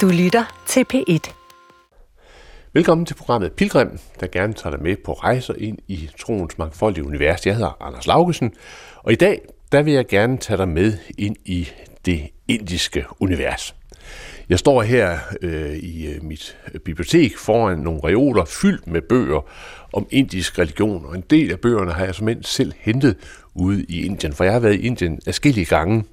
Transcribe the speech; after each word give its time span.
Du 0.00 0.08
lytter 0.08 0.62
til 0.66 0.84
P1. 0.94 1.32
Velkommen 2.72 3.06
til 3.06 3.14
programmet 3.14 3.52
Pilgrim, 3.52 3.98
der 4.20 4.26
gerne 4.26 4.52
tager 4.52 4.76
dig 4.76 4.84
med 4.84 4.96
på 5.04 5.12
rejser 5.12 5.54
ind 5.58 5.78
i 5.88 6.10
troens 6.20 6.58
mangfoldige 6.58 7.06
univers. 7.06 7.46
Jeg 7.46 7.54
hedder 7.54 7.82
Anders 7.82 8.06
Laugesen, 8.06 8.52
og 8.96 9.12
i 9.12 9.14
dag 9.14 9.40
der 9.72 9.82
vil 9.82 9.92
jeg 9.92 10.06
gerne 10.06 10.38
tage 10.38 10.56
dig 10.56 10.68
med 10.68 10.98
ind 11.18 11.36
i 11.44 11.68
det 12.06 12.30
indiske 12.48 13.04
univers. 13.20 13.74
Jeg 14.48 14.58
står 14.58 14.82
her 14.82 15.18
øh, 15.42 15.76
i 15.76 16.06
øh, 16.06 16.24
mit 16.24 16.56
øh, 16.74 16.80
bibliotek 16.80 17.38
foran 17.38 17.78
nogle 17.78 18.00
reoler 18.04 18.44
fyldt 18.44 18.86
med 18.86 19.02
bøger 19.02 19.48
om 19.92 20.06
indisk 20.10 20.58
religion, 20.58 21.06
og 21.06 21.14
en 21.14 21.24
del 21.30 21.52
af 21.52 21.60
bøgerne 21.60 21.92
har 21.92 22.04
jeg 22.04 22.14
som 22.14 22.42
selv 22.42 22.72
hentet 22.78 23.16
ude 23.54 23.84
i 23.88 24.06
Indien, 24.06 24.32
for 24.32 24.44
jeg 24.44 24.52
har 24.52 24.60
været 24.60 24.74
i 24.74 24.86
Indien 24.86 25.20
adskillige 25.26 25.64
gange. 25.64 26.04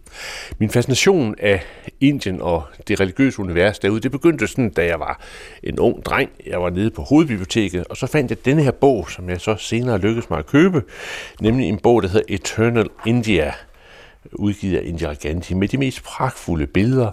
Min 0.57 0.69
fascination 0.69 1.35
af 1.39 1.63
Indien 2.01 2.41
og 2.41 2.63
det 2.87 2.99
religiøse 2.99 3.39
univers 3.39 3.79
derude, 3.79 3.99
det 3.99 4.11
begyndte 4.11 4.47
sådan, 4.47 4.69
da 4.69 4.85
jeg 4.85 4.99
var 4.99 5.21
en 5.63 5.79
ung 5.79 6.05
dreng. 6.05 6.29
Jeg 6.45 6.61
var 6.61 6.69
nede 6.69 6.91
på 6.91 7.01
hovedbiblioteket, 7.01 7.85
og 7.87 7.97
så 7.97 8.07
fandt 8.07 8.29
jeg 8.29 8.45
denne 8.45 8.63
her 8.63 8.71
bog, 8.71 9.09
som 9.09 9.29
jeg 9.29 9.41
så 9.41 9.55
senere 9.55 9.97
lykkedes 9.97 10.29
mig 10.29 10.39
at 10.39 10.45
købe, 10.45 10.83
nemlig 11.41 11.69
en 11.69 11.79
bog, 11.79 12.03
der 12.03 12.09
hedder 12.09 12.25
Eternal 12.29 12.87
India, 13.05 13.53
udgivet 14.33 14.77
af 14.77 14.81
Indira 14.85 15.13
Gandhi, 15.13 15.53
med 15.53 15.67
de 15.67 15.77
mest 15.77 16.03
pragtfulde 16.03 16.67
billeder 16.67 17.11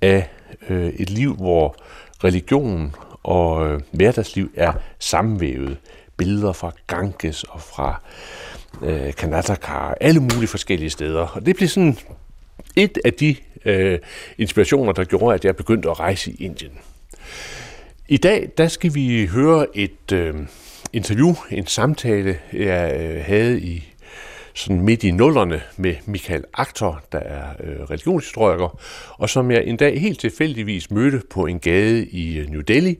af 0.00 0.28
øh, 0.68 0.88
et 0.88 1.10
liv, 1.10 1.34
hvor 1.34 1.76
religion 2.24 2.94
og 3.22 3.66
øh, 3.66 3.80
hverdagsliv 3.90 4.50
er 4.56 4.72
sammenvævet. 4.98 5.76
Billeder 6.16 6.52
fra 6.52 6.72
Ganges 6.86 7.44
og 7.44 7.60
fra 7.60 8.02
øh, 8.82 9.14
Karnataka, 9.14 9.94
alle 10.00 10.20
mulige 10.20 10.46
forskellige 10.46 10.90
steder. 10.90 11.20
Og 11.20 11.46
det 11.46 11.56
blev 11.56 11.68
sådan 11.68 11.98
et 12.76 12.98
af 13.04 13.12
de 13.12 13.36
øh, 13.64 13.98
inspirationer, 14.38 14.92
der 14.92 15.04
gjorde, 15.04 15.34
at 15.34 15.44
jeg 15.44 15.56
begyndte 15.56 15.90
at 15.90 16.00
rejse 16.00 16.30
i 16.30 16.44
Indien. 16.44 16.72
I 18.08 18.16
dag, 18.16 18.50
der 18.58 18.68
skal 18.68 18.94
vi 18.94 19.26
høre 19.26 19.66
et 19.76 20.12
øh, 20.12 20.34
interview, 20.92 21.34
en 21.50 21.66
samtale, 21.66 22.38
jeg 22.52 22.96
øh, 23.00 23.24
havde 23.24 23.60
i 23.60 23.91
sådan 24.54 24.80
midt 24.80 25.04
i 25.04 25.10
nullerne 25.10 25.62
med 25.76 25.94
Michael 26.06 26.44
Aktor, 26.54 27.02
der 27.12 27.18
er 27.18 27.44
øh, 27.60 27.80
religionshistoriker, 27.80 28.80
og 29.10 29.30
som 29.30 29.50
jeg 29.50 29.64
en 29.64 29.76
dag 29.76 30.00
helt 30.00 30.20
tilfældigvis 30.20 30.90
mødte 30.90 31.22
på 31.30 31.46
en 31.46 31.58
gade 31.58 32.06
i 32.06 32.38
øh, 32.38 32.48
New 32.48 32.60
Delhi, 32.60 32.98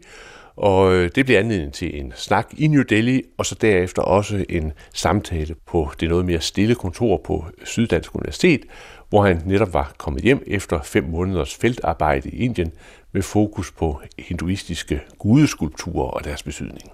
og 0.56 0.95
øh, 0.95 1.11
det 1.14 1.27
blev 1.27 1.36
anledning 1.36 1.73
til 1.73 2.00
en 2.00 2.12
snak 2.17 2.48
i 2.58 2.67
New 2.67 2.83
Delhi, 2.83 3.23
og 3.39 3.47
så 3.47 3.55
derefter 3.55 4.03
også 4.03 4.45
en 4.48 4.73
samtale 4.92 5.55
på 5.67 5.92
det 6.00 6.08
noget 6.08 6.25
mere 6.25 6.41
stille 6.41 6.75
kontor 6.75 7.20
på 7.25 7.45
Syddansk 7.64 8.14
Universitet, 8.14 8.61
hvor 9.08 9.27
han 9.27 9.42
netop 9.47 9.75
var 9.75 9.92
kommet 9.98 10.23
hjem 10.23 10.42
efter 10.47 10.83
fem 10.83 11.05
måneders 11.05 11.55
feltarbejde 11.55 12.28
i 12.30 12.45
Indien 12.45 12.73
med 13.12 13.23
fokus 13.23 13.73
på 13.73 14.00
hinduistiske 14.19 15.00
gudeskulpturer 15.19 16.11
og 16.11 16.25
deres 16.25 16.42
betydning. 16.42 16.91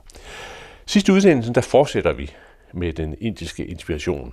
Sidste 0.87 1.13
udsendelsen, 1.13 1.55
der 1.55 1.61
fortsætter 1.61 2.13
vi 2.13 2.31
med 2.75 2.93
den 2.93 3.15
indiske 3.21 3.67
inspiration. 3.67 4.33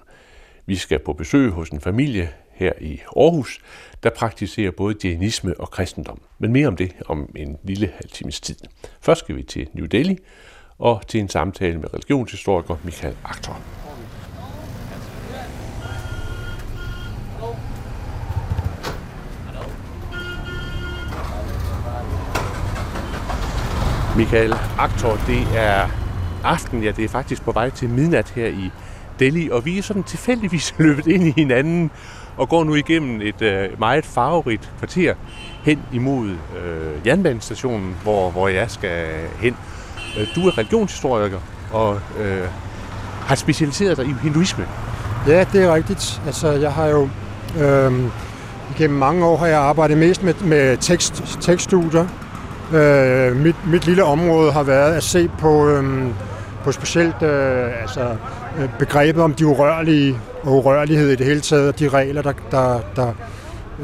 Vi 0.68 0.76
skal 0.76 1.00
på 1.00 1.14
besøg 1.14 1.52
hos 1.52 1.70
en 1.70 1.82
familie 1.82 2.30
her 2.52 2.72
i 2.82 3.02
Aarhus, 3.18 3.60
der 4.04 4.10
praktiserer 4.10 4.72
både 4.72 4.96
jainisme 5.04 5.60
og 5.60 5.72
kristendom. 5.72 6.22
Men 6.40 6.52
mere 6.52 6.68
om 6.68 6.76
det 6.76 6.92
om 7.06 7.30
en 7.36 7.58
lille 7.64 7.88
halv 7.88 8.10
times 8.10 8.42
tid. 8.42 8.56
Først 9.02 9.20
skal 9.20 9.36
vi 9.36 9.44
til 9.44 9.68
New 9.74 9.86
Delhi 9.86 10.18
og 10.80 11.08
til 11.08 11.20
en 11.20 11.30
samtale 11.30 11.78
med 11.78 11.94
religionshistoriker 11.94 12.76
Michael 12.84 13.16
Aktor. 13.24 13.62
Michael 24.18 24.54
Aktor, 24.78 25.20
det 25.28 25.58
er 25.58 25.90
aften, 26.44 26.84
ja 26.84 26.92
det 26.92 27.06
er 27.06 27.10
faktisk 27.10 27.44
på 27.44 27.52
vej 27.52 27.70
til 27.70 27.90
midnat 27.90 28.30
her 28.30 28.48
i 28.48 28.72
Delhi, 29.20 29.50
og 29.50 29.66
vi 29.66 29.78
er 29.78 29.82
sådan 29.82 30.04
tilfældigvis 30.04 30.74
løbet 30.78 31.08
ind 31.08 31.28
i 31.28 31.34
hinanden 31.36 31.92
og 32.38 32.50
går 32.50 32.64
nu 32.64 32.76
igennem 32.76 33.22
et 33.22 33.42
øh, 33.42 33.80
meget 33.80 34.06
farverigt 34.06 34.72
kvarter 34.78 35.14
hen 35.64 35.80
imod 35.94 36.30
øh, 36.30 37.08
jernbanestationen, 37.08 37.96
hvor, 38.04 38.32
hvor 38.32 38.48
jeg 38.48 38.72
skal 38.72 39.06
hen. 39.40 39.56
Øh, 40.20 40.28
du 40.36 40.48
er 40.48 40.58
religionshistoriker 40.58 41.40
og 41.72 42.00
øh, 42.20 42.48
har 43.22 43.36
specialiseret 43.36 43.98
dig 43.98 44.06
i 44.06 44.14
hinduisme. 44.24 44.66
Ja, 45.28 45.46
det 45.54 45.64
er 45.64 45.74
rigtigt. 45.74 46.22
Altså, 46.26 46.52
jeg 46.52 46.74
har 46.74 46.88
jo 46.88 47.10
øh, 47.60 47.94
igennem 48.76 49.00
mange 49.00 49.26
år 49.26 49.38
har 49.38 49.48
jeg 49.48 49.60
arbejdet 49.60 49.98
mest 49.98 50.24
med, 50.24 50.34
med 50.34 50.78
tekst, 50.78 51.24
tekststudier. 51.42 52.08
Øh, 52.74 53.36
mit, 53.36 53.56
mit 53.68 53.86
lille 53.86 54.04
område 54.04 54.52
har 54.52 54.64
været 54.64 54.96
at 54.96 55.04
se 55.04 55.28
på, 55.28 55.68
øh, 55.68 56.08
på 56.64 56.72
specielt 56.72 57.22
øh, 57.22 57.82
altså, 57.82 58.16
Øh, 58.60 58.70
begrebet 58.80 59.24
om 59.24 59.34
de 59.34 59.48
urørlige 59.48 60.20
og 60.44 60.52
urørlighed 60.52 61.10
i 61.10 61.16
det 61.16 61.26
hele 61.26 61.40
taget, 61.40 61.68
og 61.68 61.80
de 61.80 61.90
regler, 61.90 62.22
der, 62.22 62.34
der, 62.52 62.80
der, 62.96 63.14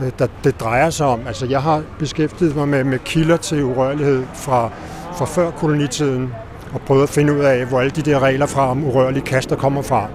øh, 0.02 0.12
der 0.20 0.28
det 0.44 0.60
drejer 0.60 0.90
sig 0.90 1.06
om. 1.06 1.20
Altså, 1.28 1.46
jeg 1.46 1.62
har 1.62 1.84
beskæftiget 2.00 2.56
mig 2.56 2.68
med, 2.68 2.84
med 2.84 3.00
kilder 3.00 3.38
til 3.38 3.64
urørlighed 3.64 4.24
fra, 4.34 4.70
fra 5.18 5.26
før 5.26 5.52
kolonitiden, 5.52 6.34
og 6.74 6.82
prøvet 6.82 7.04
at 7.04 7.10
finde 7.10 7.34
ud 7.34 7.40
af, 7.40 7.66
hvor 7.66 7.80
alle 7.80 7.92
de 7.92 8.02
der 8.02 8.20
regler 8.20 8.46
fra 8.46 8.72
om 8.72 8.84
urørlige 8.84 9.26
kaster 9.26 9.56
kommer 9.56 9.82
fra. 9.82 10.08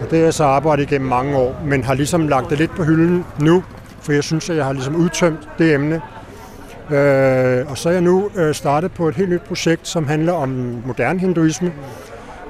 Og 0.00 0.10
det 0.10 0.18
har 0.18 0.24
jeg 0.24 0.34
så 0.34 0.44
arbejdet 0.44 0.82
igennem 0.82 1.08
mange 1.08 1.36
år, 1.36 1.60
men 1.64 1.84
har 1.84 1.94
ligesom 1.94 2.28
lagt 2.28 2.50
det 2.50 2.58
lidt 2.58 2.76
på 2.76 2.84
hylden 2.84 3.24
nu, 3.40 3.64
for 4.00 4.12
jeg 4.12 4.24
synes, 4.24 4.50
at 4.50 4.56
jeg 4.56 4.64
har 4.64 4.72
ligesom 4.72 4.96
udtømt 4.96 5.48
det 5.58 5.74
emne. 5.74 6.00
Øh, 6.90 7.70
og 7.70 7.78
så 7.78 7.88
er 7.88 7.92
jeg 7.92 8.02
nu 8.02 8.30
øh, 8.36 8.54
startet 8.54 8.92
på 8.92 9.08
et 9.08 9.14
helt 9.14 9.30
nyt 9.30 9.42
projekt, 9.42 9.88
som 9.88 10.06
handler 10.06 10.32
om 10.32 10.48
moderne 10.86 11.20
hinduisme, 11.20 11.72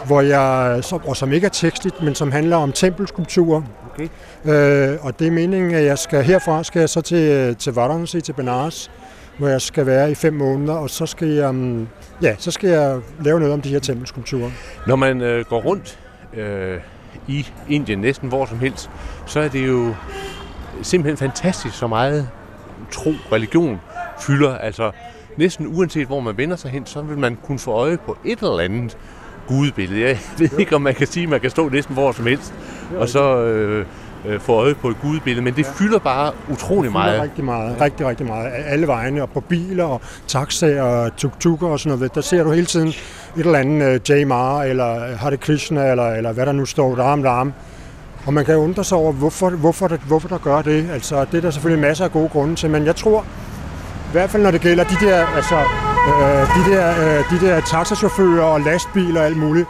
hvor 0.06 0.20
jeg, 0.20 0.82
og 1.04 1.16
som 1.16 1.32
ikke 1.32 1.44
er 1.44 1.50
tekstligt, 1.50 2.02
men 2.02 2.14
som 2.14 2.32
handler 2.32 2.56
om 2.56 2.72
tempelskulpturer. 2.72 3.62
Okay. 3.94 4.08
Øh, 4.44 4.98
og 5.00 5.18
det 5.18 5.26
er 5.26 5.30
meningen, 5.30 5.74
at 5.74 5.84
jeg 5.84 5.98
skal 5.98 6.24
herfra 6.24 6.64
skal 6.64 6.80
jeg 6.80 6.88
så 6.88 7.00
til, 7.00 7.56
til 7.56 7.72
Varanasi, 7.72 8.20
til 8.20 8.32
Benares, 8.32 8.90
hvor 9.38 9.48
jeg 9.48 9.60
skal 9.60 9.86
være 9.86 10.10
i 10.10 10.14
fem 10.14 10.34
måneder, 10.34 10.74
og 10.74 10.90
så 10.90 11.06
skal 11.06 11.28
jeg, 11.28 11.48
um, 11.48 11.88
ja, 12.22 12.34
så 12.38 12.50
skal 12.50 12.70
jeg 12.70 13.00
lave 13.20 13.38
noget 13.38 13.54
om 13.54 13.60
de 13.60 13.68
her 13.68 13.78
tempelskulpturer. 13.78 14.50
Når 14.86 14.96
man 14.96 15.20
øh, 15.20 15.44
går 15.44 15.60
rundt 15.60 15.98
øh, 16.34 16.80
i 17.28 17.46
Indien 17.68 17.98
næsten 17.98 18.28
hvor 18.28 18.46
som 18.46 18.58
helst, 18.58 18.90
så 19.26 19.40
er 19.40 19.48
det 19.48 19.66
jo 19.66 19.94
simpelthen 20.82 21.16
fantastisk 21.16 21.78
så 21.78 21.86
meget 21.86 22.28
tro, 22.92 23.10
religion 23.32 23.80
fylder. 24.20 24.58
Altså 24.58 24.90
næsten 25.36 25.66
uanset 25.76 26.06
hvor 26.06 26.20
man 26.20 26.36
vender 26.36 26.56
sig 26.56 26.70
hen, 26.70 26.86
så 26.86 27.02
vil 27.02 27.18
man 27.18 27.38
kunne 27.46 27.58
få 27.58 27.70
øje 27.70 27.96
på 27.96 28.16
et 28.24 28.38
eller 28.38 28.58
andet 28.58 28.96
gudebillede. 29.46 30.00
Jeg 30.00 30.18
ved 30.38 30.58
ikke, 30.58 30.76
om 30.76 30.82
man 30.82 30.94
kan 30.94 31.06
sige, 31.06 31.22
at 31.22 31.30
man 31.30 31.40
kan 31.40 31.50
stå 31.50 31.68
næsten 31.68 31.94
hvor 31.94 32.12
som 32.12 32.26
helst, 32.26 32.54
og 32.98 33.08
så 33.08 33.42
øh, 33.44 33.86
øh, 34.26 34.40
få 34.40 34.52
øje 34.52 34.74
på 34.74 34.88
et 34.88 34.96
gudebillede, 35.02 35.44
men 35.44 35.54
det 35.56 35.66
fylder 35.66 35.98
bare 35.98 36.32
utrolig 36.50 36.92
meget. 36.92 37.14
Det 37.14 37.22
rigtig 37.22 37.44
meget, 37.44 37.80
rigtig, 37.80 38.06
rigtig 38.06 38.26
meget. 38.26 38.50
Alle 38.66 38.86
vegne, 38.86 39.22
og 39.22 39.30
på 39.30 39.40
biler, 39.40 39.84
og 39.84 40.00
taxaer, 40.26 40.82
og 40.82 41.16
tuk-tukker 41.16 41.68
og 41.68 41.80
sådan 41.80 41.98
noget. 41.98 42.14
Der 42.14 42.20
ser 42.20 42.44
du 42.44 42.50
hele 42.50 42.66
tiden 42.66 42.88
et 42.88 42.96
eller 43.36 43.58
andet 43.58 44.00
uh, 44.00 44.10
Jay 44.10 44.24
Mara, 44.24 44.64
eller 44.64 45.16
Hare 45.16 45.36
Krishna, 45.36 45.90
eller, 45.90 46.10
eller 46.10 46.32
hvad 46.32 46.46
der 46.46 46.52
nu 46.52 46.64
står, 46.64 46.94
Ram 46.94 47.22
Ram. 47.22 47.52
Og 48.26 48.34
man 48.34 48.44
kan 48.44 48.56
undre 48.56 48.84
sig 48.84 48.98
over, 48.98 49.12
hvorfor, 49.12 49.50
hvorfor, 49.50 49.88
der, 49.88 49.96
hvorfor 49.96 50.28
der 50.28 50.38
gør 50.38 50.62
det. 50.62 50.90
Altså, 50.92 51.24
det 51.24 51.34
er 51.34 51.40
der 51.40 51.50
selvfølgelig 51.50 51.82
masser 51.82 52.04
af 52.04 52.12
gode 52.12 52.28
grunde 52.28 52.54
til, 52.54 52.70
men 52.70 52.86
jeg 52.86 52.96
tror, 52.96 53.24
hvert 54.14 54.30
fald 54.30 54.42
når 54.42 54.50
det 54.50 54.60
gælder 54.60 54.84
de 54.84 55.06
der, 55.06 55.26
altså, 55.26 55.54
øh, 56.08 56.42
de 56.56 56.72
der, 56.72 56.88
øh, 56.90 57.24
de 57.30 57.46
der 57.46 57.60
taxachauffører 57.60 58.44
og 58.44 58.60
lastbiler 58.60 59.20
og 59.20 59.26
alt 59.26 59.36
muligt, 59.36 59.68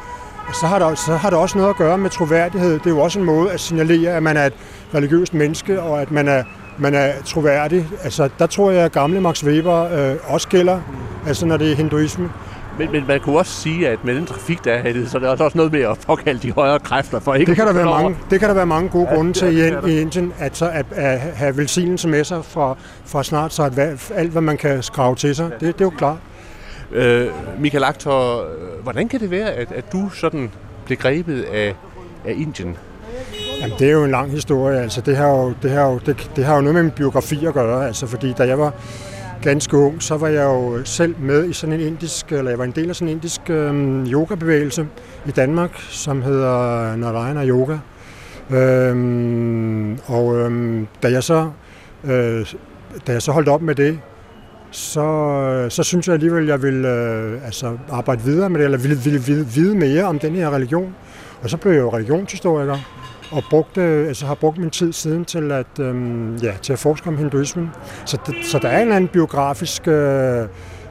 så 0.60 0.66
har, 0.66 0.78
der, 0.78 0.94
så 0.94 1.16
har 1.16 1.30
det 1.30 1.38
også 1.38 1.58
noget 1.58 1.70
at 1.70 1.76
gøre 1.76 1.98
med 1.98 2.10
troværdighed. 2.10 2.72
Det 2.72 2.86
er 2.86 2.90
jo 2.90 3.00
også 3.00 3.18
en 3.18 3.24
måde 3.24 3.52
at 3.52 3.60
signalere, 3.60 4.16
at 4.16 4.22
man 4.22 4.36
er 4.36 4.46
et 4.46 4.52
religiøst 4.94 5.34
menneske, 5.34 5.82
og 5.82 6.02
at 6.02 6.10
man 6.10 6.28
er, 6.28 6.42
man 6.78 6.94
er 6.94 7.12
troværdig. 7.24 7.86
Altså, 8.02 8.28
der 8.38 8.46
tror 8.46 8.70
jeg, 8.70 8.84
at 8.84 8.92
gamle 8.92 9.20
Max 9.20 9.44
Weber 9.44 9.92
øh, 9.92 10.16
også 10.26 10.48
gælder, 10.48 10.80
altså 11.26 11.46
når 11.46 11.56
det 11.56 11.72
er 11.72 11.76
hinduisme. 11.76 12.30
Men, 12.78 12.92
men 12.92 13.04
man 13.08 13.20
kunne 13.20 13.38
også 13.38 13.52
sige, 13.52 13.88
at 13.88 14.04
med 14.04 14.14
den 14.14 14.26
trafik, 14.26 14.64
der 14.64 14.72
er, 14.72 15.06
så 15.06 15.18
er 15.18 15.20
der 15.36 15.44
også 15.44 15.58
noget 15.58 15.72
med 15.72 15.80
at 15.80 15.98
påkalde 16.06 16.40
de 16.40 16.52
højere 16.52 16.78
kræfter 16.78 17.20
for 17.20 17.34
ikke 17.34 17.50
det 17.50 17.56
kan 17.56 17.66
der 17.66 17.72
være 17.72 17.84
mange, 17.84 18.16
Det 18.30 18.40
kan 18.40 18.48
der 18.48 18.54
være 18.54 18.66
mange 18.66 18.88
gode 18.88 19.06
ja, 19.10 19.14
grunde 19.14 19.32
til 19.32 19.58
i, 19.58 19.90
i 19.92 20.00
Indien, 20.00 20.32
at, 20.38 20.56
så 20.56 20.70
at, 20.70 20.86
at 20.90 21.20
have 21.20 21.56
velsignelse 21.56 22.08
med 22.08 22.24
sig 22.24 22.44
fra, 22.44 22.76
fra 23.04 23.24
snart 23.24 23.52
så 23.52 23.62
at 23.62 24.12
alt, 24.14 24.30
hvad 24.30 24.42
man 24.42 24.56
kan 24.56 24.82
skrave 24.82 25.14
til 25.14 25.36
sig. 25.36 25.50
Det, 25.50 25.60
det 25.60 25.80
er 25.80 25.84
jo 25.84 25.90
klart. 25.90 26.18
Øh, 26.92 27.28
Michael 27.58 27.84
Aktor, 27.84 28.46
hvordan 28.82 29.08
kan 29.08 29.20
det 29.20 29.30
være, 29.30 29.52
at, 29.52 29.72
at 29.72 29.92
du 29.92 30.10
sådan 30.10 30.50
blev 30.84 30.98
grebet 30.98 31.42
af, 31.42 31.74
af 32.24 32.32
Indien? 32.36 32.76
Jamen, 33.60 33.78
det 33.78 33.88
er 33.88 33.92
jo 33.92 34.04
en 34.04 34.10
lang 34.10 34.30
historie. 34.30 34.80
Altså, 34.80 35.00
det, 35.00 35.16
har 35.16 35.28
jo, 35.28 35.54
det, 35.62 35.70
har 35.70 35.90
jo, 35.90 36.00
det, 36.06 36.30
det 36.36 36.44
har 36.44 36.54
jo 36.54 36.60
noget 36.60 36.74
med 36.74 36.82
min 36.82 36.92
biografi 36.92 37.46
at 37.46 37.54
gøre. 37.54 37.86
Altså, 37.86 38.06
fordi 38.06 38.32
da 38.32 38.42
jeg 38.46 38.58
var 38.58 38.72
ganske 39.44 39.76
ung, 39.76 40.02
så 40.02 40.16
var 40.16 40.28
jeg 40.28 40.44
jo 40.44 40.84
selv 40.84 41.14
med 41.18 41.48
i 41.48 41.52
sådan 41.52 41.80
en 41.80 41.86
indisk, 41.86 42.32
eller 42.32 42.50
jeg 42.50 42.58
var 42.58 42.64
en 42.64 42.70
del 42.70 42.88
af 42.88 42.96
sådan 42.96 43.08
en 43.08 43.16
indisk 43.16 43.40
øhm, 43.50 44.06
yogabevægelse 44.06 44.86
i 45.26 45.30
Danmark, 45.30 45.70
som 45.78 46.22
hedder 46.22 46.96
Narayana 46.96 47.46
Yoga. 47.46 47.78
Øhm, 48.50 49.98
og 50.06 50.36
øhm, 50.36 50.86
da 51.02 51.10
jeg 51.10 51.22
så 51.22 51.50
øh, 52.04 52.46
da 53.06 53.12
jeg 53.12 53.22
så 53.22 53.32
holdt 53.32 53.48
op 53.48 53.62
med 53.62 53.74
det, 53.74 53.98
så, 54.70 55.66
så 55.68 55.82
synes 55.82 56.06
jeg 56.06 56.14
alligevel, 56.14 56.42
at 56.42 56.48
jeg 56.48 56.62
vil 56.62 56.84
øh, 56.84 57.44
altså 57.44 57.78
arbejde 57.90 58.22
videre 58.22 58.50
med 58.50 58.58
det, 58.58 58.64
eller 58.64 58.78
ville, 58.78 58.96
ville 58.96 59.46
vide 59.54 59.76
mere 59.76 60.04
om 60.04 60.18
den 60.18 60.34
her 60.34 60.50
religion. 60.50 60.94
Og 61.42 61.50
så 61.50 61.56
blev 61.56 61.72
jeg 61.72 61.80
jo 61.80 61.94
religionshistoriker, 61.96 62.78
og 63.34 63.42
brugte, 63.50 63.80
øh, 63.80 64.08
altså 64.08 64.26
har 64.26 64.34
brugt 64.34 64.58
min 64.58 64.70
tid 64.70 64.92
siden 64.92 65.24
til 65.24 65.52
at, 65.52 65.78
øhm, 65.80 66.36
ja, 66.36 66.52
til 66.62 66.72
at 66.72 66.78
forske 66.78 67.08
om 67.08 67.16
hinduismen. 67.16 67.70
Så, 68.04 68.18
det, 68.26 68.34
så 68.42 68.58
der 68.58 68.68
er 68.68 68.76
en 68.76 68.82
eller 68.82 68.96
anden 68.96 69.08
biografisk 69.08 69.88
øh, 69.88 70.40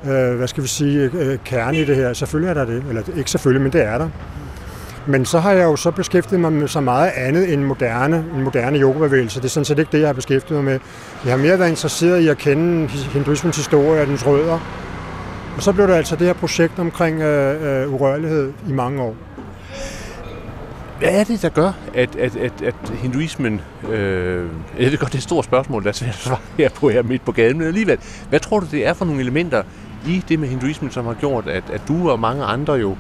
øh, 0.08 0.36
hvad 0.38 0.48
skal 0.48 0.64
vi 0.64 0.68
sige, 0.68 1.00
øh, 1.00 1.32
øh, 1.32 1.38
kerne 1.46 1.78
i 1.78 1.86
det 1.86 1.96
her. 1.96 2.14
Selvfølgelig 2.14 2.50
er 2.50 2.54
der 2.54 2.66
det, 2.66 2.84
eller 2.90 3.02
ikke 3.18 3.32
selvfølgelig, 3.32 3.62
men 3.62 3.74
det 3.74 3.82
er 3.82 3.98
der. 3.98 4.10
Men 5.08 5.26
så 5.26 5.40
har 5.40 5.52
jeg 5.52 5.64
jo 5.64 5.76
så 5.76 5.92
beskæftiget 5.92 6.40
mig 6.40 6.54
med 6.54 6.68
så 6.68 6.82
meget 6.82 7.12
andet 7.16 7.54
end 7.54 7.64
moderne, 7.64 8.26
en 8.36 8.44
moderne 8.44 8.80
yogabevægelse. 8.80 9.40
Det 9.40 9.46
er 9.46 9.50
sådan 9.50 9.66
set 9.66 9.80
ikke 9.80 9.92
det, 9.92 10.00
jeg 10.00 10.08
har 10.08 10.14
beskæftiget 10.14 10.64
mig 10.64 10.72
med. 10.72 10.80
Jeg 11.26 11.32
har 11.32 11.38
mere 11.38 11.60
været 11.60 11.70
interesseret 11.70 12.20
i 12.20 12.28
at 12.28 12.38
kende 12.38 12.88
hinduismens 12.88 13.58
historie 13.58 14.02
og 14.02 14.08
dens 14.08 14.28
rødder. 14.28 14.60
Og 15.58 15.64
så 15.64 15.72
blev 15.72 15.88
der 15.88 15.96
altså 15.96 16.16
det 16.16 16.28
her 16.28 16.34
projekt 16.34 16.80
omkring 16.80 17.22
øh, 17.22 17.84
øh, 17.84 17.94
urørlighed 17.94 18.54
i 18.70 18.72
mange 18.72 19.02
år. 19.02 19.16
Hvad 21.04 21.20
er 21.20 21.24
det, 21.24 21.42
der 21.42 21.50
gør, 21.50 21.72
at, 21.94 22.16
at, 22.16 22.36
at, 22.36 22.62
at 22.62 22.76
hinduismen... 22.90 23.62
Øh, 23.90 24.48
jeg 24.80 24.92
ved 24.92 24.98
godt, 24.98 25.12
det 25.12 25.16
er 25.16 25.20
et 25.20 25.24
stort 25.24 25.46
spørgsmål, 25.46 25.84
der 25.84 25.90
er 25.90 25.94
svært 25.94 26.10
at 26.10 26.16
svare 26.16 26.40
her 26.58 26.70
på 26.70 26.90
her 26.90 27.04
midt 27.04 27.26
på 27.26 27.32
gaden, 27.32 27.58
men 27.58 27.68
alligevel, 27.68 27.98
hvad 28.30 28.40
tror 28.40 28.60
du, 28.60 28.66
det 28.72 28.88
er 28.88 28.94
for 28.94 29.06
nogle 29.06 29.22
elementer 29.22 29.64
i 30.08 30.24
det 30.30 30.40
med 30.40 30.48
hinduismen, 30.48 30.92
som 30.92 31.06
har 31.06 31.14
gjort, 31.14 31.48
at, 31.48 31.64
at 31.74 31.82
du 31.88 32.10
og 32.10 32.20
mange 32.20 32.44
andre 32.44 32.74
jo 32.74 32.96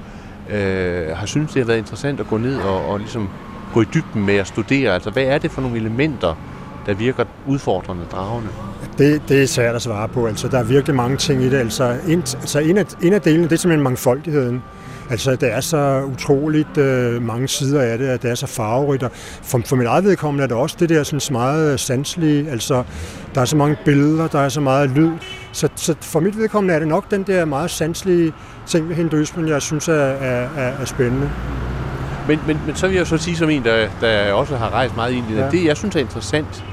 øh, 0.49 1.07
har 1.17 1.25
synes 1.25 1.51
det 1.51 1.61
har 1.61 1.67
været 1.67 1.77
interessant 1.77 2.19
at 2.19 2.27
gå 2.27 2.37
ned 2.37 2.57
og, 2.57 2.85
og 2.85 2.99
ligesom 2.99 3.29
gå 3.73 3.81
i 3.81 3.85
dybden 3.93 4.25
med 4.25 4.35
at 4.35 4.47
studere? 4.47 4.93
Altså, 4.93 5.09
hvad 5.09 5.23
er 5.23 5.37
det 5.37 5.51
for 5.51 5.61
nogle 5.61 5.77
elementer, 5.77 6.35
der 6.85 6.93
virker 6.93 7.25
udfordrende, 7.47 8.05
dragende? 8.11 8.49
Det, 8.97 9.21
det 9.29 9.43
er 9.43 9.47
svært 9.47 9.75
at 9.75 9.81
svare 9.81 10.07
på. 10.07 10.27
Altså, 10.27 10.47
der 10.47 10.59
er 10.59 10.63
virkelig 10.63 10.95
mange 10.95 11.17
ting 11.17 11.43
i 11.43 11.49
det. 11.49 11.57
Altså, 11.57 11.97
en, 12.07 12.19
altså, 12.19 12.59
en, 12.59 12.77
af, 12.77 12.85
en 13.01 13.13
af 13.13 13.21
delene, 13.21 13.43
det 13.43 13.51
er 13.51 13.57
simpelthen 13.57 13.83
mangfoldigheden. 13.83 14.63
Altså, 15.09 15.35
det 15.35 15.53
er 15.53 15.61
så 15.61 16.01
utroligt 16.03 16.77
øh, 16.77 17.21
mange 17.21 17.47
sider 17.47 17.81
af 17.81 17.97
det, 17.97 18.07
at 18.07 18.21
det 18.21 18.31
er 18.31 18.35
så 18.35 18.47
farverigt. 18.47 19.03
Og 19.03 19.11
for, 19.43 19.61
for 19.65 19.75
mit 19.75 19.87
eget 19.87 20.03
vedkommende 20.03 20.43
er 20.43 20.47
det 20.47 20.57
også 20.57 20.75
det 20.79 20.89
der 20.89 21.03
sådan 21.03 21.19
meget 21.31 21.79
sanselige. 21.79 22.49
Altså, 22.49 22.83
der 23.35 23.41
er 23.41 23.45
så 23.45 23.57
mange 23.57 23.77
billeder, 23.85 24.27
der 24.27 24.39
er 24.39 24.49
så 24.49 24.61
meget 24.61 24.89
lyd. 24.89 25.11
Så, 25.51 25.69
så 25.75 25.95
for 26.01 26.19
mit 26.19 26.37
vedkommende 26.37 26.73
er 26.75 26.79
det 26.79 26.87
nok 26.87 27.11
den 27.11 27.23
der 27.23 27.45
meget 27.45 27.71
sanselige 27.71 28.33
ting 28.67 28.89
ved 28.89 28.95
hinduismen, 28.95 29.47
jeg 29.47 29.61
synes 29.61 29.87
er, 29.87 29.93
er, 29.93 30.47
er, 30.57 30.71
er 30.81 30.85
spændende. 30.85 31.29
Men, 32.27 32.39
men, 32.47 32.59
men 32.65 32.75
så 32.75 32.87
vil 32.87 32.95
jeg 32.95 33.07
så 33.07 33.17
sige 33.17 33.35
som 33.35 33.49
en, 33.49 33.63
der, 33.63 33.87
der 34.01 34.33
også 34.33 34.55
har 34.55 34.69
rejst 34.69 34.95
meget 34.95 35.11
ind 35.11 35.25
i 35.29 35.33
det. 35.33 35.39
Ja. 35.39 35.49
Det, 35.49 35.65
jeg 35.65 35.77
synes 35.77 35.95
er 35.95 35.99
interessant 35.99 36.65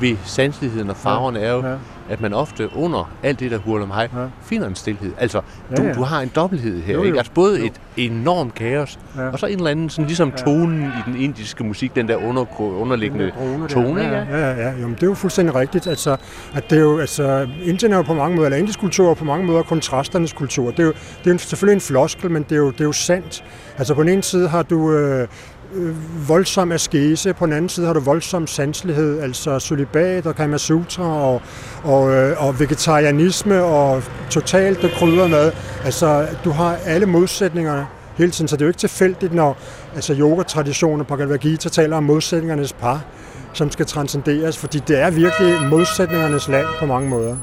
ved 0.00 0.16
sanseligheden 0.24 0.90
og 0.90 0.96
farverne, 0.96 1.38
ja. 1.38 1.46
er 1.46 1.52
jo, 1.52 1.66
ja 1.66 1.74
at 2.08 2.20
man 2.20 2.32
ofte 2.32 2.70
under 2.76 3.10
alt 3.22 3.40
det, 3.40 3.50
der 3.50 3.58
hurler 3.58 3.86
mig, 3.86 4.08
ja. 4.14 4.24
finder 4.42 4.68
en 4.68 4.74
stillhed. 4.74 5.12
Altså, 5.18 5.40
du, 5.76 5.82
ja, 5.82 5.88
ja. 5.88 5.94
du 5.94 6.02
har 6.02 6.20
en 6.20 6.30
dobbelthed 6.34 6.82
her. 6.82 6.94
Jo, 6.94 6.98
jo. 7.00 7.04
Ikke? 7.04 7.18
Altså 7.18 7.32
både 7.32 7.58
jo. 7.58 7.66
et 7.66 7.80
enormt 7.96 8.54
kaos, 8.54 8.98
ja. 9.16 9.28
og 9.28 9.38
så 9.38 9.46
en 9.46 9.56
eller 9.56 9.70
anden, 9.70 9.90
sådan 9.90 10.06
ligesom 10.06 10.32
tonen 10.32 10.82
ja. 10.82 10.86
i 10.86 11.12
den 11.12 11.20
indiske 11.20 11.64
musik, 11.64 11.94
den 11.96 12.08
der 12.08 12.16
under, 12.16 12.60
underliggende 12.60 13.32
den 13.58 13.68
tone. 13.68 14.02
Ja, 14.02 14.10
ja, 14.10 14.50
ja, 14.50 14.50
ja. 14.50 14.72
Jo, 14.82 14.88
det 14.88 15.02
er 15.02 15.06
jo 15.06 15.14
fuldstændig 15.14 15.54
rigtigt. 15.54 15.86
Altså, 15.86 16.16
at 16.54 16.70
det 16.70 16.78
er 16.78 16.82
jo, 16.82 16.98
altså, 16.98 17.48
Indien 17.64 17.92
er 17.92 17.96
jo 17.96 18.02
på 18.02 18.14
mange 18.14 18.36
måder, 18.36 18.46
eller 18.46 18.58
indisk 18.58 18.80
kultur 18.80 19.10
er 19.10 19.14
på 19.14 19.24
mange 19.24 19.46
måder 19.46 19.62
kontrasternes 19.62 20.32
kultur. 20.32 20.70
Det 20.70 20.78
er 20.78 20.84
jo, 20.84 20.92
det 20.92 21.26
er 21.26 21.32
jo 21.32 21.38
selvfølgelig 21.38 21.74
en 21.74 21.80
floskel, 21.80 22.30
men 22.30 22.42
det 22.42 22.52
er 22.52 22.56
jo, 22.56 22.70
det 22.70 22.80
er 22.80 22.84
jo 22.84 22.92
sandt. 22.92 23.44
Altså 23.78 23.94
på 23.94 24.02
den 24.02 24.08
ene 24.08 24.22
side 24.22 24.48
har 24.48 24.62
du 24.62 24.92
øh, 24.92 25.28
øh, 25.74 26.28
voldsom 26.28 26.72
askese, 26.72 27.32
på 27.32 27.46
den 27.46 27.52
anden 27.52 27.68
side 27.68 27.86
har 27.86 27.92
du 27.92 28.00
voldsom 28.00 28.46
sanselighed, 28.46 29.20
altså 29.20 29.58
solibat 29.58 30.26
og 30.26 30.34
Kama 30.34 30.58
Sutra 30.58 31.04
og, 31.04 31.42
og, 31.84 32.14
øh, 32.14 32.46
og 32.46 32.60
vegetarianisme 32.60 33.62
og 33.62 34.02
totalt 34.30 34.82
det 34.82 34.90
krydder 34.90 35.28
med. 35.28 35.52
Altså, 35.84 36.26
du 36.44 36.50
har 36.50 36.76
alle 36.86 37.06
modsætningerne 37.06 37.86
hele 38.16 38.30
tiden, 38.30 38.48
så 38.48 38.56
det 38.56 38.62
er 38.62 38.66
jo 38.66 38.70
ikke 38.70 38.78
tilfældigt, 38.78 39.34
når 39.34 39.58
altså, 39.94 40.14
yogatraditioner 40.18 41.04
på 41.04 41.16
Bhagavad 41.16 41.38
Gita 41.38 41.68
taler 41.68 41.96
om 41.96 42.02
modsætningernes 42.02 42.72
par, 42.72 43.04
som 43.52 43.70
skal 43.70 43.86
transcenderes, 43.86 44.58
fordi 44.58 44.78
det 44.78 45.00
er 45.00 45.10
virkelig 45.10 45.68
modsætningernes 45.70 46.48
land 46.48 46.66
på 46.78 46.86
mange 46.86 47.08
måder. 47.08 47.36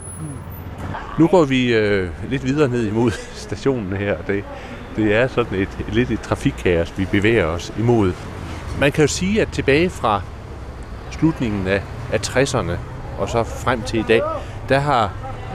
Nu 1.20 1.28
går 1.28 1.46
vi 1.46 1.74
øh, 1.74 2.10
lidt 2.30 2.46
videre 2.46 2.70
ned 2.70 2.88
imod 2.88 3.12
stationen 3.46 3.94
her. 3.94 4.18
Det, 4.28 4.44
det 4.96 5.16
er 5.16 5.28
sådan 5.28 5.60
et, 5.60 5.70
et 5.88 5.94
lidt 5.94 6.12
et 6.12 6.22
trafikkaos, 6.22 6.94
vi 6.98 7.06
bevæger 7.06 7.46
os 7.46 7.74
imod. 7.80 8.14
Man 8.80 8.92
kan 8.92 9.02
jo 9.04 9.08
sige, 9.08 9.42
at 9.42 9.48
tilbage 9.52 9.90
fra 9.90 10.22
slutningen 11.12 11.68
af, 11.68 11.82
af 12.12 12.20
60'erne 12.28 12.72
og 13.18 13.30
så 13.30 13.44
frem 13.44 13.82
til 13.82 14.00
i 14.00 14.06
dag, 14.08 14.22
der 14.70 14.80
har 14.80 15.12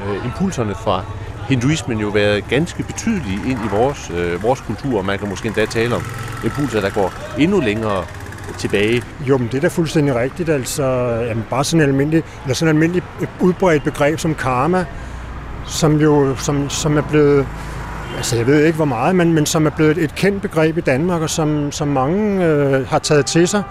øh, 0.06 0.25
impulserne 0.25 0.75
fra 0.75 1.05
hinduismen 1.49 1.99
jo 1.99 2.09
været 2.09 2.49
ganske 2.49 2.83
betydelige 2.83 3.41
ind 3.47 3.59
i 3.65 3.69
vores, 3.71 4.11
øh, 4.17 4.43
vores 4.43 4.61
kultur, 4.61 4.99
og 4.99 5.05
man 5.05 5.19
kan 5.19 5.29
måske 5.29 5.47
endda 5.47 5.67
tale 5.67 5.94
om 5.94 6.03
impulser, 6.44 6.81
der 6.81 6.91
går 6.91 7.12
endnu 7.39 7.61
længere 7.61 8.05
tilbage. 8.59 9.03
Jo, 9.29 9.39
men 9.39 9.49
det 9.49 9.55
er 9.55 9.61
da 9.61 9.69
fuldstændig 9.69 10.15
rigtigt. 10.15 10.49
Altså, 10.49 10.85
jamen, 11.29 11.44
bare 11.50 11.65
sådan 11.65 11.81
en 11.81 11.89
almindelig, 11.89 12.25
eller 12.43 12.55
sådan 12.55 12.77
en 12.77 12.82
almindelig 12.82 13.03
udbredt 13.41 13.85
begreb 13.85 14.19
som 14.19 14.35
karma, 14.35 14.85
som 15.67 16.00
jo 16.00 16.37
som, 16.37 16.71
som 16.71 16.97
er 16.97 17.03
blevet 17.03 17.47
altså 18.17 18.37
jeg 18.37 18.47
ved 18.47 18.65
ikke 18.65 18.77
hvor 18.77 18.85
meget, 18.85 19.17
men, 19.17 19.33
men 19.33 19.47
som 19.47 19.67
er 19.67 19.71
blevet 19.71 19.99
et 19.99 20.15
kendt 20.15 20.43
begreb 20.43 20.79
i 20.79 20.81
Danmark, 20.81 21.23
og 21.23 21.31
som, 21.31 21.73
som 21.73 21.89
mange 21.89 22.47
øh, 22.47 22.87
har 22.87 22.99
taget 22.99 23.27
til 23.27 23.49
sig. 23.49 23.63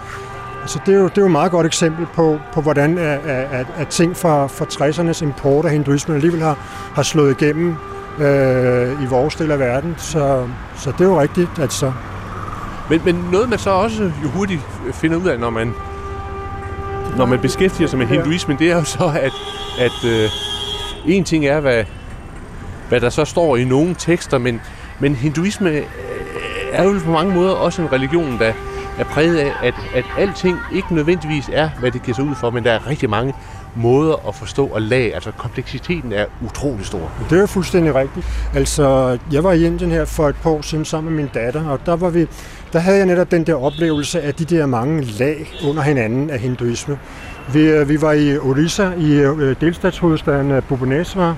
Altså 0.61 0.79
det, 0.85 0.93
er 0.95 0.99
jo, 0.99 1.03
det 1.03 1.17
er 1.17 1.21
jo 1.21 1.25
et 1.25 1.31
meget 1.31 1.51
godt 1.51 1.65
eksempel 1.65 2.05
på, 2.13 2.39
på 2.53 2.61
hvordan 2.61 2.97
at, 2.97 3.19
at, 3.25 3.67
at 3.77 3.87
ting 3.87 4.17
fra, 4.17 4.47
fra 4.47 4.65
60'ernes 4.65 5.23
import 5.23 5.65
af 5.65 5.71
hinduismen 5.71 6.15
alligevel 6.15 6.41
har, 6.41 6.57
har 6.95 7.03
slået 7.03 7.41
igennem 7.41 7.75
øh, 8.19 9.03
i 9.03 9.05
vores 9.05 9.35
del 9.35 9.51
af 9.51 9.59
verden. 9.59 9.95
Så, 9.97 10.47
så 10.77 10.91
det 10.91 11.01
er 11.01 11.05
jo 11.05 11.21
rigtigt. 11.21 11.49
Altså. 11.59 11.91
Men, 12.89 13.01
men 13.05 13.15
noget 13.31 13.49
man 13.49 13.59
så 13.59 13.69
også 13.69 14.03
jo 14.23 14.29
hurtigt 14.29 14.61
finder 14.93 15.17
ud 15.17 15.25
af, 15.25 15.39
når 15.39 15.49
man, 15.49 15.73
når 17.17 17.25
man 17.25 17.39
beskæftiger 17.39 17.87
sig 17.87 17.99
med 17.99 18.07
hinduismen, 18.07 18.59
det 18.59 18.71
er 18.71 18.75
jo 18.75 18.83
så, 18.83 19.11
at, 19.21 19.33
at 19.79 20.09
øh, 20.09 20.29
en 21.05 21.23
ting 21.23 21.45
er, 21.45 21.59
hvad, 21.59 21.83
hvad 22.89 23.01
der 23.01 23.09
så 23.09 23.25
står 23.25 23.57
i 23.57 23.63
nogle 23.63 23.95
tekster, 23.97 24.37
men, 24.37 24.61
men 24.99 25.15
hinduisme 25.15 25.69
øh, 25.69 25.83
er 26.71 26.83
jo 26.83 26.99
på 27.05 27.11
mange 27.11 27.33
måder 27.33 27.51
også 27.51 27.81
en 27.81 27.91
religion, 27.91 28.39
der 28.39 28.53
er 28.99 29.03
præget 29.03 29.37
af, 29.37 29.51
at, 29.63 29.73
at 29.95 30.05
alting 30.17 30.57
ikke 30.73 30.95
nødvendigvis 30.95 31.49
er, 31.53 31.69
hvad 31.79 31.91
det 31.91 32.03
giver 32.03 32.15
sig 32.15 32.23
ud 32.23 32.35
for, 32.35 32.49
men 32.49 32.63
der 32.63 32.71
er 32.71 32.87
rigtig 32.87 33.09
mange 33.09 33.33
måder 33.75 34.27
at 34.27 34.35
forstå 34.35 34.67
og 34.67 34.81
lag. 34.81 35.13
Altså 35.15 35.31
kompleksiteten 35.31 36.13
er 36.13 36.25
utrolig 36.45 36.85
stor. 36.85 37.11
Det 37.29 37.41
er 37.41 37.45
fuldstændig 37.45 37.95
rigtigt. 37.95 38.25
Altså, 38.53 39.17
jeg 39.31 39.43
var 39.43 39.51
i 39.51 39.65
Indien 39.65 39.91
her 39.91 40.05
for 40.05 40.29
et 40.29 40.35
par 40.35 40.49
år 40.49 40.61
siden 40.61 40.85
sammen 40.85 41.13
med 41.13 41.23
min 41.23 41.31
datter, 41.33 41.67
og 41.69 41.79
der, 41.85 41.95
var 41.95 42.09
vi, 42.09 42.27
der 42.73 42.79
havde 42.79 42.97
jeg 42.97 43.05
netop 43.05 43.31
den 43.31 43.43
der 43.43 43.55
oplevelse 43.55 44.21
af 44.21 44.33
de 44.33 44.45
der 44.45 44.65
mange 44.65 45.01
lag 45.01 45.53
under 45.67 45.81
hinanden 45.81 46.29
af 46.29 46.39
hinduisme. 46.39 46.99
Vi, 47.53 47.61
øh, 47.61 47.89
vi 47.89 48.01
var 48.01 48.11
i 48.11 48.37
Orissa, 48.37 48.91
i 48.97 49.11
øh, 49.13 49.55
delstatshovedstaden 49.61 50.61
Bhubaneswar, 50.61 51.35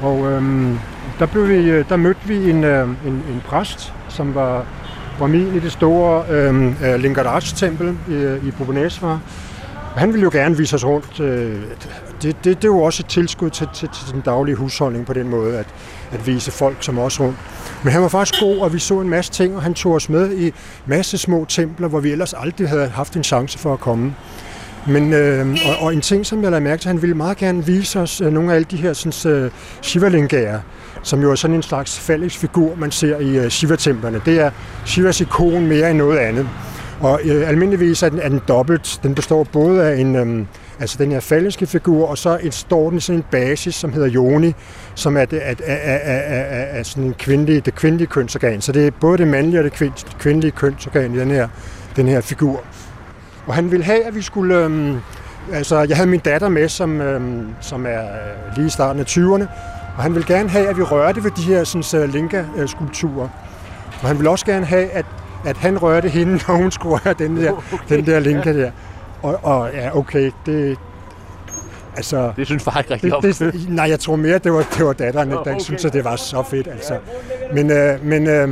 og 0.00 0.32
øhm, 0.32 0.78
der, 1.18 1.26
blev 1.26 1.48
vi, 1.48 1.54
øh, 1.54 1.88
der 1.88 1.96
mødte 1.96 2.20
vi 2.24 2.50
en, 2.50 2.64
øh, 2.64 2.88
en, 3.06 3.12
en 3.12 3.42
præst, 3.46 3.92
som 4.08 4.34
var 4.34 4.64
min 5.20 5.54
i 5.56 5.58
det 5.58 5.72
store 5.72 6.24
øhm, 6.30 6.74
øh, 6.84 6.94
Lingaraj-tempel 6.94 7.96
i, 8.08 8.48
i 8.48 8.50
Bhubaneswar. 8.50 9.20
Han 9.96 10.12
ville 10.12 10.24
jo 10.24 10.30
gerne 10.32 10.56
vise 10.56 10.76
os 10.76 10.84
rundt. 10.84 11.20
Øh, 11.20 11.60
det, 12.22 12.36
det, 12.44 12.44
det 12.44 12.64
er 12.64 12.68
jo 12.68 12.82
også 12.82 13.02
et 13.02 13.06
tilskud 13.06 13.50
til, 13.50 13.68
til, 13.74 13.88
til 13.88 14.12
den 14.12 14.20
daglige 14.20 14.56
husholdning 14.56 15.06
på 15.06 15.12
den 15.12 15.28
måde, 15.28 15.58
at, 15.58 15.66
at 16.12 16.26
vise 16.26 16.50
folk 16.50 16.76
som 16.80 16.98
os 16.98 17.20
rundt. 17.20 17.36
Men 17.82 17.92
han 17.92 18.02
var 18.02 18.08
faktisk 18.08 18.40
god, 18.40 18.58
og 18.58 18.72
vi 18.72 18.78
så 18.78 19.00
en 19.00 19.08
masse 19.08 19.32
ting, 19.32 19.56
og 19.56 19.62
han 19.62 19.74
tog 19.74 19.92
os 19.92 20.08
med 20.08 20.36
i 20.38 20.52
masse 20.86 21.18
små 21.18 21.44
templer, 21.48 21.88
hvor 21.88 22.00
vi 22.00 22.10
ellers 22.10 22.34
aldrig 22.34 22.68
havde 22.68 22.88
haft 22.88 23.16
en 23.16 23.24
chance 23.24 23.58
for 23.58 23.72
at 23.72 23.80
komme. 23.80 24.14
Men, 24.88 25.12
øh, 25.12 25.56
og, 25.66 25.86
og 25.86 25.94
en 25.94 26.00
ting, 26.00 26.26
som 26.26 26.42
jeg 26.42 26.50
lader 26.50 26.62
mærke 26.62 26.80
til, 26.80 26.88
han 26.88 27.02
ville 27.02 27.14
meget 27.16 27.36
gerne 27.36 27.66
vise 27.66 28.00
os 28.00 28.20
øh, 28.20 28.32
nogle 28.32 28.50
af 28.50 28.54
alle 28.54 28.66
de 28.70 28.76
her 28.76 28.92
sådan, 28.92 29.32
øh, 29.32 29.50
shivalingaer, 29.82 30.60
som 31.02 31.22
jo 31.22 31.30
er 31.30 31.34
sådan 31.34 31.56
en 31.56 31.62
slags 31.62 31.98
fallisk 31.98 32.38
figur, 32.38 32.74
man 32.74 32.90
ser 32.90 33.18
i 33.18 33.38
øh, 33.38 33.50
Shiva-templerne. 33.50 34.20
Det 34.26 34.40
er 34.40 34.50
Shivas 34.84 35.20
ikon 35.20 35.66
mere 35.66 35.90
end 35.90 35.98
noget 35.98 36.18
andet. 36.18 36.48
Og 37.00 37.20
øh, 37.24 37.48
almindeligvis 37.48 38.02
er 38.02 38.08
den, 38.08 38.20
er 38.20 38.28
den 38.28 38.40
dobbelt. 38.48 39.00
Den 39.02 39.14
består 39.14 39.44
både 39.44 39.84
af 39.84 40.00
en, 40.00 40.16
øh, 40.16 40.46
altså 40.80 40.96
den 40.98 41.12
her 41.12 41.20
falliske 41.20 41.66
figur, 41.66 42.06
og 42.06 42.18
så 42.18 42.38
et, 42.42 42.54
står 42.54 42.88
den 42.88 42.98
i 42.98 43.00
sådan 43.00 43.18
en 43.18 43.24
basis, 43.30 43.74
som 43.74 43.92
hedder 43.92 44.10
Yoni, 44.14 44.54
som 44.94 45.16
er, 45.16 45.24
det, 45.24 45.40
er, 45.42 45.54
er, 45.64 45.76
er, 45.76 46.18
er, 46.40 46.78
er 46.78 46.82
sådan 46.82 47.04
en 47.04 47.14
kvindelig, 47.18 47.66
det 47.66 47.74
kvindelige 47.74 48.08
kønsorgan. 48.08 48.60
Så 48.60 48.72
det 48.72 48.86
er 48.86 48.90
både 49.00 49.18
det 49.18 49.28
mandlige 49.28 49.60
og 49.60 49.64
det 49.64 49.92
kvindelige 50.18 50.50
kønsorgan 50.50 51.14
i 51.14 51.18
den 51.18 51.30
her, 51.30 51.48
den 51.96 52.08
her 52.08 52.20
figur. 52.20 52.64
Og 53.46 53.54
han 53.54 53.70
ville 53.70 53.84
have, 53.84 54.04
at 54.04 54.14
vi 54.14 54.22
skulle... 54.22 54.56
Øhm, 54.64 54.96
altså, 55.52 55.80
jeg 55.80 55.96
havde 55.96 56.08
min 56.08 56.20
datter 56.20 56.48
med, 56.48 56.68
som, 56.68 57.00
øhm, 57.00 57.48
som 57.60 57.86
er 57.86 58.00
øh, 58.00 58.56
lige 58.56 58.66
i 58.66 58.70
starten 58.70 59.00
af 59.00 59.04
20'erne, 59.04 59.46
og 59.96 60.02
han 60.02 60.14
ville 60.14 60.26
gerne 60.26 60.48
have, 60.48 60.68
at 60.68 60.76
vi 60.76 60.82
rørte 60.82 61.24
ved 61.24 61.30
de 61.30 61.42
her 61.42 61.64
sådan, 61.64 62.10
Linka-skulpturer. 62.10 63.28
Og 64.02 64.08
han 64.08 64.16
ville 64.16 64.30
også 64.30 64.46
gerne 64.46 64.66
have, 64.66 64.90
at, 64.90 65.06
at 65.44 65.56
han 65.56 65.82
rørte 65.82 66.08
hende, 66.08 66.32
når 66.48 66.56
hun 66.56 66.70
skulle 66.70 66.96
røre 66.96 67.14
den 67.18 67.36
der, 67.36 67.52
okay. 67.72 67.96
den 67.96 68.06
der 68.06 68.20
Linka 68.20 68.52
der. 68.52 68.70
Og, 69.22 69.40
og 69.42 69.70
ja, 69.74 69.96
okay, 69.96 70.30
det, 70.46 70.78
Altså, 71.96 72.32
det 72.36 72.46
synes 72.46 72.62
far 72.62 72.78
ikke 72.78 72.94
rigtig 72.94 73.14
om. 73.14 73.22
Det, 73.22 73.38
det, 73.38 73.66
nej, 73.68 73.88
jeg 73.88 74.00
tror 74.00 74.16
mere, 74.16 74.38
det 74.38 74.52
var, 74.52 74.66
det 74.78 74.86
var 74.86 74.92
datteren, 74.92 75.30
der 75.30 75.36
okay. 75.36 75.58
synes, 75.58 75.84
at 75.84 75.92
det 75.92 76.04
var 76.04 76.16
så 76.16 76.42
fedt. 76.50 76.68
Altså. 76.68 76.98
Men, 77.52 77.70
øh, 77.70 78.04
men, 78.04 78.26
øh, 78.26 78.48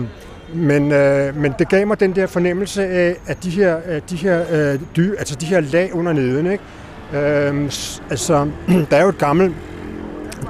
men, 0.55 0.93
øh, 0.93 1.37
men 1.37 1.55
det 1.59 1.69
gav 1.69 1.87
mig 1.87 2.01
den 2.01 2.17
der 2.17 2.27
fornemmelse 2.27 2.87
af, 2.87 3.17
at 3.27 3.45
de 3.45 3.51
her, 3.51 3.81
øh, 3.89 4.01
de 4.11 4.17
her, 4.17 4.45
øh, 4.53 4.81
dy, 4.97 5.17
altså 5.19 5.35
de 5.35 5.47
her 5.47 5.61
lag 5.61 5.95
under 5.95 6.13
neden, 6.13 6.47
ikke? 6.47 6.65
Øh, 7.13 7.65
altså, 8.11 8.49
der 8.91 8.97
er 8.97 9.03
jo 9.03 9.09
et 9.09 9.19
gammelt, 9.19 9.55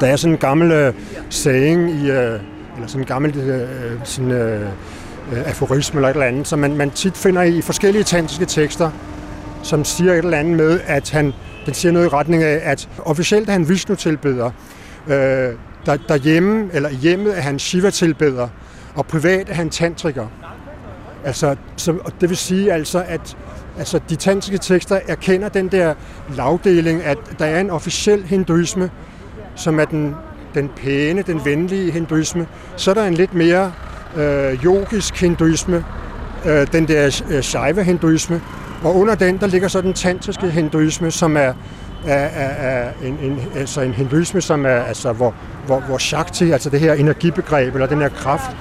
der 0.01 0.07
er 0.07 0.17
sådan 0.17 0.35
en 0.35 0.39
gammel 0.39 0.73
øh, 0.73 0.95
saying 1.31 1.91
i, 1.91 2.11
øh, 2.11 2.41
eller 2.75 2.87
sådan 2.87 3.01
en 3.01 3.07
gammel 3.07 3.37
øh, 3.39 3.69
sådan, 4.05 4.31
øh, 4.31 4.61
øh 5.33 5.49
aforisme 5.49 5.99
eller 5.99 6.09
et 6.09 6.15
eller 6.15 6.27
andet, 6.27 6.47
som 6.47 6.59
man, 6.59 6.77
man 6.77 6.91
tit 6.91 7.17
finder 7.17 7.43
i 7.43 7.61
forskellige 7.61 8.05
tantiske 8.05 8.45
tekster, 8.45 8.91
som 9.63 9.85
siger 9.85 10.13
et 10.13 10.19
eller 10.19 10.39
andet 10.39 10.57
med, 10.57 10.81
at 10.87 11.11
han, 11.11 11.33
den 11.67 11.75
siger 11.75 11.93
noget 11.93 12.07
i 12.07 12.09
retning 12.09 12.43
af, 12.43 12.61
at 12.63 12.89
officielt 12.99 13.49
er 13.49 13.53
han 13.53 13.69
Vishnu-tilbeder, 13.69 14.51
øh, 15.07 15.53
der, 15.87 15.97
derhjemme, 16.09 16.69
eller 16.73 16.91
hjemmet 16.91 17.39
er 17.39 17.43
han 17.43 17.59
Shiva-tilbeder, 17.59 18.49
og 18.95 19.07
privat 19.07 19.51
er 19.51 19.55
han 19.55 19.71
tantriker. 19.71 20.27
Altså, 21.25 21.57
så, 21.77 21.95
det 22.21 22.29
vil 22.29 22.37
sige 22.37 22.73
altså, 22.73 23.05
at 23.09 23.37
altså, 23.79 24.01
de 24.09 24.17
tantriske 24.17 24.59
tekster 24.59 25.01
erkender 25.09 25.49
den 25.49 25.69
der 25.69 25.95
lavdeling, 26.37 27.03
at 27.03 27.19
der 27.39 27.45
er 27.45 27.61
en 27.61 27.71
officiel 27.71 28.25
hinduisme, 28.25 28.91
som 29.55 29.81
er 29.81 29.85
den, 29.85 30.15
den 30.55 30.71
pæne, 30.77 31.23
den 31.23 31.45
venlige 31.45 31.93
hinduisme. 31.93 32.47
Så 32.77 32.91
er 32.91 32.95
der 32.95 33.05
en 33.05 33.15
lidt 33.15 33.35
mere 33.35 33.73
øh, 34.17 34.65
yogisk 34.65 35.21
hinduisme, 35.21 35.85
øh, 36.47 36.67
den 36.73 36.89
der 36.89 37.23
øh, 37.31 37.43
shaiva 37.43 37.83
hinduisme, 37.83 38.41
og 38.85 38.97
under 38.97 39.15
den, 39.15 39.39
der 39.39 39.47
ligger 39.47 39.69
så 39.69 39.81
den 39.81 39.93
tantriske 39.93 40.51
hinduisme, 40.51 41.11
som 41.11 41.37
er, 41.37 41.53
er, 42.07 42.15
er, 42.15 42.49
er 42.49 42.91
en, 43.05 43.19
en, 43.23 43.41
altså 43.55 43.81
en 43.81 43.93
hinduisme, 43.93 44.41
som 44.41 44.67
er, 44.67 44.69
altså, 44.71 45.13
hvor, 45.13 45.35
hvor, 45.67 45.81
hvor 45.81 45.99
Shakti, 45.99 46.51
altså 46.51 46.71
det 46.71 46.81
her 46.81 46.93
energibegreb, 46.93 47.75
eller 47.75 47.87
den 47.87 48.01
her 48.01 48.09
kraft, 48.09 48.57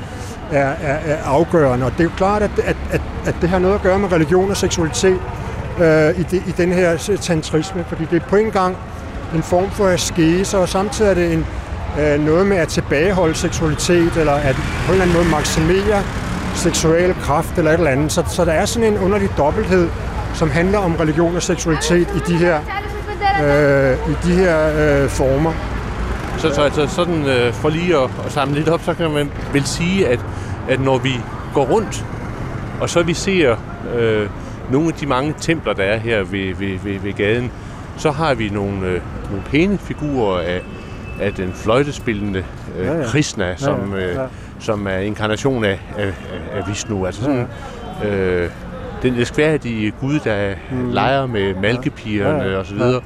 er, 0.52 0.70
er, 0.82 0.98
er 1.06 1.24
afgørende. 1.26 1.86
Og 1.86 1.92
det 1.92 2.00
er 2.00 2.04
jo 2.04 2.12
klart, 2.18 2.42
at, 2.42 2.52
at, 2.64 2.76
at, 2.92 3.02
at 3.26 3.36
det 3.42 3.50
har 3.50 3.60
noget 3.60 3.76
at 3.76 3.82
gøre 3.82 4.00
med 4.00 4.12
religion 4.12 4.50
og 4.50 4.58
seksualitet 4.58 5.20
øh, 5.82 6.20
i, 6.20 6.24
de, 6.24 6.38
i 6.38 6.54
den 6.58 6.74
her 6.74 7.18
tantrisme, 7.22 7.86
fordi 7.88 8.06
det 8.12 8.22
er 8.22 8.28
på 8.28 8.36
en 8.36 8.52
gang 8.52 8.78
en 9.36 9.44
form 9.44 9.72
for 9.72 9.88
askese, 9.88 10.58
og 10.58 10.70
samtidig 10.70 11.10
er 11.10 11.14
det 11.14 11.34
en, 11.34 11.46
øh, 12.00 12.20
noget 12.20 12.48
med 12.48 12.58
at 12.58 12.68
tilbageholde 12.68 13.36
seksualitet, 13.36 14.18
eller 14.18 14.34
at 14.34 14.56
på 14.56 14.62
en 14.88 14.92
eller 14.92 15.04
anden 15.04 15.18
måde 15.18 15.30
maksimere 15.30 16.04
seksuel 16.56 17.14
kraft 17.14 17.58
eller 17.58 17.72
et 17.72 17.78
eller 17.78 17.92
andet. 17.92 18.12
Så, 18.12 18.24
så 18.28 18.46
der 18.46 18.52
er 18.52 18.66
sådan 18.66 18.94
en 18.94 19.00
underlig 19.00 19.30
dobbelthed, 19.38 19.90
som 20.34 20.50
handler 20.50 20.80
om 20.80 20.96
religion 20.96 21.36
og 21.36 21.44
seksualitet 21.44 22.08
i 22.16 22.32
de 22.32 22.38
her, 22.38 22.60
øh, 23.44 24.12
i 24.12 24.16
de 24.28 24.34
her 24.36 24.58
øh, 24.68 25.10
former. 25.10 25.54
Så, 26.38 26.54
så 26.56 26.62
altså 26.62 26.88
sådan 26.88 27.26
øh, 27.26 27.54
for 27.54 27.70
lige 27.70 27.98
at, 27.98 28.10
at 28.26 28.32
samle 28.32 28.56
lidt 28.56 28.70
op, 28.70 28.82
så 28.84 28.94
kan 28.94 29.12
man 29.12 29.32
vel 29.54 29.66
sige, 29.66 30.08
at, 30.08 30.20
at 30.70 30.80
når 30.82 30.98
vi 30.98 31.14
går 31.54 31.66
rundt, 31.66 32.06
og 32.82 32.90
så 32.90 33.04
vi 33.04 33.14
ser 33.14 33.56
øh, 33.98 34.30
nogle 34.72 34.88
af 34.88 34.94
de 34.94 35.06
mange 35.06 35.34
templer, 35.40 35.74
der 35.74 35.84
er 35.84 35.98
her 35.98 36.24
ved, 36.24 36.56
ved, 36.56 36.80
ved, 36.84 37.00
ved 37.00 37.14
gaden, 37.14 37.52
så 37.98 38.12
har 38.12 38.34
vi 38.34 38.50
nogle, 38.50 38.88
øh, 38.88 39.02
nogle 39.30 39.44
pæne 39.46 39.78
figurer 39.78 40.40
af, 40.40 40.62
af 41.22 41.34
den 41.34 41.54
fløjtespillende 41.54 42.44
øh, 42.78 42.86
ja, 42.86 42.98
ja. 42.98 43.04
Krishna, 43.06 43.56
som, 43.56 43.94
ja, 43.94 44.00
ja. 44.00 44.24
Øh, 44.24 44.30
som 44.60 44.88
er 44.88 44.98
inkarnation 44.98 45.66
af, 45.66 45.80
af, 45.98 46.14
af 46.54 46.68
Vishnu. 46.68 47.06
Altså 47.06 47.22
sådan, 47.22 47.48
ja. 48.04 48.16
øh, 48.16 48.50
den 49.02 49.14
elskværdige 49.14 49.92
Gud, 49.92 50.20
der 50.20 50.56
mm. 50.72 50.92
leger 50.92 51.26
med 51.26 51.56
malkepigerne 51.62 52.44
ja. 52.44 52.58
osv. 52.58 52.78
Ja. 52.78 52.88
Ja. 52.90 53.00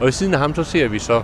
Og 0.00 0.04
ved 0.04 0.12
siden 0.12 0.34
af 0.34 0.40
ham, 0.40 0.54
så 0.54 0.64
ser 0.64 0.88
vi 0.88 0.98
så 0.98 1.22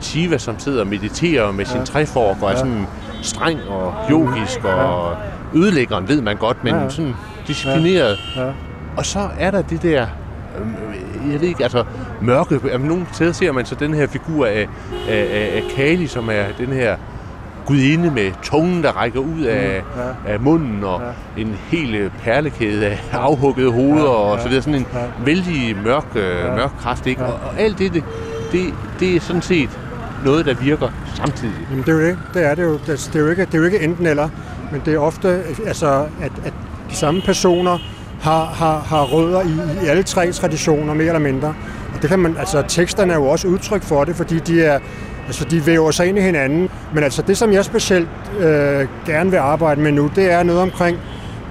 Shiva, 0.00 0.38
som 0.38 0.58
sidder 0.58 0.80
og 0.80 0.86
mediterer 0.86 1.52
med 1.52 1.64
sin 1.64 1.78
ja. 1.78 1.84
træfork 1.84 2.42
og 2.42 2.52
er 2.52 2.56
sådan 2.56 2.86
streng 3.22 3.60
og 3.68 3.94
yogisk 4.10 4.64
og 4.64 5.16
ødelæggeren, 5.54 6.08
ved 6.08 6.22
man 6.22 6.36
godt, 6.36 6.64
men 6.64 6.74
sådan 6.88 7.14
disciplineret. 7.46 8.18
Ja. 8.36 8.46
Ja. 8.46 8.52
Og 8.96 9.06
så 9.06 9.28
er 9.38 9.50
der 9.50 9.62
det 9.62 9.82
der 9.82 10.06
øh, 10.58 11.32
jeg 11.32 11.40
ved 11.40 11.48
ikke, 11.48 11.62
altså 11.62 11.84
mørke. 12.20 12.54
Altså, 12.54 12.78
nogle 12.78 13.06
steder 13.12 13.32
ser 13.32 13.52
man 13.52 13.66
så 13.66 13.74
den 13.74 13.94
her 13.94 14.06
figur 14.06 14.46
af, 14.46 14.68
af, 15.08 15.28
af, 15.32 15.52
af 15.56 15.62
Kali, 15.76 16.06
som 16.06 16.28
er 16.28 16.44
den 16.58 16.68
her 16.68 16.96
gudinde 17.66 18.10
med 18.10 18.30
tungen, 18.42 18.82
der 18.82 18.92
rækker 18.92 19.20
ud 19.20 19.40
af, 19.40 19.82
mm, 19.94 20.00
ja. 20.26 20.32
af 20.32 20.40
munden, 20.40 20.84
og 20.84 21.00
ja. 21.36 21.42
en 21.42 21.56
hel 21.70 22.10
perlekæde 22.22 22.86
af 22.86 23.00
afhuggede 23.12 23.72
hoveder, 23.72 24.04
ja, 24.04 24.26
ja, 24.26 24.32
og 24.32 24.40
så 24.40 24.48
videre. 24.48 24.62
Sådan 24.62 24.80
en 24.80 24.86
ja. 24.94 24.98
vældig 25.24 25.76
mørk, 25.84 26.06
øh, 26.14 26.22
ja. 26.22 26.54
mørk 26.54 26.70
kraft, 26.80 27.06
ikke? 27.06 27.22
Ja. 27.22 27.28
Og, 27.28 27.34
og 27.34 27.60
alt 27.60 27.78
det, 27.78 28.04
det, 28.52 28.74
det 29.00 29.16
er 29.16 29.20
sådan 29.20 29.42
set 29.42 29.78
noget, 30.24 30.46
der 30.46 30.54
virker 30.54 30.88
samtidig. 31.14 31.54
Jamen, 31.70 31.84
det 31.84 31.88
er 31.88 31.92
jo 31.92 32.00
det. 32.00 32.18
Det 32.34 32.44
er 32.44 32.54
det 32.54 32.62
jo. 32.62 32.78
Det 32.86 33.16
er 33.16 33.20
jo 33.20 33.28
ikke, 33.28 33.44
det 33.44 33.54
er 33.54 33.58
jo 33.58 33.64
ikke 33.64 33.80
enten 33.80 34.06
eller, 34.06 34.28
men 34.72 34.82
det 34.84 34.94
er 34.94 34.98
ofte, 34.98 35.42
altså, 35.66 36.06
at, 36.20 36.32
at 36.44 36.52
de 36.90 36.96
samme 36.96 37.20
personer 37.20 37.78
har, 38.20 38.44
har, 38.44 38.78
har 38.78 39.02
rødder 39.04 39.40
i, 39.42 39.84
i 39.84 39.88
alle 39.88 40.02
tre 40.02 40.32
traditioner, 40.32 40.94
mere 40.94 41.06
eller 41.06 41.18
mindre. 41.18 41.54
Og 41.94 42.02
det 42.02 42.10
kan 42.10 42.18
man, 42.18 42.36
altså 42.38 42.62
teksterne 42.68 43.12
er 43.12 43.16
jo 43.16 43.24
også 43.24 43.48
udtryk 43.48 43.82
for 43.82 44.04
det, 44.04 44.16
fordi 44.16 44.38
de 44.38 44.62
er, 44.62 44.78
altså 45.26 45.44
de 45.44 45.66
væver 45.66 45.90
sig 45.90 46.06
ind 46.06 46.18
i 46.18 46.20
hinanden. 46.20 46.68
Men 46.94 47.04
altså 47.04 47.22
det, 47.22 47.36
som 47.36 47.52
jeg 47.52 47.64
specielt 47.64 48.08
øh, 48.40 48.88
gerne 49.06 49.30
vil 49.30 49.36
arbejde 49.36 49.80
med 49.80 49.92
nu, 49.92 50.10
det 50.16 50.32
er 50.32 50.42
noget 50.42 50.62
omkring 50.62 50.98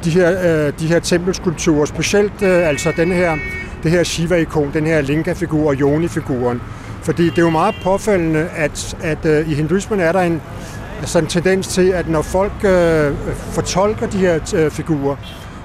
de 0.03 0.09
her, 0.09 0.29
øh, 0.67 0.73
de 0.79 0.87
her 0.87 0.99
tempelskulpturer, 0.99 1.85
specielt 1.85 2.41
øh, 2.41 2.67
altså 2.67 2.93
den 2.97 3.11
her, 3.11 3.37
det 3.83 3.91
her 3.91 4.03
Shiva-ikon, 4.03 4.71
den 4.73 4.85
her 4.85 5.01
Linga-figur 5.01 5.69
og 5.69 5.75
Yoni-figuren. 5.75 6.61
Fordi 7.01 7.29
det 7.29 7.37
er 7.37 7.41
jo 7.41 7.49
meget 7.49 7.75
påfaldende, 7.83 8.49
at, 8.55 8.97
at 9.03 9.25
øh, 9.25 9.49
i 9.49 9.53
hinduismen 9.53 9.99
er 9.99 10.11
der 10.11 10.19
en, 10.19 10.41
altså 10.99 11.19
en 11.19 11.27
tendens 11.27 11.67
til, 11.67 11.89
at 11.89 12.09
når 12.09 12.21
folk 12.21 12.65
øh, 12.65 13.13
fortolker 13.37 14.07
de 14.07 14.17
her 14.17 14.39
øh, 14.55 14.71
figurer, 14.71 15.15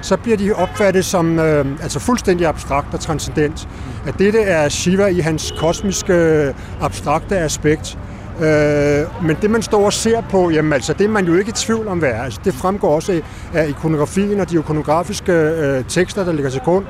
så 0.00 0.16
bliver 0.16 0.36
de 0.36 0.52
opfattet 0.52 1.04
som 1.04 1.38
øh, 1.38 1.66
altså 1.82 1.98
fuldstændig 1.98 2.46
abstrakt 2.46 2.94
og 2.94 3.00
transcendent. 3.00 3.68
At 4.06 4.18
dette 4.18 4.42
er 4.42 4.68
Shiva 4.68 5.06
i 5.06 5.20
hans 5.20 5.54
kosmiske 5.58 6.12
øh, 6.12 6.54
abstrakte 6.80 7.38
aspekt. 7.38 7.98
Øh, 8.40 9.24
men 9.26 9.36
det, 9.42 9.50
man 9.50 9.62
står 9.62 9.84
og 9.84 9.92
ser 9.92 10.20
på, 10.30 10.50
jamen 10.50 10.72
altså, 10.72 10.92
det 10.92 11.04
er 11.04 11.08
man 11.08 11.26
jo 11.26 11.36
ikke 11.36 11.48
i 11.48 11.52
tvivl 11.52 11.88
om, 11.88 11.98
hvad 11.98 12.08
er. 12.08 12.22
Altså, 12.22 12.40
det 12.44 12.54
fremgår 12.54 12.94
også 12.94 13.20
af 13.54 13.68
ikonografien 13.68 14.40
og 14.40 14.50
de 14.50 14.58
ikonografiske 14.58 15.32
øh, 15.32 15.84
tekster, 15.88 16.24
der 16.24 16.32
ligger 16.32 16.50
til 16.50 16.60
grund, 16.60 16.84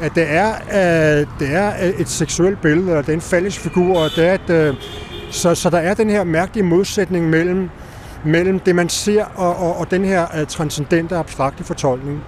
at 0.00 0.14
det 0.14 0.24
er, 0.28 0.50
øh, 0.50 1.26
det 1.38 1.54
er 1.54 1.72
et 1.98 2.08
seksuelt 2.08 2.60
billede, 2.60 2.88
eller 2.88 3.02
det 3.02 3.08
er 3.08 3.14
en 3.14 3.20
fallisk 3.20 3.60
figur, 3.60 3.98
og 3.98 4.10
det 4.16 4.28
er 4.28 4.34
et, 4.34 4.50
øh, 4.50 4.74
så, 5.30 5.54
så 5.54 5.70
der 5.70 5.78
er 5.78 5.94
den 5.94 6.10
her 6.10 6.24
mærkelige 6.24 6.64
modsætning 6.64 7.30
mellem, 7.30 7.68
mellem 8.24 8.58
det, 8.58 8.74
man 8.74 8.88
ser, 8.88 9.24
og, 9.24 9.56
og, 9.56 9.76
og 9.76 9.90
den 9.90 10.04
her 10.04 10.26
øh, 10.40 10.46
transcendente, 10.46 11.16
abstrakte 11.16 11.64
fortolkning. 11.64 12.20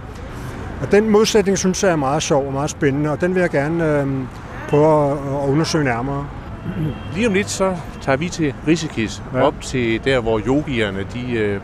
Og 0.81 0.93
den 0.93 1.11
modsætning 1.11 1.59
synes 1.59 1.83
jeg 1.83 1.91
er 1.91 1.97
meget 1.97 2.23
sjov 2.23 2.47
og 2.47 2.53
meget 2.53 2.71
spændende, 2.71 3.11
og 3.11 3.21
den 3.21 3.35
vil 3.35 3.41
jeg 3.41 3.51
gerne 3.51 4.01
øh, 4.01 4.07
prøve 4.69 5.11
at, 5.11 5.13
at 5.13 5.49
undersøge 5.49 5.85
nærmere. 5.85 6.27
Lige 7.15 7.27
om 7.27 7.33
lidt 7.33 7.51
så 7.51 7.77
tager 8.01 8.17
vi 8.17 8.29
til 8.29 8.55
Rishikesh, 8.67 9.23
ja. 9.35 9.43
op 9.43 9.55
til 9.61 10.05
der, 10.05 10.21
hvor 10.21 10.41
yogierne 10.47 11.07
de 11.15 11.33
øh, 11.33 11.61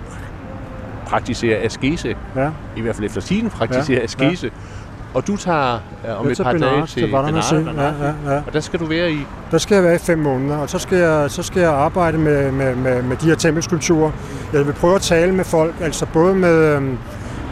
praktiserer 1.06 1.64
askese. 1.64 2.16
Ja. 2.36 2.50
I 2.76 2.80
hvert 2.80 2.94
fald 2.96 3.06
efter 3.06 3.20
sin 3.20 3.50
praktiserer 3.50 3.98
ja. 3.98 4.04
askese. 4.04 4.46
Ja. 4.46 4.52
Og 5.14 5.26
du 5.26 5.36
tager 5.36 5.78
øh, 6.08 6.20
om 6.20 6.28
et 6.28 6.40
par 6.42 6.52
dage 6.52 6.86
til, 6.86 7.06
Benares, 7.06 7.52
ja, 7.52 7.58
ja, 7.58 8.32
ja. 8.34 8.42
og 8.46 8.52
der 8.52 8.60
skal 8.60 8.80
du 8.80 8.84
være 8.84 9.12
i? 9.12 9.26
Der 9.50 9.58
skal 9.58 9.74
jeg 9.74 9.84
være 9.84 9.94
i 9.94 9.98
fem 9.98 10.18
måneder, 10.18 10.56
og 10.56 10.70
så 10.70 10.78
skal 10.78 10.98
jeg, 10.98 11.30
så 11.30 11.42
skal 11.42 11.60
jeg 11.60 11.70
arbejde 11.70 12.18
med, 12.18 12.52
med, 12.52 12.74
med, 12.74 13.02
med 13.02 13.16
de 13.16 13.26
her 13.26 13.34
tempelskulpturer. 13.34 14.10
Jeg 14.52 14.66
vil 14.66 14.72
prøve 14.72 14.94
at 14.94 15.00
tale 15.00 15.34
med 15.34 15.44
folk, 15.44 15.74
altså 15.80 16.06
både 16.12 16.34
med, 16.34 16.76
øh, 16.76 16.82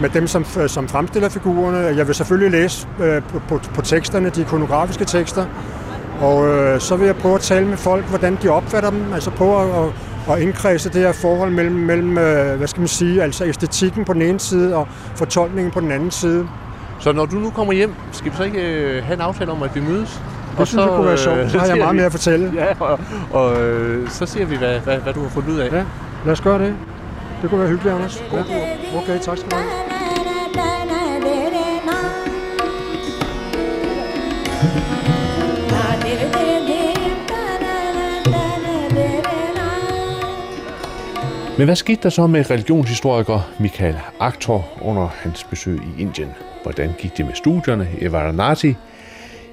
med 0.01 0.09
dem, 0.09 0.27
som, 0.27 0.45
som 0.67 0.89
fremstiller 0.89 1.29
figurerne. 1.29 1.79
Jeg 1.79 2.07
vil 2.07 2.15
selvfølgelig 2.15 2.61
læse 2.61 2.89
øh, 3.01 3.23
på, 3.23 3.43
på, 3.49 3.61
på 3.75 3.83
teksterne, 3.83 4.31
de 4.31 4.41
ikonografiske 4.41 5.05
tekster, 5.05 5.45
og 6.21 6.49
øh, 6.49 6.81
så 6.81 6.97
vil 6.97 7.07
jeg 7.07 7.17
prøve 7.17 7.35
at 7.35 7.41
tale 7.41 7.67
med 7.67 7.77
folk, 7.77 8.05
hvordan 8.05 8.39
de 8.43 8.49
opfatter 8.49 8.91
dem, 8.91 9.13
altså 9.13 9.31
på 9.31 9.61
at, 9.61 9.69
at, 9.69 10.35
at 10.35 10.43
indkredse 10.43 10.89
det 10.89 11.01
her 11.01 11.13
forhold 11.13 11.51
mellem, 11.51 11.75
mellem 11.75 12.19
øh, 12.19 12.57
hvad 12.57 12.69
skal 12.69 12.81
man 12.81 12.89
sige, 12.89 13.23
altså 13.23 13.45
æstetikken 13.45 14.05
på 14.05 14.13
den 14.13 14.23
ene 14.23 14.41
side 14.41 14.77
og 14.77 14.89
fortolkningen 15.15 15.73
på 15.73 15.81
den 15.81 15.93
anden 15.93 16.11
side. 16.11 16.49
Så 17.01 17.13
når 17.13 17.27
du 17.27 17.37
nu 17.37 17.51
kommer 17.51 17.73
hjem, 17.73 17.95
skal 18.13 18.31
vi 18.31 18.37
så 18.37 18.45
ikke 18.45 18.75
øh, 18.75 19.05
have 19.05 19.15
en 19.15 19.21
aftale 19.21 19.51
om, 19.51 19.63
at 19.63 19.75
vi 19.75 19.81
mødes? 19.81 20.23
Det 20.51 20.61
og 20.61 20.67
synes 20.67 20.83
så, 20.83 20.89
jeg 20.89 20.97
kunne 20.97 21.07
være 21.07 21.19
sjovt. 21.19 21.39
Øh, 21.45 21.51
så 21.51 21.59
har 21.59 21.67
jeg 21.67 21.77
meget 21.77 21.93
vi, 21.93 21.97
mere 21.97 22.07
at 22.07 22.13
fortælle. 22.13 22.53
Ja, 22.63 22.67
og, 22.81 23.01
og 23.33 23.63
øh, 23.63 24.09
så 24.11 24.27
ser 24.27 24.45
vi, 24.45 24.57
hvad, 24.57 24.79
hvad, 24.81 24.97
hvad 24.97 25.13
du 25.13 25.23
har 25.23 25.29
fundet 25.29 25.51
ud 25.51 25.59
af. 25.59 25.73
Ja, 25.73 25.85
lad 26.25 26.33
os 26.33 26.41
gøre 26.41 26.59
det. 26.59 26.75
Det 27.43 27.51
kunne 27.51 27.61
være 27.61 27.71
hyggeligt, 27.71 27.95
Anders. 27.95 28.23
Ja. 28.33 28.39
Okay, 29.03 29.19
tak 29.23 29.39
skal 29.39 29.51
du 29.51 29.57
have. 29.57 29.98
Men 41.59 41.65
hvad 41.65 41.77
skete 41.77 42.03
der 42.03 42.09
så 42.09 42.27
med 42.27 42.51
religionshistoriker 42.51 43.53
Michael 43.61 43.97
Aktor 44.21 44.69
under 44.83 45.07
hans 45.07 45.45
besøg 45.45 45.75
i 45.75 46.03
Indien? 46.03 46.29
Hvordan 46.63 46.93
gik 46.99 47.17
det 47.17 47.27
med 47.27 47.35
studierne 47.35 47.89
i 48.01 48.13
Varanasi? 48.13 48.75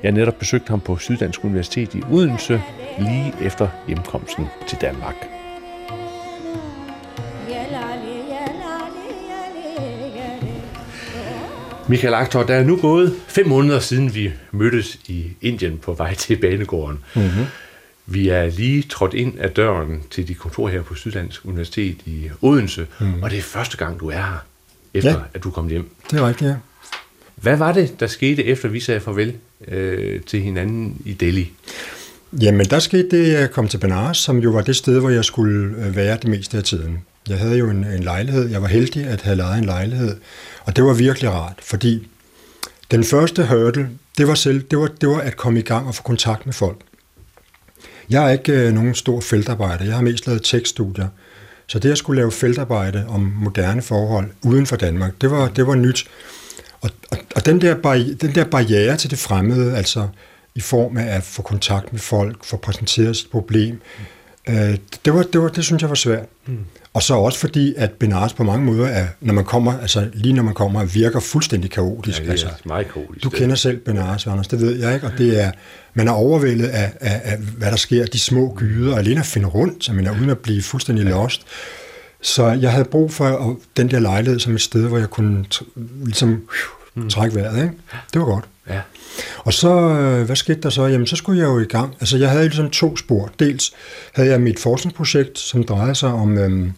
Jeg 0.04 0.12
netop 0.12 0.34
besøgte 0.40 0.70
ham 0.70 0.80
på 0.80 0.98
Syddansk 0.98 1.44
Universitet 1.44 1.96
i 1.96 2.02
Odense 2.12 2.62
lige 3.00 3.34
efter 3.42 3.68
hjemkomsten 3.88 4.46
til 4.68 4.78
Danmark. 4.82 5.16
Michael 11.88 12.14
Aktor, 12.14 12.44
der 12.44 12.56
er 12.56 12.64
nu 12.64 12.78
gået 12.82 13.14
fem 13.28 13.48
måneder 13.48 13.80
siden 13.80 14.16
vi 14.16 14.32
mødtes 14.52 14.98
i 15.08 15.26
Indien 15.42 15.78
på 15.78 15.94
vej 15.94 16.14
til 16.14 16.38
banegården. 16.42 17.00
Mm-hmm. 17.16 17.46
Vi 18.06 18.30
er 18.30 18.50
lige 18.50 18.82
trådt 18.82 19.14
ind 19.14 19.40
af 19.40 19.50
døren 19.50 20.04
til 20.12 20.28
dit 20.28 20.38
kontor 20.38 20.68
her 20.68 20.82
på 20.82 20.96
Syddansk 20.96 21.46
Universitet 21.46 21.98
i 22.06 22.30
Odense, 22.42 22.88
mm. 23.00 23.24
og 23.24 23.30
det 23.30 23.38
er 23.38 23.44
første 23.44 23.78
gang, 23.78 24.00
du 24.00 24.10
er 24.10 24.16
her, 24.16 24.46
efter 24.94 25.12
ja. 25.12 25.18
at 25.34 25.44
du 25.44 25.52
kom 25.52 25.68
hjem. 25.68 25.90
Det 26.12 26.20
er 26.20 26.28
rigtigt, 26.28 26.50
ja. 26.50 26.56
Hvad 27.36 27.58
var 27.58 27.72
det, 27.72 28.00
der 28.00 28.08
skete, 28.08 28.46
efter 28.46 28.70
vi 28.70 28.80
sagde 28.80 29.00
farvel 29.00 29.34
øh, 29.68 30.22
til 30.22 30.42
hinanden 30.42 31.02
i 31.06 31.14
Delhi? 31.14 31.52
Jamen, 32.42 32.66
der 32.66 32.80
skete 32.80 33.10
det, 33.12 33.36
at 33.36 33.42
jeg 33.42 33.52
kom 33.52 33.68
til 33.68 33.78
Benares, 33.78 34.18
som 34.18 34.38
jo 34.38 34.50
var 34.52 34.62
det 34.62 34.76
sted, 34.76 35.00
hvor 35.00 35.10
jeg 35.10 35.26
skulle 35.26 35.76
øh, 35.78 35.96
være 35.96 36.18
det 36.22 36.30
meste 36.30 36.58
af 36.58 36.64
tiden. 36.64 37.00
Jeg 37.30 37.38
havde 37.38 37.58
jo 37.58 37.70
en, 37.70 37.84
en 37.84 38.04
lejlighed. 38.04 38.50
Jeg 38.50 38.62
var 38.62 38.68
heldig 38.68 39.06
at 39.06 39.22
have 39.22 39.36
lejet 39.36 39.58
en 39.58 39.66
lejlighed, 39.66 40.18
og 40.64 40.76
det 40.76 40.84
var 40.84 40.94
virkelig 40.94 41.32
rart, 41.32 41.60
fordi 41.62 42.08
den 42.92 43.04
første 43.04 43.46
hurdle, 43.46 43.90
det 44.18 44.28
var, 44.28 44.36
selv, 44.36 44.62
det 44.62 44.80
var, 44.80 44.88
det 44.88 45.10
var 45.10 45.18
at 45.18 45.38
komme 45.38 45.60
i 45.60 45.64
gang 45.64 45.88
og 45.88 45.96
få 45.96 46.04
kontakt 46.04 46.46
med 46.46 46.54
folk. 46.54 46.78
Jeg 48.10 48.26
er 48.26 48.30
ikke 48.30 48.52
øh, 48.52 48.74
nogen 48.74 48.96
stor 48.96 49.20
feltarbejder. 49.22 49.86
Jeg 49.86 49.96
har 49.96 50.02
mest 50.02 50.28
lavet 50.28 50.44
tekststudier. 50.44 51.08
Så 51.68 51.80
det 51.80 51.92
at 51.92 51.98
skulle 51.98 52.22
lave 52.22 52.32
feltarbejde 52.32 53.06
om 53.08 53.34
moderne 53.36 53.82
forhold 53.82 54.32
uden 54.44 54.66
for 54.66 54.76
Danmark, 54.76 55.14
det 55.22 55.32
var, 55.32 55.48
det 55.48 55.68
var 55.68 55.76
nyt. 55.76 56.08
Og, 56.82 56.90
og, 57.12 57.18
og 57.36 57.46
den, 57.46 57.62
der 57.62 57.76
barri- 57.76 58.14
den 58.14 58.36
der 58.36 58.44
barriere 58.44 58.98
til 58.98 59.12
det 59.12 59.20
fremmede, 59.20 59.78
altså 59.78 60.08
i 60.56 60.60
form 60.60 60.98
af 60.98 61.16
at 61.16 61.24
få 61.24 61.42
kontakt 61.42 61.92
med 61.94 62.00
folk, 62.00 62.46
få 62.46 62.58
præsenteret 62.58 63.18
sit 63.18 63.32
problem, 63.32 63.82
øh, 64.50 64.78
det, 65.06 65.14
var, 65.14 65.24
det, 65.24 65.42
var, 65.42 65.48
det 65.48 65.64
synes 65.64 65.82
jeg 65.82 65.90
var 65.90 65.96
svært. 65.96 66.26
Mm. 66.46 66.58
Og 66.94 67.04
så 67.04 67.14
også 67.14 67.40
fordi, 67.40 67.74
at 67.78 67.92
Benares 67.92 68.34
på 68.34 68.44
mange 68.44 68.66
måder 68.66 68.88
er, 68.88 69.08
når 69.22 69.34
man 69.34 69.46
kommer, 69.46 69.80
altså 69.80 70.10
lige 70.14 70.34
når 70.34 70.44
man 70.44 70.54
kommer, 70.54 70.86
virker 70.86 71.20
fuldstændig 71.20 71.72
kaotisk. 71.72 72.20
Ja, 72.20 72.24
det 72.24 72.28
er 72.28 72.32
altså, 72.32 72.48
meget 72.66 72.88
kaotisk. 72.94 73.24
Du 73.24 73.30
kender 73.30 73.56
selv 73.56 73.78
Benares, 73.78 74.28
Anders, 74.28 74.48
det 74.48 74.62
ved 74.62 74.76
jeg 74.76 74.94
ikke, 74.94 75.08
og 75.08 75.14
det 75.18 75.44
er, 75.44 75.52
man 75.94 76.08
er 76.08 76.12
overvældet 76.12 76.68
af, 76.68 76.94
af, 77.00 77.22
af 77.24 77.38
hvad 77.38 77.72
der 77.72 77.78
sker, 77.78 78.06
de 78.06 78.20
små 78.20 78.54
gyder, 78.58 78.94
og 78.94 79.00
alene 79.00 79.20
at 79.20 79.26
finde 79.26 79.48
rundt, 79.48 79.86
så 79.86 79.94
man 79.94 80.08
er 80.08 80.12
uden 80.12 80.30
at 80.30 80.38
blive 80.38 80.62
fuldstændig 80.62 81.06
lost. 81.06 81.42
Så 82.22 82.46
jeg 82.48 82.72
havde 82.72 82.86
brug 82.86 83.14
for 83.14 83.26
at, 83.26 83.56
den 83.78 83.92
der 83.92 84.00
lejlighed 84.00 84.40
som 84.40 84.56
et 84.56 84.62
sted, 84.62 84.88
hvor 84.88 84.98
jeg 84.98 85.10
kunne 85.10 85.46
ligesom 86.04 86.42
hmm. 86.96 87.10
trække 87.10 87.36
vejret. 87.36 87.64
Ikke? 87.64 87.74
Det 88.14 88.22
var 88.22 88.26
godt. 88.26 88.46
Ja. 88.70 88.82
Og 89.38 89.54
så, 89.54 89.70
øh, 89.70 90.26
hvad 90.26 90.36
skete 90.36 90.62
der 90.62 90.70
så? 90.70 90.86
Jamen, 90.86 91.08
så 91.08 91.16
skulle 91.16 91.40
jeg 91.40 91.48
jo 91.48 91.60
i 91.60 91.66
gang. 91.66 91.96
Altså, 92.00 92.18
jeg 92.18 92.30
havde 92.30 92.44
ligesom 92.44 92.70
to 92.70 92.98
spor. 92.98 93.32
Dels 93.40 93.74
havde 94.14 94.30
jeg 94.30 94.42
mit 94.42 94.60
forskningsprojekt, 94.60 95.40
som 95.40 95.64
drejede 95.64 95.96
sig 95.96 96.10
om, 96.10 96.38
øhm, 96.38 96.72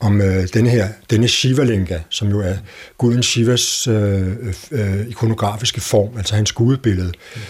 om 0.00 0.20
øh, 0.20 0.48
denne 0.54 0.70
her, 0.70 0.88
denne 1.10 1.28
Shiva-linga, 1.28 1.98
som 2.10 2.28
jo 2.28 2.40
er 2.40 2.54
guden 2.98 3.22
Shivas 3.22 3.86
øh, 3.86 4.26
øh, 4.70 5.08
ikonografiske 5.08 5.80
form, 5.80 6.16
altså 6.16 6.34
hans 6.34 6.52
gudebillede, 6.52 7.12
mm. 7.34 7.40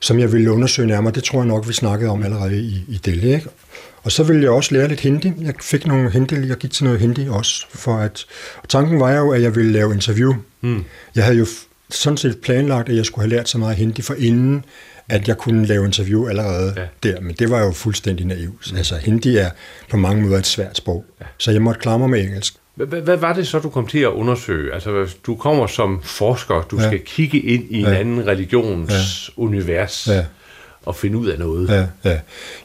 som 0.00 0.18
jeg 0.18 0.32
ville 0.32 0.52
undersøge 0.52 0.88
nærmere. 0.88 1.14
Det 1.14 1.24
tror 1.24 1.38
jeg 1.38 1.46
nok, 1.46 1.68
vi 1.68 1.72
snakkede 1.72 2.10
om 2.10 2.22
allerede 2.22 2.60
i, 2.60 2.84
i 2.88 3.00
Delhi. 3.04 3.34
Ikke? 3.34 3.48
Og 4.06 4.12
så 4.12 4.22
ville 4.22 4.42
jeg 4.42 4.50
også 4.50 4.74
lære 4.74 4.88
lidt 4.88 5.00
hindi. 5.00 5.32
Jeg 5.40 5.54
fik 5.62 5.86
nogle 5.86 6.10
hindi, 6.10 6.48
jeg 6.48 6.56
gik 6.56 6.70
til 6.70 6.84
noget 6.84 7.00
hindi 7.00 7.28
også, 7.28 7.66
for 7.70 7.96
at, 7.96 8.24
og 8.62 8.68
tanken 8.68 9.00
var 9.00 9.12
jo, 9.12 9.30
at 9.30 9.42
jeg 9.42 9.56
ville 9.56 9.72
lave 9.72 9.94
interview. 9.94 10.34
Mm. 10.60 10.84
Jeg 11.14 11.24
havde 11.24 11.38
jo 11.38 11.46
sådan 11.90 12.16
set 12.16 12.38
planlagt, 12.38 12.88
at 12.88 12.96
jeg 12.96 13.06
skulle 13.06 13.28
have 13.28 13.36
lært 13.36 13.48
så 13.48 13.58
meget 13.58 13.76
hindi 13.76 14.02
for 14.02 14.14
inden, 14.14 14.64
at 15.08 15.28
jeg 15.28 15.38
kunne 15.38 15.66
lave 15.66 15.84
interview 15.84 16.28
allerede 16.28 16.74
ja. 16.76 16.86
der, 17.02 17.20
men 17.20 17.34
det 17.38 17.50
var 17.50 17.64
jo 17.64 17.70
fuldstændig 17.70 18.26
naivt. 18.26 18.72
Mm. 18.72 18.76
Altså, 18.76 18.96
hindi 18.96 19.36
er 19.36 19.50
på 19.90 19.96
mange 19.96 20.22
måder 20.22 20.38
et 20.38 20.46
svært 20.46 20.76
sprog, 20.76 21.04
ja. 21.20 21.26
så 21.38 21.50
jeg 21.50 21.62
måtte 21.62 21.80
klare 21.80 21.98
mig 21.98 22.10
med 22.10 22.20
engelsk. 22.20 22.54
Hvad 22.74 23.16
var 23.16 23.32
det 23.32 23.46
så, 23.46 23.58
du 23.58 23.68
kom 23.68 23.86
til 23.86 23.98
at 23.98 24.08
undersøge? 24.08 24.74
Altså, 24.74 25.14
du 25.26 25.36
kommer 25.36 25.66
som 25.66 26.00
forsker, 26.02 26.66
du 26.70 26.80
ja. 26.80 26.86
skal 26.86 27.00
kigge 27.00 27.40
ind 27.40 27.64
i 27.70 27.78
en 27.78 27.86
ja. 27.86 27.94
anden 27.94 28.26
religions 28.26 29.30
ja. 29.36 29.42
univers. 29.42 30.08
Ja 30.10 30.24
og 30.86 30.96
finde 30.96 31.18
ud 31.18 31.26
af 31.26 31.38
noget. 31.38 31.68
Ja, 31.68 32.10
ja. 32.10 32.18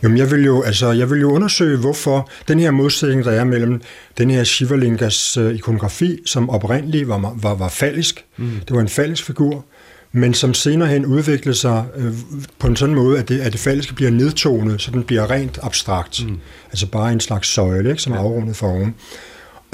Jamen, 0.03 0.17
jeg 0.17 0.31
vil 0.31 0.45
jo, 0.45 0.61
altså, 0.61 0.91
jeg 0.91 1.09
vil 1.09 1.21
jo 1.21 1.31
undersøge, 1.31 1.77
hvorfor 1.77 2.29
den 2.47 2.59
her 2.59 2.71
modsætning, 2.71 3.25
der 3.25 3.31
er 3.31 3.43
mellem 3.43 3.81
den 4.17 4.31
her 4.31 4.43
Shivalingas 4.43 5.37
uh, 5.37 5.55
ikonografi, 5.55 6.19
som 6.25 6.49
oprindeligt 6.49 7.07
var, 7.07 7.35
var, 7.41 7.53
var 7.55 7.69
falsk. 7.69 8.25
Mm. 8.37 8.51
Det 8.67 8.75
var 8.75 8.81
en 8.81 8.89
falsk 8.89 9.25
figur, 9.25 9.65
men 10.11 10.33
som 10.33 10.53
senere 10.53 10.89
hen 10.89 11.05
udviklede 11.05 11.57
sig 11.57 11.85
øh, 11.95 12.13
på 12.59 12.67
en 12.67 12.75
sådan 12.75 12.95
måde, 12.95 13.19
at 13.19 13.29
det, 13.29 13.39
at 13.39 13.51
det 13.51 13.61
falske 13.61 13.93
bliver 13.93 14.11
nedtonet, 14.11 14.81
så 14.81 14.91
den 14.91 15.03
bliver 15.03 15.31
rent 15.31 15.59
abstrakt. 15.61 16.25
Mm. 16.27 16.37
Altså 16.69 16.87
bare 16.87 17.13
en 17.13 17.19
slags 17.19 17.47
søjle, 17.47 17.89
ikke, 17.89 18.01
som 18.01 18.13
er 18.13 18.17
afrundet 18.17 18.55
for 18.55 18.67
oven. 18.67 18.95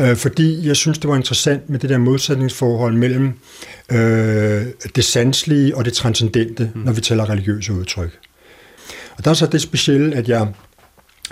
Øh, 0.01 0.15
fordi 0.15 0.67
jeg 0.67 0.75
synes, 0.75 0.97
det 0.97 1.09
var 1.09 1.15
interessant 1.15 1.69
med 1.69 1.79
det 1.79 1.89
der 1.89 1.97
modsætningsforhold 1.97 2.93
mellem 2.93 3.33
øh, 3.91 4.65
det 4.95 5.03
sanselige 5.03 5.77
og 5.77 5.85
det 5.85 5.93
transcendente, 5.93 6.71
mm. 6.75 6.81
når 6.81 6.91
vi 6.91 7.01
taler 7.01 7.29
religiøse 7.29 7.73
udtryk. 7.73 8.19
Og 9.17 9.25
der 9.25 9.31
er 9.31 9.35
så 9.35 9.45
det 9.45 9.61
specielle, 9.61 10.15
at 10.15 10.29
jeg 10.29 10.47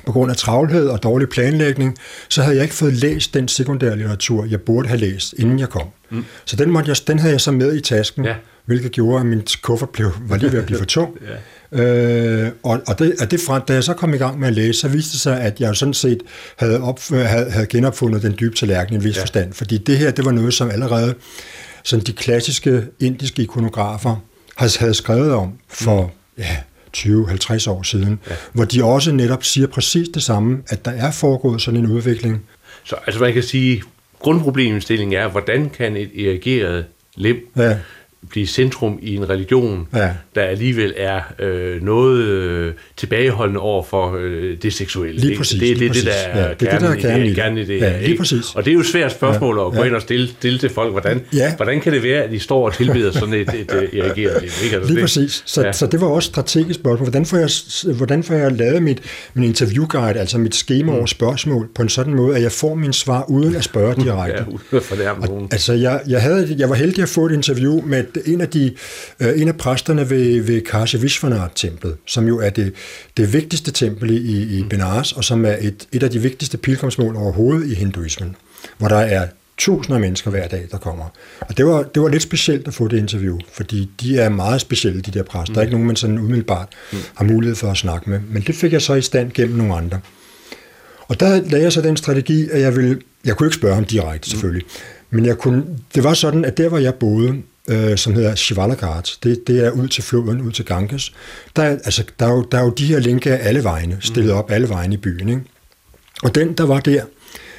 på 0.06 0.12
grund 0.12 0.32
af 0.32 0.38
travlhed 0.38 0.88
og 0.88 1.04
dårlig 1.04 1.30
planlægning, 1.30 1.98
så 2.30 2.42
havde 2.42 2.56
jeg 2.56 2.64
ikke 2.64 2.76
fået 2.76 2.94
læst 2.94 3.34
den 3.34 3.48
sekundære 3.48 3.96
litteratur, 3.96 4.46
jeg 4.46 4.62
burde 4.62 4.88
have 4.88 5.00
læst, 5.00 5.34
inden 5.38 5.60
jeg 5.60 5.70
kom. 5.70 5.88
Mm. 6.12 6.26
Så 6.46 6.56
den, 6.56 6.72
måtte 6.72 6.90
jeg, 6.90 6.98
den 7.08 7.20
havde 7.20 7.32
jeg 7.32 7.42
så 7.42 7.52
med 7.52 7.76
i 7.76 7.82
tasken, 7.82 8.26
ja. 8.26 8.36
hvilket 8.66 8.92
gjorde, 8.92 9.20
at 9.20 9.26
min 9.26 9.42
kuffert 9.62 9.90
blev, 9.90 10.12
var 10.28 10.38
lige 10.38 10.52
ved 10.52 10.60
at 10.60 10.66
blive 10.66 10.78
for 10.78 10.86
tung. 10.86 11.18
ja. 11.72 11.84
øh, 11.84 12.52
og 12.64 12.82
og, 12.88 13.00
det, 13.00 13.16
og 13.22 13.32
det 13.32 13.40
fra, 13.40 13.60
da 13.60 13.74
jeg 13.74 13.84
så 13.84 13.94
kom 13.94 14.14
i 14.14 14.18
gang 14.18 14.40
med 14.40 14.48
at 14.48 14.54
læse, 14.54 14.80
så 14.80 14.88
viste 14.88 15.12
det 15.12 15.20
sig, 15.20 15.42
at 15.42 15.60
jeg 15.60 15.76
sådan 15.76 15.94
set 15.94 16.24
havde, 16.58 16.82
op, 16.82 17.00
havde, 17.12 17.52
havde 17.52 17.66
genopfundet 17.66 18.22
den 18.22 18.36
dybe 18.40 18.56
tallerken 18.56 18.94
i 18.94 18.96
en 18.96 19.04
vis 19.04 19.16
ja. 19.16 19.22
forstand. 19.22 19.54
Fordi 19.54 19.78
det 19.78 19.98
her, 19.98 20.12
det 20.12 20.26
var 20.26 20.32
noget, 20.32 20.54
som 20.54 20.70
allerede 20.70 21.14
sådan 21.84 22.06
de 22.06 22.14
klassiske 22.14 22.84
indiske 23.00 23.42
ikonografer 23.42 24.16
havde 24.58 24.94
skrevet 24.94 25.34
om 25.34 25.54
for 25.70 26.02
mm. 26.02 26.44
ja, 26.44 26.58
20-50 26.96 27.70
år 27.70 27.84
siden, 27.84 28.20
ja. 28.30 28.36
hvor 28.54 28.66
de 28.66 28.84
også 28.84 29.12
netop 29.12 29.44
siger 29.44 29.68
præcis 29.68 30.10
det 30.10 30.24
samme, 30.24 30.64
at 30.68 30.86
der 30.86 30.92
er 30.92 31.12
foregået 31.12 31.62
sådan 31.62 31.80
en 31.80 31.92
udvikling. 31.92 32.44
Så 32.84 32.96
altså 33.06 33.22
man 33.22 33.34
kan 33.34 33.44
sige, 33.44 33.84
grundproblemstillingen 34.20 35.20
er, 35.20 35.28
hvordan 35.28 35.70
kan 35.70 35.98
et 35.98 36.28
erigeret 36.28 36.86
lem 37.16 37.48
ja 37.58 37.78
blive 38.30 38.48
centrum 38.48 39.00
i 39.02 39.16
en 39.16 39.30
religion, 39.30 39.88
ja. 39.96 40.10
der 40.36 40.42
alligevel 40.42 40.94
er 40.98 41.22
øh, 41.40 41.84
noget 41.84 42.24
øh, 42.24 42.74
tilbageholdende 42.98 43.60
over 43.60 43.84
for 43.84 44.18
øh, 44.20 44.58
det 44.62 44.74
seksuelle. 44.74 45.22
Lige 45.22 45.38
præcis. 45.38 45.60
Det, 45.60 45.70
det, 45.70 45.80
det, 45.80 45.90
det, 45.90 45.96
det, 45.96 46.06
der 46.06 46.12
er 46.12 46.44
ja, 46.44 46.50
det, 46.50 46.60
det, 46.60 46.82
der 46.82 46.90
er 46.90 46.96
kernen 46.96 47.26
i 47.26 47.30
det. 47.30 47.36
Gerne 47.36 47.62
i 47.62 47.66
det 47.66 47.82
ja, 47.82 48.02
lige 48.02 48.18
præcis. 48.18 48.46
Og 48.56 48.66
det 48.66 48.72
er 48.72 48.74
jo 48.74 48.80
et 48.80 48.86
svært 48.86 49.12
spørgsmål 49.12 49.58
ja. 49.58 49.68
at 49.68 49.74
gå 49.74 49.80
ja. 49.80 49.86
ind 49.86 49.96
og 49.96 50.02
stille, 50.02 50.28
stille 50.28 50.60
til 50.60 50.70
folk. 50.70 50.92
Hvordan, 50.92 51.22
ja. 51.34 51.56
hvordan 51.56 51.82
kan 51.82 51.94
det 51.94 52.04
være, 52.04 52.24
at 52.24 52.32
de 52.32 52.40
står 52.40 52.66
og 52.66 52.74
tilbeder 52.74 53.12
sådan 53.12 53.34
et, 53.34 53.50
et, 53.50 53.90
et 53.94 54.16
liv? 54.16 54.30
Ikke? 54.64 54.76
Altså 54.76 54.80
lige 54.88 54.96
det, 54.96 55.02
præcis. 55.02 55.44
Så, 55.46 55.62
ja. 55.62 55.72
så 55.72 55.88
det 55.88 56.02
var 56.02 56.08
også 56.08 56.28
et 56.28 56.32
strategisk 56.32 56.80
spørgsmål. 56.80 57.10
Hvordan 57.10 57.26
får 57.26 57.38
jeg, 57.38 57.96
hvordan 57.96 58.24
får 58.24 58.34
jeg 58.34 58.52
lavet 58.52 58.84
mit, 58.84 59.02
min 59.34 59.44
interviewguide, 59.44 60.20
altså 60.20 60.38
mit 60.38 60.56
schema 60.56 60.92
mm. 60.92 60.98
over 60.98 61.06
spørgsmål, 61.06 61.70
på 61.76 61.82
en 61.82 61.90
sådan 61.90 62.14
måde, 62.14 62.36
at 62.36 62.44
jeg 62.44 62.52
får 62.52 62.76
min 62.76 62.94
svar 62.94 63.26
uden 63.30 63.56
at 63.56 63.64
spørge 63.64 63.96
direkte? 63.96 64.38
ja, 64.38 64.44
uden 64.48 64.62
at 64.72 64.84
fornærme 64.84 65.26
nogen. 65.26 65.48
Altså, 65.52 65.74
jeg, 65.74 66.02
jeg, 66.08 66.22
havde, 66.22 66.56
jeg 66.58 66.70
var 66.70 66.76
heldig 66.76 67.04
at 67.04 67.10
få 67.10 67.26
et 67.26 67.32
interview 67.32 67.82
med 67.82 68.04
en 68.26 68.42
af 68.42 68.50
de 68.50 68.74
øh, 69.20 69.42
en 69.42 69.48
af 69.48 69.58
præsterne 69.58 70.10
ved, 70.10 70.42
ved 70.42 70.62
Kashi 70.62 70.98
Vishwanath-templet, 70.98 71.96
som 72.06 72.28
jo 72.28 72.40
er 72.40 72.50
det, 72.50 72.74
det 73.18 73.34
vigtigste 73.34 73.72
tempel 73.72 74.10
i, 74.10 74.58
i 74.58 74.64
mm. 74.64 74.70
Benares, 74.70 75.12
og 75.12 75.24
som 75.24 75.46
er 75.46 75.56
et, 75.62 75.88
et 75.92 76.04
af 76.04 76.10
de 76.10 76.20
vigtigste 76.20 76.58
pilgrimsmål 76.58 77.16
overhovedet 77.16 77.72
i 77.72 77.74
hinduismen, 77.74 78.36
hvor 78.78 78.88
der 78.88 78.96
er 78.96 79.28
tusinder 79.58 79.96
af 79.96 80.02
mennesker 80.02 80.32
hver 80.32 80.48
dag, 80.48 80.68
der 80.72 80.78
kommer. 80.78 81.06
Og 81.40 81.58
det 81.58 81.66
var, 81.66 81.84
det 81.84 82.02
var 82.02 82.10
lidt 82.10 82.24
specielt 82.24 82.68
at 82.68 82.74
få 82.74 82.88
det 82.88 82.98
interview, 82.98 83.40
fordi 83.54 83.90
de 84.02 84.20
er 84.20 84.30
meget 84.30 84.62
specielle, 84.62 85.02
de 85.02 85.12
der 85.12 85.24
præster. 85.24 85.52
Mm. 85.52 85.54
Der 85.54 85.62
er 85.62 85.64
ikke 85.64 85.74
nogen, 85.74 85.88
man 85.88 85.96
sådan 85.96 86.18
umiddelbart 86.18 86.68
mm. 86.92 86.98
har 87.16 87.26
mulighed 87.26 87.56
for 87.56 87.72
at 87.72 87.78
snakke 87.78 88.10
med. 88.10 88.20
Men 88.30 88.44
det 88.48 88.56
fik 88.56 88.74
jeg 88.74 88.82
så 88.82 88.94
i 88.94 89.02
stand 89.02 89.32
gennem 89.32 89.58
nogle 89.58 89.76
andre. 89.76 90.00
Og 91.08 91.20
der 91.20 91.42
lagde 91.42 91.64
jeg 91.64 91.74
så 91.74 91.82
den 91.82 91.98
strategi, 91.98 92.50
at 92.50 92.62
jeg 92.62 92.76
ville... 92.76 93.00
Jeg 93.26 93.36
kunne 93.36 93.48
ikke 93.48 93.56
spørge 93.56 93.76
ham 93.76 93.86
direkte, 93.86 94.30
selvfølgelig. 94.30 94.66
Mm. 94.66 95.16
Men 95.16 95.26
jeg 95.26 95.38
kunne, 95.38 95.64
det 95.96 96.04
var 96.04 96.14
sådan, 96.14 96.46
at 96.46 96.58
der, 96.58 96.70
hvor 96.70 96.78
jeg 96.78 96.94
boede, 96.94 97.36
øh, 97.68 97.98
som 97.98 98.14
hedder 98.14 98.36
Shivalaghat. 98.36 99.18
Det, 99.24 99.48
det 99.48 99.66
er 99.66 99.72
ud 99.72 99.88
til 99.88 100.04
floden, 100.04 100.42
ud 100.42 100.52
til 100.52 100.66
Ganges. 100.66 101.14
Der, 101.56 101.64
altså, 101.64 102.04
der, 102.20 102.26
er 102.26 102.32
jo, 102.32 102.42
der 102.52 102.58
er 102.58 102.64
jo 102.64 102.70
de 102.70 102.86
her 102.86 103.00
linker 103.00 103.36
alle 103.36 103.64
vegne, 103.64 103.98
stillet 104.00 104.32
op 104.32 104.52
alle 104.52 104.70
vegne 104.70 104.94
i 104.94 104.98
byen. 104.98 105.30
Ikke? 105.30 105.42
Og 106.24 106.36
den, 106.36 106.54
der 106.54 106.66
var 106.66 106.80
der, 106.80 107.04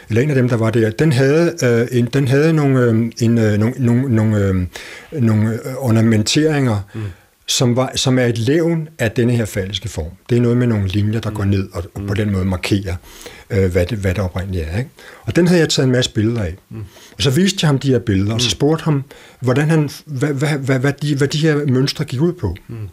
eller 0.08 0.22
en 0.22 0.30
af 0.30 0.36
dem, 0.36 0.48
der 0.48 0.56
var 0.56 0.70
der, 0.70 0.90
den 0.90 1.12
havde, 1.12 1.54
øh, 1.62 1.98
en, 1.98 2.06
den 2.06 2.28
havde 2.28 2.52
nogle, 2.52 2.80
øh, 2.80 3.12
en, 3.20 3.38
øh, 3.38 3.58
nogle, 3.58 3.74
nogle, 3.78 4.14
nogle, 4.14 4.38
øh, 4.38 5.22
nogle 5.22 5.58
ornamenteringer, 5.78 6.80
mm 6.94 7.00
som, 7.46 7.76
var, 7.76 7.92
som 7.94 8.18
er 8.18 8.24
et 8.24 8.38
levn 8.38 8.88
af 8.98 9.10
denne 9.10 9.32
her 9.32 9.44
falske 9.44 9.88
form. 9.88 10.10
Det 10.30 10.38
er 10.38 10.40
noget 10.40 10.56
med 10.56 10.66
nogle 10.66 10.88
linjer, 10.88 11.20
der 11.20 11.30
mm. 11.30 11.36
går 11.36 11.44
ned 11.44 11.68
og, 11.72 11.84
og 11.94 12.02
på 12.06 12.14
den 12.14 12.32
måde 12.32 12.44
markerer, 12.44 12.92
øh, 12.92 13.35
øh, 13.50 13.72
hvad, 13.72 13.86
det, 13.86 13.98
hvad 13.98 14.14
det 14.14 14.24
oprindeligt 14.24 14.68
er. 14.68 14.78
Ikke? 14.78 14.90
Og 15.22 15.36
den 15.36 15.46
havde 15.46 15.60
jeg 15.60 15.68
taget 15.68 15.86
en 15.86 15.92
masse 15.92 16.12
billeder 16.12 16.42
af. 16.42 16.54
Mm. 16.70 16.84
Og 17.16 17.22
så 17.22 17.30
viste 17.30 17.58
jeg 17.62 17.68
ham 17.68 17.78
de 17.78 17.90
her 17.90 17.98
billeder, 17.98 18.34
og 18.34 18.40
så 18.40 18.50
spurgte 18.50 18.84
ham, 18.84 19.04
hvordan 19.40 19.70
han, 19.70 19.90
hvad, 20.04 20.32
hvad, 20.32 20.58
hvad, 20.58 20.78
hvad, 20.78 20.92
de, 20.92 21.16
hvad 21.16 21.28
de 21.28 21.38
her 21.38 21.66
mønstre 21.66 22.04
gik 22.04 22.20
ud 22.20 22.32
på. 22.32 22.56
Mm. 22.68 22.88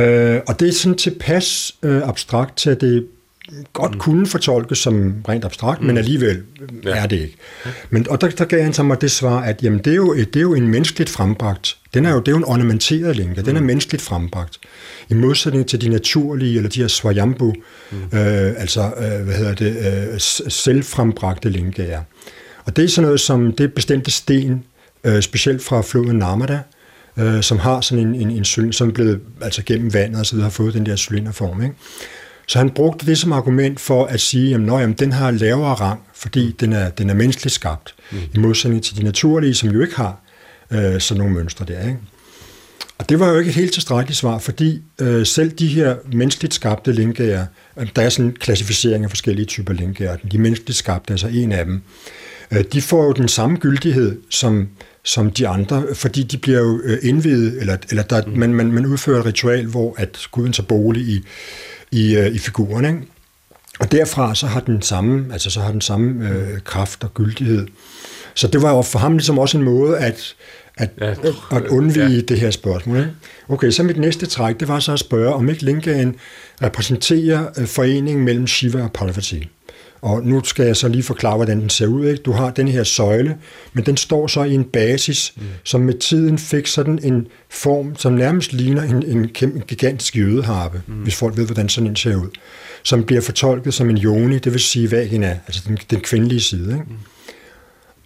Øh, 0.00 0.40
og 0.46 0.60
det 0.60 0.68
er 0.68 0.72
sådan 0.72 0.98
tilpas 0.98 1.74
øh, 1.82 2.08
abstrakt 2.08 2.56
til, 2.56 2.70
at 2.70 2.80
det 2.80 3.06
godt 3.72 3.92
mm. 3.92 3.98
kunne 3.98 4.26
fortolkes 4.26 4.78
som 4.78 5.14
rent 5.28 5.44
abstrakt, 5.44 5.80
mm. 5.80 5.86
men 5.86 5.98
alligevel 5.98 6.42
ja. 6.84 6.90
er 6.90 7.06
det 7.06 7.20
ikke. 7.20 7.36
Men, 7.90 8.08
og 8.10 8.20
der, 8.20 8.28
der 8.28 8.44
gav 8.44 8.62
han 8.62 8.72
så 8.72 8.82
mig 8.82 9.00
det 9.00 9.10
svar, 9.10 9.40
at 9.40 9.62
jamen, 9.62 9.78
det, 9.78 9.90
er 9.90 9.96
jo, 9.96 10.14
det 10.14 10.36
er 10.36 10.40
jo 10.40 10.54
en 10.54 10.68
menneskeligt 10.68 11.10
frembragt. 11.10 11.76
Den 11.94 12.06
er 12.06 12.10
jo, 12.12 12.18
det 12.18 12.28
er 12.28 12.32
jo 12.32 12.38
en 12.38 12.44
ornamenteret 12.44 13.16
mm. 13.28 13.44
den 13.44 13.56
er 13.56 13.60
mm. 13.60 13.66
menneskeligt 13.66 14.02
frembragt. 14.02 14.58
I 15.08 15.14
modsætning 15.14 15.66
til 15.66 15.80
de 15.80 15.88
naturlige, 15.88 16.56
eller 16.56 16.70
de 16.70 16.80
her 16.80 16.88
swayambu, 16.88 17.54
mm. 17.90 18.18
øh, 18.18 18.54
altså, 18.60 18.80
øh, 18.82 19.24
hvad 19.24 19.34
hedder 19.34 19.54
det, 19.54 19.76
øh, 20.12 20.20
selvfrembragte 20.50 21.48
linker. 21.48 22.00
Og 22.64 22.76
det 22.76 22.84
er 22.84 22.88
sådan 22.88 23.06
noget 23.06 23.20
som, 23.20 23.52
det 23.52 23.74
bestemte 23.74 24.10
sten, 24.10 24.64
øh, 25.04 25.22
specielt 25.22 25.62
fra 25.62 25.82
floden 25.82 26.18
Narmada, 26.18 26.60
øh, 27.16 27.42
som 27.42 27.58
har 27.58 27.80
sådan 27.80 28.06
en, 28.06 28.14
en, 28.14 28.30
en 28.30 28.44
cylinder, 28.44 28.72
som 28.72 28.88
er 28.88 28.92
blevet 28.92 29.20
altså 29.40 29.62
gennem 29.66 29.94
vandet 29.94 30.20
og 30.20 30.26
så 30.26 30.32
videre, 30.32 30.44
har 30.44 30.50
fået 30.50 30.74
den 30.74 30.86
der 30.86 30.96
cylinderform. 30.96 31.62
Ikke? 31.62 31.74
Så 32.46 32.58
han 32.58 32.70
brugte 32.70 33.06
det 33.06 33.18
som 33.18 33.32
argument 33.32 33.80
for 33.80 34.04
at 34.04 34.20
sige, 34.20 34.54
at 34.54 34.60
jamen, 34.60 34.92
den 34.92 35.12
har 35.12 35.30
lavere 35.30 35.74
rang, 35.74 36.00
fordi 36.14 36.52
den 36.60 36.72
er, 36.72 36.90
den 36.90 37.10
er 37.10 37.14
menneskeligt 37.14 37.54
skabt, 37.54 37.94
mm. 38.12 38.18
i 38.34 38.38
modsætning 38.38 38.84
til 38.84 38.96
de 38.96 39.02
naturlige, 39.02 39.54
som 39.54 39.70
jo 39.70 39.82
ikke 39.82 39.96
har 39.96 40.20
øh, 40.70 41.00
sådan 41.00 41.18
nogle 41.18 41.34
mønstre 41.34 41.64
der. 41.64 41.80
Ikke? 41.80 41.98
Og 42.98 43.08
det 43.08 43.20
var 43.20 43.28
jo 43.28 43.38
ikke 43.38 43.48
et 43.48 43.54
helt 43.54 43.72
tilstrækkeligt 43.72 44.18
svar, 44.18 44.38
fordi 44.38 44.82
øh, 45.00 45.26
selv 45.26 45.50
de 45.50 45.66
her 45.66 45.96
menneskeligt 46.12 46.54
skabte 46.54 46.92
linkager, 46.92 47.46
øh, 47.76 47.88
der 47.96 48.02
er 48.02 48.08
sådan 48.08 48.24
en 48.24 48.32
klassificering 48.32 49.04
af 49.04 49.10
forskellige 49.10 49.46
typer 49.46 49.72
linkager, 49.72 50.16
de 50.32 50.38
menneskeligt 50.38 50.78
skabte, 50.78 51.12
altså 51.12 51.28
en 51.28 51.52
af 51.52 51.64
dem, 51.64 51.82
øh, 52.50 52.64
de 52.72 52.82
får 52.82 53.04
jo 53.04 53.12
den 53.12 53.28
samme 53.28 53.56
gyldighed 53.56 54.18
som, 54.30 54.68
som 55.04 55.30
de 55.30 55.48
andre, 55.48 55.84
fordi 55.94 56.22
de 56.22 56.38
bliver 56.38 56.60
jo 56.60 56.80
øh, 56.84 56.98
indvidet, 57.02 57.60
eller, 57.60 57.76
eller 57.90 58.02
der, 58.02 58.22
mm. 58.26 58.38
man, 58.38 58.54
man, 58.54 58.72
man 58.72 58.86
udfører 58.86 59.20
et 59.20 59.26
ritual, 59.26 59.66
hvor 59.66 59.94
at 59.98 60.18
guden 60.30 60.52
tager 60.52 60.66
bolig 60.66 61.02
i, 61.02 61.24
i, 61.92 62.16
øh, 62.16 62.34
i 62.34 62.38
figuren. 62.38 62.84
Ikke? 62.84 62.98
Og 63.80 63.92
derfra 63.92 64.34
så 64.34 64.46
har 64.46 64.60
den 64.60 64.82
samme, 64.82 65.32
altså 65.32 65.50
så 65.50 65.60
har 65.60 65.70
den 65.70 65.80
samme 65.80 66.28
øh, 66.28 66.60
kraft 66.60 67.04
og 67.04 67.14
gyldighed. 67.14 67.66
Så 68.34 68.46
det 68.46 68.62
var 68.62 68.76
jo 68.76 68.82
for 68.82 68.98
ham 68.98 69.12
ligesom 69.12 69.38
også 69.38 69.58
en 69.58 69.64
måde 69.64 69.98
at, 69.98 70.34
at, 70.76 70.90
ja, 71.00 71.14
at 71.50 71.66
undvige 71.66 72.08
ja. 72.08 72.20
det 72.20 72.40
her 72.40 72.50
spørgsmål. 72.50 72.98
Ikke? 72.98 73.10
Okay, 73.48 73.70
så 73.70 73.82
mit 73.82 73.98
næste 73.98 74.26
træk, 74.26 74.60
det 74.60 74.68
var 74.68 74.80
så 74.80 74.92
at 74.92 74.98
spørge, 74.98 75.34
om 75.34 75.48
ikke 75.48 75.64
Linkaen 75.64 76.14
repræsenterer 76.62 77.46
øh, 77.58 77.66
foreningen 77.66 78.24
mellem 78.24 78.46
Shiva 78.46 78.82
og 78.82 78.92
Parvati. 78.92 79.48
Og 80.02 80.26
nu 80.26 80.44
skal 80.44 80.66
jeg 80.66 80.76
så 80.76 80.88
lige 80.88 81.02
forklare, 81.02 81.36
hvordan 81.36 81.60
den 81.60 81.70
ser 81.70 81.86
ud. 81.86 82.06
Ikke? 82.06 82.22
Du 82.22 82.32
har 82.32 82.50
den 82.50 82.68
her 82.68 82.84
søjle, 82.84 83.36
men 83.72 83.86
den 83.86 83.96
står 83.96 84.26
så 84.26 84.42
i 84.42 84.54
en 84.54 84.64
basis, 84.64 85.32
mm. 85.36 85.42
som 85.64 85.80
med 85.80 85.94
tiden 85.94 86.38
fik 86.38 86.66
sådan 86.66 86.98
en 87.02 87.26
form, 87.50 87.96
som 87.96 88.12
nærmest 88.12 88.52
ligner 88.52 88.82
en, 88.82 89.02
en, 89.06 89.30
en 89.42 89.62
gigantisk 89.66 90.16
jødeharpe, 90.16 90.82
mm. 90.86 90.94
hvis 90.94 91.14
folk 91.14 91.36
ved, 91.36 91.46
hvordan 91.46 91.68
sådan 91.68 91.90
en 91.90 91.96
ser 91.96 92.16
ud. 92.16 92.28
Som 92.82 93.04
bliver 93.04 93.22
fortolket 93.22 93.74
som 93.74 93.90
en 93.90 93.98
yoni, 93.98 94.38
det 94.38 94.52
vil 94.52 94.60
sige 94.60 94.90
vagina, 94.90 95.38
altså 95.46 95.62
den, 95.68 95.78
den 95.90 96.00
kvindelige 96.00 96.40
side. 96.40 96.72
Ikke? 96.72 96.84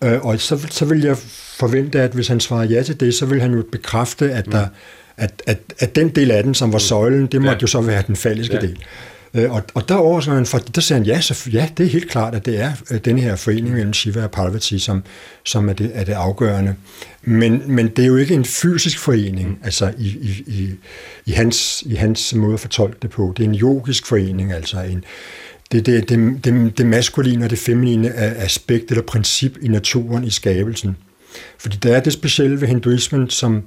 Mm. 0.03 0.09
Øh, 0.09 0.27
og 0.27 0.41
så, 0.41 0.67
så 0.71 0.85
vil 0.85 1.01
jeg 1.01 1.17
forvente, 1.57 2.01
at 2.01 2.13
hvis 2.13 2.29
han 2.29 2.41
svarer 2.41 2.65
ja 2.65 2.83
til 2.83 3.01
det, 3.01 3.15
så 3.15 3.27
vil 3.27 3.41
han 3.41 3.55
jo 3.55 3.65
bekræfte, 3.73 4.33
at, 4.33 4.47
der, 4.47 4.67
mm. 4.67 4.73
at, 5.17 5.43
at, 5.47 5.59
at 5.79 5.97
den 5.97 6.09
del 6.09 6.31
af 6.31 6.43
den, 6.43 6.55
som 6.55 6.73
var 6.73 6.79
mm. 6.79 6.81
søjlen, 6.81 7.27
det 7.27 7.43
måtte 7.43 7.53
ja. 7.53 7.61
jo 7.63 7.67
så 7.67 7.81
være 7.81 8.03
den 8.07 8.17
falliske 8.17 8.55
ja. 8.55 8.61
del. 8.61 8.79
Øh, 9.37 9.53
og, 9.53 9.63
og 9.75 9.89
der 9.89 9.95
overrasker 9.95 10.35
man, 10.35 10.47
for 10.47 10.59
der 10.59 10.81
siger 10.81 10.99
han, 10.99 11.07
ja, 11.07 11.21
så, 11.21 11.51
ja, 11.53 11.69
det 11.77 11.87
er 11.87 11.91
helt 11.91 12.11
klart, 12.11 12.35
at 12.35 12.47
det 12.47 12.61
er 12.61 12.73
øh, 12.91 13.01
den 13.05 13.19
her 13.19 13.37
forening 13.37 13.75
mellem 13.75 13.93
Shiva 13.93 14.23
og 14.23 14.31
Parvati, 14.31 14.79
som, 14.79 15.03
som 15.45 15.69
er, 15.69 15.73
det, 15.73 15.91
er 15.95 16.05
det 16.05 16.13
afgørende. 16.13 16.75
Men, 17.23 17.63
men 17.67 17.89
det 17.89 18.03
er 18.03 18.07
jo 18.07 18.17
ikke 18.17 18.35
en 18.35 18.45
fysisk 18.45 18.99
forening, 18.99 19.49
mm. 19.49 19.57
altså 19.65 19.93
i, 19.99 20.07
i, 20.07 20.45
i, 20.47 20.71
i, 21.27 21.31
hans, 21.33 21.83
i 21.87 21.95
hans 21.95 22.35
måde 22.35 22.55
at 22.55 22.61
fortolke 22.61 22.97
det 23.03 23.11
på. 23.11 23.35
Det 23.37 23.45
er 23.45 23.49
en 23.49 23.55
yogisk 23.55 24.07
forening, 24.07 24.53
altså 24.53 24.81
en, 24.81 25.05
det, 25.73 25.87
det, 25.87 26.09
det, 26.09 26.45
det, 26.45 26.79
det 26.79 26.87
maskuline 26.87 27.45
og 27.45 27.51
det 27.51 27.59
feminine 27.59 28.15
aspekt 28.15 28.91
eller 28.91 29.03
princip 29.03 29.59
i 29.63 29.69
naturen, 29.69 30.25
i 30.25 30.31
skabelsen. 30.31 30.97
Fordi 31.59 31.77
der 31.77 31.97
er 31.97 32.01
det 32.01 32.13
specielle 32.13 32.61
ved 32.61 32.69
hinduismen, 32.69 33.31
som, 33.31 33.63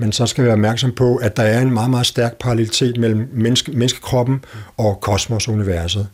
men 0.00 0.12
så 0.12 0.26
skal 0.26 0.44
vi 0.44 0.46
være 0.46 0.54
opmærksom 0.54 0.92
på, 0.92 1.16
at 1.16 1.36
der 1.36 1.42
er 1.42 1.60
en 1.60 1.72
meget, 1.72 1.90
meget 1.90 2.06
stærk 2.06 2.38
parallelitet 2.38 2.96
mellem 2.96 3.28
menneske, 3.32 3.72
menneskekroppen 3.72 4.44
og 4.76 4.98
kosmos-universet. 5.00 6.08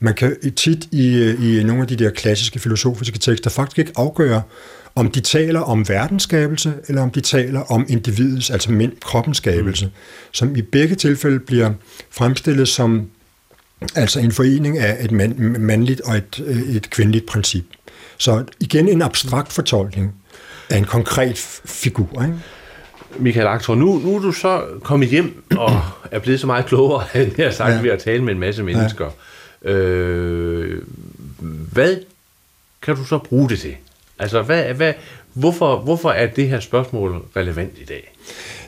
Man 0.00 0.14
kan 0.14 0.36
tit 0.56 0.88
i, 0.92 1.30
i 1.30 1.64
nogle 1.64 1.82
af 1.82 1.88
de 1.88 1.96
der 1.96 2.10
klassiske 2.10 2.58
filosofiske 2.58 3.18
tekster 3.18 3.50
faktisk 3.50 3.78
ikke 3.78 3.92
afgøre, 3.96 4.42
om 4.94 5.10
de 5.10 5.20
taler 5.20 5.60
om 5.60 5.88
verdensskabelse, 5.88 6.74
eller 6.88 7.02
om 7.02 7.10
de 7.10 7.20
taler 7.20 7.60
om 7.60 7.86
individets, 7.88 8.50
altså 8.50 8.90
kroppens 9.00 9.36
skabelse, 9.36 9.86
mm. 9.86 9.92
som 10.32 10.56
i 10.56 10.62
begge 10.62 10.94
tilfælde 10.94 11.38
bliver 11.38 11.72
fremstillet 12.10 12.68
som 12.68 13.10
altså 13.94 14.20
en 14.20 14.32
forening 14.32 14.78
af 14.78 14.96
et 15.04 15.12
mandligt 15.60 16.00
og 16.00 16.16
et, 16.16 16.38
et 16.68 16.90
kvindeligt 16.90 17.26
princip. 17.26 17.64
Så 18.18 18.44
igen 18.60 18.88
en 18.88 19.02
abstrakt 19.02 19.52
fortolkning 19.52 20.14
af 20.70 20.78
en 20.78 20.84
konkret 20.84 21.38
figur. 21.64 22.22
Ikke? 22.22 22.34
Michael 23.18 23.46
Aktor, 23.46 23.74
nu, 23.74 23.98
nu 24.04 24.16
er 24.16 24.20
du 24.20 24.32
så 24.32 24.62
kommet 24.82 25.08
hjem 25.08 25.44
og 25.56 25.70
er 26.10 26.18
blevet 26.18 26.40
så 26.40 26.46
meget 26.46 26.66
klogere, 26.66 27.04
end 27.22 27.32
jeg 27.38 27.46
har 27.46 27.52
sagt, 27.52 27.74
ja. 27.74 27.80
ved 27.80 27.90
at 27.90 27.98
tale 27.98 28.24
med 28.24 28.32
en 28.32 28.38
masse 28.38 28.62
mennesker. 28.62 29.10
Ja. 29.64 29.70
Øh, 29.70 30.82
hvad 31.72 31.96
kan 32.82 32.96
du 32.96 33.04
så 33.04 33.18
bruge 33.18 33.48
det 33.48 33.58
til? 33.58 33.74
Altså, 34.18 34.42
hvad, 34.42 34.64
hvad, 34.64 34.92
hvorfor, 35.32 35.78
hvorfor 35.78 36.10
er 36.10 36.26
det 36.26 36.48
her 36.48 36.60
spørgsmål 36.60 37.22
relevant 37.36 37.72
i 37.80 37.84
dag? 37.84 38.12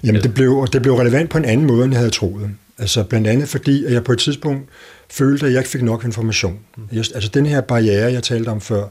Jamen, 0.04 0.22
det 0.22 0.34
blev, 0.34 0.66
det 0.72 0.82
blev 0.82 0.94
relevant 0.94 1.30
på 1.30 1.38
en 1.38 1.44
anden 1.44 1.66
måde, 1.66 1.84
end 1.84 1.92
jeg 1.92 1.98
havde 1.98 2.11
troet. 2.11 2.50
Altså, 2.78 3.04
blandt 3.04 3.26
andet 3.26 3.48
fordi, 3.48 3.84
at 3.84 3.92
jeg 3.92 4.04
på 4.04 4.12
et 4.12 4.18
tidspunkt 4.18 4.68
følte, 5.11 5.46
at 5.46 5.52
jeg 5.52 5.61
ikke 5.61 5.70
fik 5.70 5.82
nok 5.82 6.04
information. 6.04 6.58
Jeg, 6.92 7.04
altså, 7.14 7.30
den 7.34 7.46
her 7.46 7.61
barriere, 7.61 8.12
jeg 8.12 8.22
talte 8.22 8.48
om 8.48 8.61
før, 8.61 8.84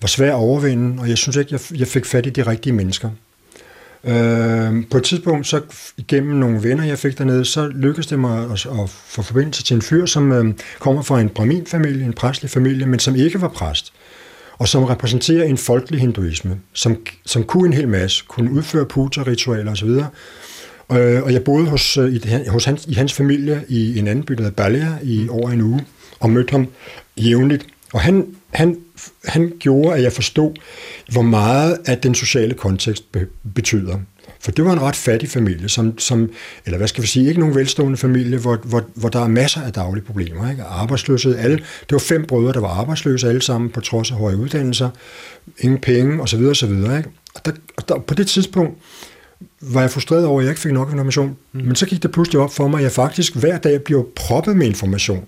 var 0.00 0.08
svær 0.08 0.28
at 0.28 0.34
overvinde, 0.34 1.02
og 1.02 1.08
jeg 1.08 1.18
synes 1.18 1.36
ikke, 1.36 1.48
jeg, 1.52 1.78
jeg 1.78 1.86
fik 1.86 2.04
fat 2.04 2.26
i 2.26 2.30
de 2.30 2.42
rigtige 2.42 2.72
mennesker. 2.72 3.10
Øh, 4.04 4.84
på 4.90 4.96
et 4.96 5.04
tidspunkt, 5.04 5.46
så 5.46 5.60
igennem 5.96 6.36
nogle 6.36 6.62
venner, 6.62 6.84
jeg 6.84 6.98
fik 6.98 7.18
dernede, 7.18 7.44
så 7.44 7.66
lykkedes 7.66 8.06
det 8.06 8.18
mig 8.18 8.44
at, 8.44 8.66
at 8.66 8.90
få 9.06 9.22
forbindelse 9.22 9.62
til 9.62 9.74
en 9.74 9.82
fyr, 9.82 10.06
som 10.06 10.32
øh, 10.32 10.54
kommer 10.78 11.02
fra 11.02 11.20
en 11.20 11.28
brahmin-familie, 11.28 12.04
en 12.04 12.12
præstlig 12.12 12.50
familie, 12.50 12.86
men 12.86 12.98
som 12.98 13.16
ikke 13.16 13.40
var 13.40 13.48
præst, 13.48 13.92
og 14.58 14.68
som 14.68 14.84
repræsenterer 14.84 15.44
en 15.44 15.58
folkelig 15.58 16.00
hinduisme, 16.00 16.60
som, 16.72 16.96
som 17.26 17.44
kunne 17.44 17.66
en 17.66 17.72
hel 17.72 17.88
masse, 17.88 18.24
kunne 18.28 18.50
udføre 18.50 18.86
puja-ritualer 18.86 19.72
osv., 19.72 19.88
øh, 20.92 21.22
og 21.22 21.32
jeg 21.32 21.44
boede 21.44 21.66
hos, 21.66 21.96
øh, 21.96 22.12
i, 22.14 22.20
hos 22.48 22.64
hans, 22.64 22.86
i 22.86 22.94
hans 22.94 23.12
familie 23.12 23.64
i 23.68 23.98
en 23.98 24.08
anden 24.08 24.24
by, 24.24 24.34
der 24.34 24.42
hedder 24.42 24.56
Balia, 24.56 24.98
i 25.02 25.28
over 25.28 25.50
en 25.50 25.60
uge, 25.60 25.84
og 26.20 26.30
mødte 26.30 26.50
ham 26.50 26.66
jævnligt. 27.16 27.66
Og 27.92 28.00
han, 28.00 28.26
han 28.50 28.76
han 29.24 29.52
gjorde, 29.60 29.96
at 29.96 30.02
jeg 30.02 30.12
forstod, 30.12 30.52
hvor 31.12 31.22
meget 31.22 31.78
at 31.84 32.02
den 32.02 32.14
sociale 32.14 32.54
kontekst 32.54 33.12
be- 33.12 33.26
betyder. 33.54 33.98
For 34.40 34.50
det 34.50 34.64
var 34.64 34.72
en 34.72 34.82
ret 34.82 34.96
fattig 34.96 35.28
familie, 35.28 35.68
som, 35.68 35.98
som, 35.98 36.30
eller 36.64 36.78
hvad 36.78 36.88
skal 36.88 37.02
vi 37.02 37.08
sige, 37.08 37.28
ikke 37.28 37.40
nogen 37.40 37.54
velstående 37.54 37.96
familie, 37.96 38.38
hvor, 38.38 38.56
hvor, 38.56 38.84
hvor 38.94 39.08
der 39.08 39.20
er 39.20 39.28
masser 39.28 39.60
af 39.60 39.72
daglige 39.72 40.04
problemer. 40.04 40.50
Ikke? 40.50 40.62
Arbejdsløshed, 40.62 41.36
alle, 41.36 41.56
det 41.56 41.92
var 41.92 41.98
fem 41.98 42.24
brødre, 42.24 42.52
der 42.52 42.60
var 42.60 42.68
arbejdsløse 42.68 43.28
alle 43.28 43.42
sammen, 43.42 43.70
på 43.70 43.80
trods 43.80 44.10
af 44.10 44.16
høje 44.16 44.36
uddannelser, 44.36 44.90
ingen 45.58 45.80
penge 45.80 46.22
osv. 46.22 46.44
osv. 46.44 46.70
Ikke? 46.70 47.04
Og, 47.34 47.44
der, 47.44 47.52
og 47.76 47.88
der, 47.88 47.98
på 47.98 48.14
det 48.14 48.26
tidspunkt 48.26 48.78
var 49.60 49.80
jeg 49.80 49.90
frustreret 49.90 50.26
over, 50.26 50.40
at 50.40 50.44
jeg 50.44 50.50
ikke 50.50 50.60
fik 50.60 50.72
nok 50.72 50.90
information. 50.90 51.36
Mm. 51.52 51.60
Men 51.60 51.76
så 51.76 51.86
gik 51.86 52.02
det 52.02 52.12
pludselig 52.12 52.40
op 52.40 52.52
for 52.52 52.68
mig, 52.68 52.78
at 52.78 52.84
jeg 52.84 52.92
faktisk 52.92 53.36
hver 53.36 53.58
dag 53.58 53.82
bliver 53.82 54.02
proppet 54.16 54.56
med 54.56 54.66
information. 54.66 55.24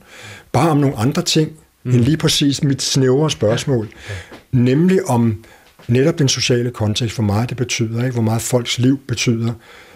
Bare 0.53 0.71
om 0.71 0.77
nogle 0.77 0.97
andre 0.97 1.23
ting, 1.23 1.51
mm. 1.85 1.91
end 1.91 2.01
lige 2.01 2.17
præcis 2.17 2.63
mit 2.63 2.83
snævre 2.83 3.31
spørgsmål. 3.31 3.89
Ja. 4.09 4.15
Ja. 4.15 4.59
Nemlig 4.59 5.09
om 5.09 5.45
netop 5.89 6.19
den 6.19 6.29
sociale 6.29 6.71
kontekst, 6.71 7.17
hvor 7.17 7.25
meget 7.25 7.49
det 7.49 7.57
betyder, 7.57 8.03
ikke? 8.05 8.13
hvor 8.13 8.23
meget 8.23 8.43
folks 8.43 8.79
liv 8.79 9.01
betyder, 9.09 9.53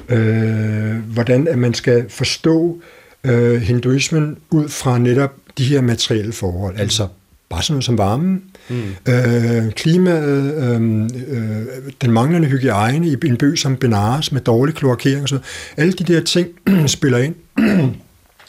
øh, 0.09 0.97
hvordan 0.97 1.49
at 1.49 1.59
man 1.59 1.75
skal 1.75 2.05
forstå 2.09 2.81
øh, 3.25 3.62
hinduismen 3.62 4.37
ud 4.51 4.68
fra 4.68 4.99
netop 4.99 5.33
de 5.59 5.64
her 5.64 5.81
materielle 5.81 6.33
forhold, 6.33 6.75
mm. 6.75 6.81
altså 6.81 7.09
bare 7.49 7.62
sådan 7.62 7.75
noget 7.75 7.85
som 7.85 7.99
varmen, 7.99 8.42
mm. 8.68 8.83
øh, 9.09 9.73
klimaet, 9.73 10.55
øh, 10.55 11.03
øh, 11.29 11.66
den 12.03 12.11
manglende 12.11 12.49
hygiejne 12.49 13.09
i 13.09 13.16
en 13.25 13.37
by 13.37 13.57
som 13.57 13.77
Benares 13.77 14.33
med 14.33 14.40
dårlig 14.40 14.75
kloakering 14.75 15.23
og 15.23 15.29
så 15.29 15.38
alle 15.77 15.92
de 15.92 16.05
der 16.05 16.20
ting 16.20 16.49
spiller 16.87 17.18
ind. 17.18 17.35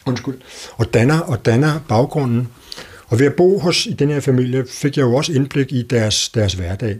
Undskyld. 0.07 0.35
Og 0.71 0.93
danner, 0.93 1.19
og 1.19 1.45
danner 1.45 1.79
baggrunden 1.87 2.47
og 3.07 3.19
ved 3.19 3.25
at 3.25 3.33
bo 3.33 3.59
hos 3.59 3.85
i 3.85 3.93
den 3.93 4.09
her 4.09 4.19
familie, 4.19 4.65
fik 4.69 4.97
jeg 4.97 5.03
jo 5.03 5.15
også 5.15 5.33
indblik 5.33 5.73
i 5.73 5.81
deres, 5.81 6.29
deres 6.29 6.53
hverdag. 6.53 6.97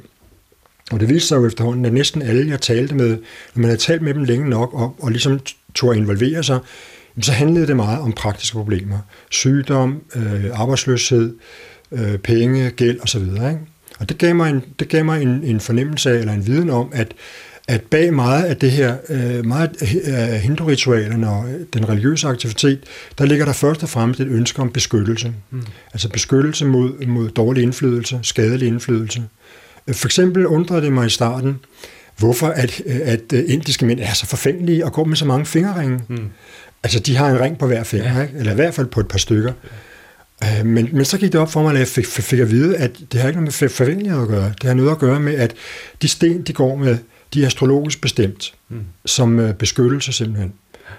Og 0.91 0.99
det 0.99 1.09
viste 1.09 1.27
sig 1.27 1.35
jo 1.35 1.47
efterhånden, 1.47 1.85
at 1.85 1.93
næsten 1.93 2.21
alle, 2.21 2.51
jeg 2.51 2.61
talte 2.61 2.95
med, 2.95 3.09
når 3.09 3.61
man 3.61 3.63
havde 3.63 3.77
talt 3.77 4.01
med 4.01 4.13
dem 4.13 4.23
længe 4.23 4.49
nok, 4.49 4.73
og, 4.73 4.95
og 4.99 5.11
ligesom 5.11 5.39
tog 5.75 5.91
at 5.91 5.97
involvere 5.97 6.43
sig, 6.43 6.59
så 7.21 7.31
handlede 7.31 7.67
det 7.67 7.75
meget 7.75 7.99
om 7.99 8.13
praktiske 8.13 8.55
problemer. 8.55 8.99
Sygdom, 9.29 10.01
øh, 10.15 10.45
arbejdsløshed, 10.53 11.35
øh, 11.91 12.17
penge, 12.17 12.69
gæld 12.69 12.99
osv. 13.01 13.21
Ikke? 13.21 13.59
Og 13.99 14.09
det 14.09 14.17
gav 14.17 14.35
mig, 14.35 14.49
en, 14.49 14.63
det 14.79 14.89
gav 14.89 15.05
mig 15.05 15.21
en, 15.21 15.43
en 15.43 15.59
fornemmelse 15.59 16.11
af, 16.11 16.19
eller 16.19 16.33
en 16.33 16.47
viden 16.47 16.69
om, 16.69 16.91
at, 16.93 17.13
at 17.67 17.81
bag 17.81 18.13
meget 18.13 18.43
af 18.43 18.57
det 18.57 18.71
her, 18.71 18.97
øh, 19.09 19.45
meget 19.45 19.71
af 20.07 20.39
hindu-ritualerne 20.39 21.29
og 21.29 21.45
den 21.73 21.89
religiøse 21.89 22.27
aktivitet, 22.27 22.79
der 23.17 23.25
ligger 23.25 23.45
der 23.45 23.53
først 23.53 23.83
og 23.83 23.89
fremmest 23.89 24.19
et 24.19 24.27
ønske 24.27 24.61
om 24.61 24.71
beskyttelse. 24.71 25.33
Mm. 25.51 25.61
Altså 25.93 26.09
beskyttelse 26.09 26.65
mod, 26.65 27.05
mod 27.05 27.29
dårlig 27.29 27.63
indflydelse, 27.63 28.19
skadelig 28.21 28.67
indflydelse. 28.67 29.23
For 29.91 30.07
eksempel 30.07 30.45
undrede 30.45 30.81
det 30.81 30.93
mig 30.93 31.07
i 31.07 31.09
starten, 31.09 31.59
hvorfor 32.17 32.47
at, 32.47 32.81
at 32.85 33.33
indiske 33.33 33.85
mænd 33.85 33.99
er 33.99 34.13
så 34.13 34.25
forfængelige 34.25 34.85
og 34.85 34.93
går 34.93 35.03
med 35.03 35.15
så 35.15 35.25
mange 35.25 35.45
fingerringe. 35.45 36.01
Mm. 36.09 36.29
Altså, 36.83 36.99
de 36.99 37.15
har 37.15 37.29
en 37.29 37.39
ring 37.39 37.57
på 37.57 37.67
hver 37.67 37.83
finger, 37.83 38.17
ja. 38.17 38.21
ikke? 38.21 38.37
eller 38.37 38.51
i 38.51 38.55
hvert 38.55 38.73
fald 38.73 38.87
på 38.87 38.99
et 38.99 39.07
par 39.07 39.17
stykker. 39.17 39.53
Ja. 40.43 40.59
Øh, 40.59 40.65
men, 40.65 40.89
men 40.91 41.05
så 41.05 41.17
gik 41.17 41.31
det 41.31 41.41
op 41.41 41.51
for 41.51 41.61
mig, 41.61 41.73
at 41.73 41.79
jeg 41.79 41.87
fik, 41.87 42.05
fik 42.05 42.39
at 42.39 42.51
vide, 42.51 42.77
at 42.77 42.91
det 43.11 43.19
har 43.21 43.27
ikke 43.27 43.41
noget 43.41 43.61
med 43.61 43.69
forventninger 43.69 44.21
at 44.21 44.27
gøre. 44.27 44.53
Det 44.61 44.67
har 44.67 44.73
noget 44.73 44.91
at 44.91 44.99
gøre 44.99 45.19
med, 45.19 45.33
at 45.33 45.53
de 46.01 46.07
sten, 46.07 46.41
de 46.41 46.53
går 46.53 46.75
med, 46.75 46.97
de 47.33 47.41
er 47.41 47.45
astrologisk 47.45 48.01
bestemt, 48.01 48.53
mm. 48.69 48.81
som 49.05 49.39
øh, 49.39 49.53
beskyttelse 49.53 50.13
simpelthen. 50.13 50.53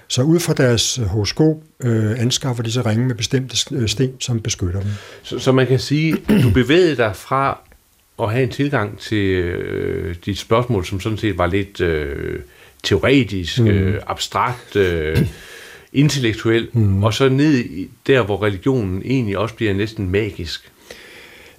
Så 0.07 0.21
ud 0.21 0.39
fra 0.39 0.53
deres 0.53 0.99
øh, 0.99 1.05
horoskop 1.05 1.55
øh, 1.83 2.19
anskaffer 2.19 2.63
de 2.63 2.71
så 2.71 2.81
ringe 2.81 3.07
med 3.07 3.15
bestemte 3.15 3.57
sten, 3.87 4.21
som 4.21 4.39
beskytter 4.41 4.81
dem. 4.81 4.89
Så, 5.23 5.39
så 5.39 5.51
man 5.51 5.67
kan 5.67 5.79
sige, 5.79 6.17
du 6.43 6.49
bevægede 6.53 6.95
dig 6.95 7.15
fra 7.15 7.59
at 8.21 8.31
have 8.31 8.43
en 8.43 8.49
tilgang 8.49 8.99
til 8.99 9.25
øh, 9.25 10.15
dit 10.25 10.37
spørgsmål, 10.37 10.85
som 10.85 10.99
sådan 10.99 11.17
set 11.17 11.37
var 11.37 11.47
lidt 11.47 11.81
øh, 11.81 12.39
teoretisk, 12.83 13.59
mm. 13.59 13.67
øh, 13.67 14.01
abstrakt, 14.07 14.75
øh, 14.75 15.27
intellektuel, 15.93 16.69
mm. 16.73 17.03
og 17.03 17.13
så 17.13 17.29
ned 17.29 17.63
der, 18.07 18.21
hvor 18.21 18.43
religionen 18.43 19.01
egentlig 19.05 19.37
også 19.37 19.55
bliver 19.55 19.73
næsten 19.73 20.09
magisk. 20.09 20.71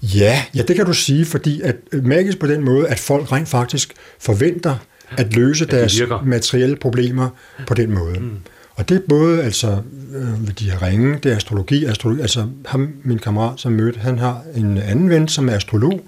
Ja, 0.03 0.43
ja, 0.55 0.63
det 0.63 0.77
kan 0.77 0.87
du 0.87 0.93
sige, 0.93 1.25
fordi 1.25 1.61
at 1.61 1.77
øh, 1.93 2.05
magisk 2.05 2.39
på 2.39 2.47
den 2.47 2.65
måde, 2.65 2.89
at 2.89 2.99
folk 2.99 3.33
rent 3.33 3.49
faktisk 3.49 3.95
forventer 4.21 4.77
at 5.11 5.35
løse 5.35 5.65
at 5.65 5.71
deres 5.71 6.03
materielle 6.25 6.77
problemer 6.77 7.29
på 7.67 7.75
den 7.75 7.95
måde. 7.95 8.21
Mm. 8.21 8.37
Og 8.75 8.89
det 8.89 8.97
er 8.97 9.01
både 9.09 9.43
altså 9.43 9.83
øh, 10.15 10.51
de 10.59 10.71
her 10.71 10.83
ringe, 10.83 11.19
det 11.23 11.33
er 11.33 11.37
astrologi, 11.37 11.85
astrologi, 11.85 12.21
altså 12.21 12.47
ham, 12.67 12.93
min 13.05 13.19
kammerat, 13.19 13.61
som 13.61 13.73
mødte, 13.73 13.99
han 13.99 14.19
har 14.19 14.43
en 14.57 14.79
anden 14.79 15.11
ven, 15.11 15.29
som 15.29 15.49
er 15.49 15.55
astrolog, 15.55 16.01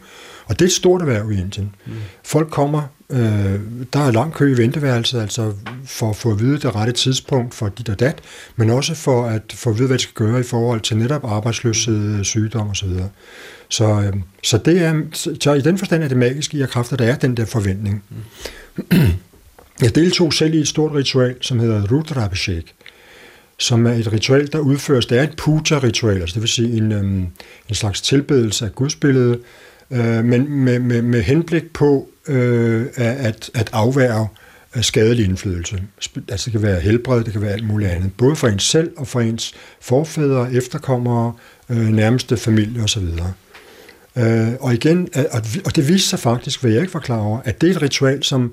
og 0.47 0.59
det 0.59 0.65
er 0.65 0.67
et 0.67 0.73
stort 0.73 1.01
erhverv 1.01 1.33
i 1.33 1.41
Indien. 1.41 1.75
Mm. 1.87 1.93
Folk 2.25 2.51
kommer, 2.51 2.83
øh, 3.11 3.61
der 3.93 4.01
er 4.01 4.11
lang 4.11 4.33
kø 4.33 4.55
i 4.55 4.59
venteværelset, 4.59 5.21
altså 5.21 5.53
for 5.85 6.11
at 6.11 6.17
få 6.17 6.31
at 6.33 6.41
vide 6.41 6.59
det 6.59 6.75
rette 6.75 6.93
tidspunkt 6.93 7.55
for 7.55 7.69
dit 7.69 7.89
og 7.89 8.01
dat, 8.01 8.19
men 8.57 8.71
også 8.71 8.95
for 8.95 9.27
at 9.27 9.43
få 9.55 9.71
at 9.71 9.79
vide, 9.79 9.87
hvad 9.87 9.99
de 9.99 10.03
skal 10.03 10.15
gøre 10.15 10.41
i 10.41 10.43
forhold 10.43 10.81
til 10.81 10.97
netop 10.97 11.25
arbejdsløshed, 11.25 12.25
sygdom 12.25 12.71
osv. 12.71 12.89
Så, 12.89 13.05
så, 13.69 13.85
øh, 13.85 14.13
så 14.43 14.59
det 14.59 14.83
er, 14.83 15.03
så 15.41 15.53
i 15.53 15.61
den 15.61 15.79
forstand 15.79 16.03
er 16.03 16.09
det 16.09 16.17
magiske 16.17 16.59
i 16.59 16.63
at 16.63 16.69
kræfter, 16.69 16.97
der 16.97 17.05
er 17.05 17.17
den 17.17 17.37
der 17.37 17.45
forventning. 17.45 18.03
Jeg 19.83 19.95
deltog 19.95 20.33
selv 20.33 20.55
i 20.55 20.59
et 20.59 20.69
stort 20.69 20.93
ritual, 20.95 21.37
som 21.41 21.59
hedder 21.59 21.87
Rudrabhishek, 21.93 22.75
som 23.59 23.87
er 23.87 23.93
et 23.93 24.13
ritual, 24.13 24.53
der 24.53 24.59
udføres. 24.59 25.07
Det 25.07 25.19
er 25.19 25.23
et 25.23 25.37
puja-ritual, 25.37 26.21
altså 26.21 26.35
det 26.35 26.43
vil 26.43 26.49
sige 26.49 26.77
en, 26.77 26.93
øhm, 26.93 27.27
en 27.69 27.75
slags 27.75 28.01
tilbedelse 28.01 28.65
af 28.65 28.75
gudsbilledet, 28.75 29.41
øh, 29.91 30.25
men 30.25 30.65
med, 30.65 30.79
med, 30.79 31.03
med 31.03 31.23
henblik 31.23 31.73
på 31.73 32.09
øh, 32.29 32.87
at, 32.95 33.51
at 33.55 33.71
afværge 33.73 34.29
øh, 34.77 34.83
skadelig 34.83 35.25
indflydelse. 35.25 35.83
Altså 36.29 36.45
det 36.45 36.53
kan 36.53 36.63
være 36.63 36.81
helbred, 36.81 37.25
det 37.25 37.33
kan 37.33 37.43
være 37.43 37.53
alt 37.53 37.67
muligt 37.67 37.91
andet. 37.91 38.13
Både 38.17 38.37
for 38.37 38.49
ens 38.49 38.63
selv 38.63 38.91
og 38.97 39.09
for 39.09 39.21
ens 39.21 39.55
forfædre, 39.81 40.53
efterkommere, 40.53 41.33
øh, 41.69 41.89
nærmeste 41.89 42.37
familie 42.37 42.83
osv. 42.83 43.05
Øh, 44.17 44.49
og 44.61 44.75
igen, 44.75 45.09
og 45.65 45.77
det 45.77 45.89
viste 45.89 46.09
sig 46.09 46.19
faktisk, 46.19 46.61
hvad 46.61 46.71
jeg 46.71 46.81
ikke 46.81 46.95
var 46.95 47.01
klar 47.01 47.19
over, 47.19 47.41
at 47.45 47.61
det 47.61 47.71
er 47.71 47.75
et 47.75 47.83
ritual, 47.83 48.23
som 48.23 48.53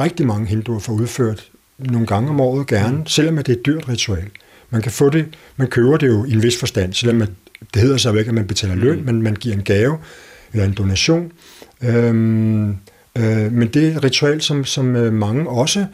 rigtig 0.00 0.26
mange 0.26 0.46
hinduer 0.46 0.78
får 0.78 0.92
udført 0.92 1.48
nogle 1.78 2.06
gange 2.06 2.30
om 2.30 2.40
året 2.40 2.66
gerne, 2.66 3.02
selvom 3.06 3.36
det 3.36 3.48
er 3.48 3.52
et 3.52 3.66
dyrt 3.66 3.88
ritual. 3.88 4.24
Man 4.70 4.82
kan 4.82 4.92
få 4.92 5.10
det, 5.10 5.26
man 5.56 5.68
køber 5.68 5.96
det 5.96 6.06
jo 6.06 6.24
i 6.24 6.32
en 6.32 6.42
vis 6.42 6.58
forstand, 6.58 6.92
selvom 6.92 7.22
det 7.74 7.82
hedder 7.82 7.96
så 7.96 8.12
ikke, 8.12 8.28
at 8.28 8.34
man 8.34 8.46
betaler 8.46 8.74
løn, 8.74 8.98
mm. 8.98 9.04
men 9.04 9.22
man 9.22 9.34
giver 9.34 9.54
en 9.54 9.62
gave 9.62 9.98
eller 10.52 10.64
en 10.64 10.72
donation. 10.72 11.32
Øhm, 11.82 12.68
øh, 13.18 13.52
men 13.52 13.68
det 13.68 13.92
er 13.92 13.96
et 13.96 14.04
ritual, 14.04 14.42
som, 14.42 14.64
som 14.64 14.96
øh, 14.96 15.12
mange, 15.12 15.48
også 15.48 15.86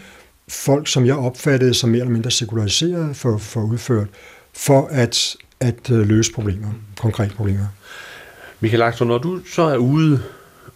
folk, 0.49 0.89
som 0.89 1.07
jeg 1.07 1.17
opfattede 1.17 1.75
som 1.75 1.91
mere 1.91 2.01
eller 2.01 2.13
mindre 2.13 2.31
sekulariseret, 2.31 3.17
for, 3.17 3.39
for 3.39 3.61
udført, 3.61 4.09
for 4.53 4.89
at, 4.91 5.37
at 5.61 5.91
øh, 5.91 6.09
løse 6.09 6.33
problemer, 6.33 6.69
konkrete 7.01 7.35
problemer. 7.35 7.67
Michael 8.61 8.83
Aktor, 8.83 9.05
når 9.05 9.19
du 9.19 9.41
så 9.47 9.63
er 9.63 9.77
ude 9.77 10.23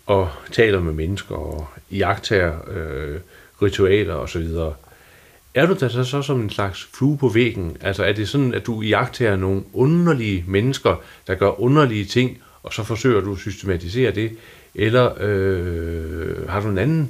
og 0.06 0.28
taler 0.52 0.80
med 0.80 0.92
mennesker 0.92 1.34
og 1.34 1.68
jagter 1.90 2.52
øh, 2.70 3.20
ritualer 3.62 4.14
osv., 4.14 4.46
er 5.54 5.66
du 5.66 5.76
da 5.80 5.88
så, 5.88 6.04
så 6.04 6.22
som 6.22 6.40
en 6.40 6.50
slags 6.50 6.88
flue 6.94 7.18
på 7.18 7.28
væggen? 7.28 7.76
Altså 7.80 8.04
er 8.04 8.12
det 8.12 8.28
sådan, 8.28 8.54
at 8.54 8.66
du 8.66 8.80
jagter 8.80 9.36
nogle 9.36 9.62
underlige 9.72 10.44
mennesker, 10.48 11.02
der 11.26 11.34
gør 11.34 11.60
underlige 11.60 12.04
ting, 12.04 12.38
og 12.62 12.72
så 12.72 12.82
forsøger 12.82 13.20
du 13.20 13.32
at 13.32 13.38
systematisere 13.38 14.14
det, 14.14 14.30
eller 14.74 15.12
øh, 15.20 16.48
har 16.48 16.60
du 16.60 16.68
en 16.68 16.78
anden 16.78 17.08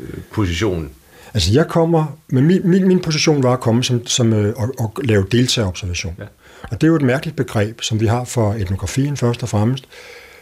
øh, 0.00 0.18
position? 0.32 0.90
Altså 1.34 1.52
jeg 1.52 1.68
kommer, 1.68 2.18
men 2.28 2.46
min, 2.46 2.60
min, 2.64 2.88
min 2.88 3.00
position 3.00 3.42
var 3.42 3.52
at 3.52 3.60
komme 3.60 3.84
som, 3.84 4.06
som 4.06 4.32
øh, 4.32 4.54
og, 4.56 4.74
og 4.78 4.94
lave 5.04 5.26
deltagerobservation. 5.32 6.14
Ja. 6.18 6.24
Og 6.62 6.80
det 6.80 6.82
er 6.82 6.88
jo 6.88 6.96
et 6.96 7.02
mærkeligt 7.02 7.36
begreb, 7.36 7.80
som 7.80 8.00
vi 8.00 8.06
har 8.06 8.24
for 8.24 8.52
etnografien 8.52 9.16
først 9.16 9.42
og 9.42 9.48
fremmest, 9.48 9.84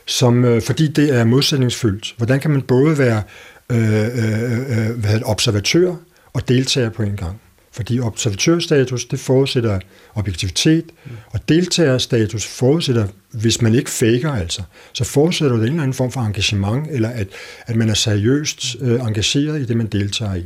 som, 0.07 0.45
øh, 0.45 0.63
fordi 0.63 0.89
det 0.89 1.15
er 1.15 1.25
modsætningsfyldt. 1.25 2.15
Hvordan 2.17 2.41
kan 2.41 2.51
man 2.51 2.63
både 2.63 2.99
være 2.99 3.23
øh, 3.71 4.03
øh, 4.03 4.89
øh, 4.91 4.99
hvad 5.01 5.21
observatør 5.25 5.95
og 6.33 6.49
deltager 6.49 6.91
på 6.91 7.03
en 7.03 7.17
gang? 7.17 7.41
Fordi 7.73 8.01
observatørstatus, 8.01 9.05
det 9.05 9.21
forudsætter 9.21 9.81
objektivitet, 10.15 10.85
mm. 11.05 11.11
og 11.31 11.49
deltagerstatus 11.49 12.47
forudsætter, 12.47 13.07
hvis 13.31 13.63
man 13.63 13.75
ikke 13.75 13.91
faker 13.91 14.33
altså, 14.33 14.63
så 14.93 15.05
forudsætter 15.05 15.57
det 15.57 15.63
en 15.63 15.69
eller 15.69 15.83
anden 15.83 15.95
form 15.95 16.13
for 16.13 16.21
engagement, 16.21 16.87
eller 16.91 17.09
at, 17.09 17.29
at 17.67 17.77
man 17.77 17.89
er 17.89 17.95
seriøst 17.95 18.77
øh, 18.81 19.01
engageret 19.01 19.61
i 19.61 19.65
det, 19.65 19.77
man 19.77 19.87
deltager 19.87 20.35
i. 20.35 20.45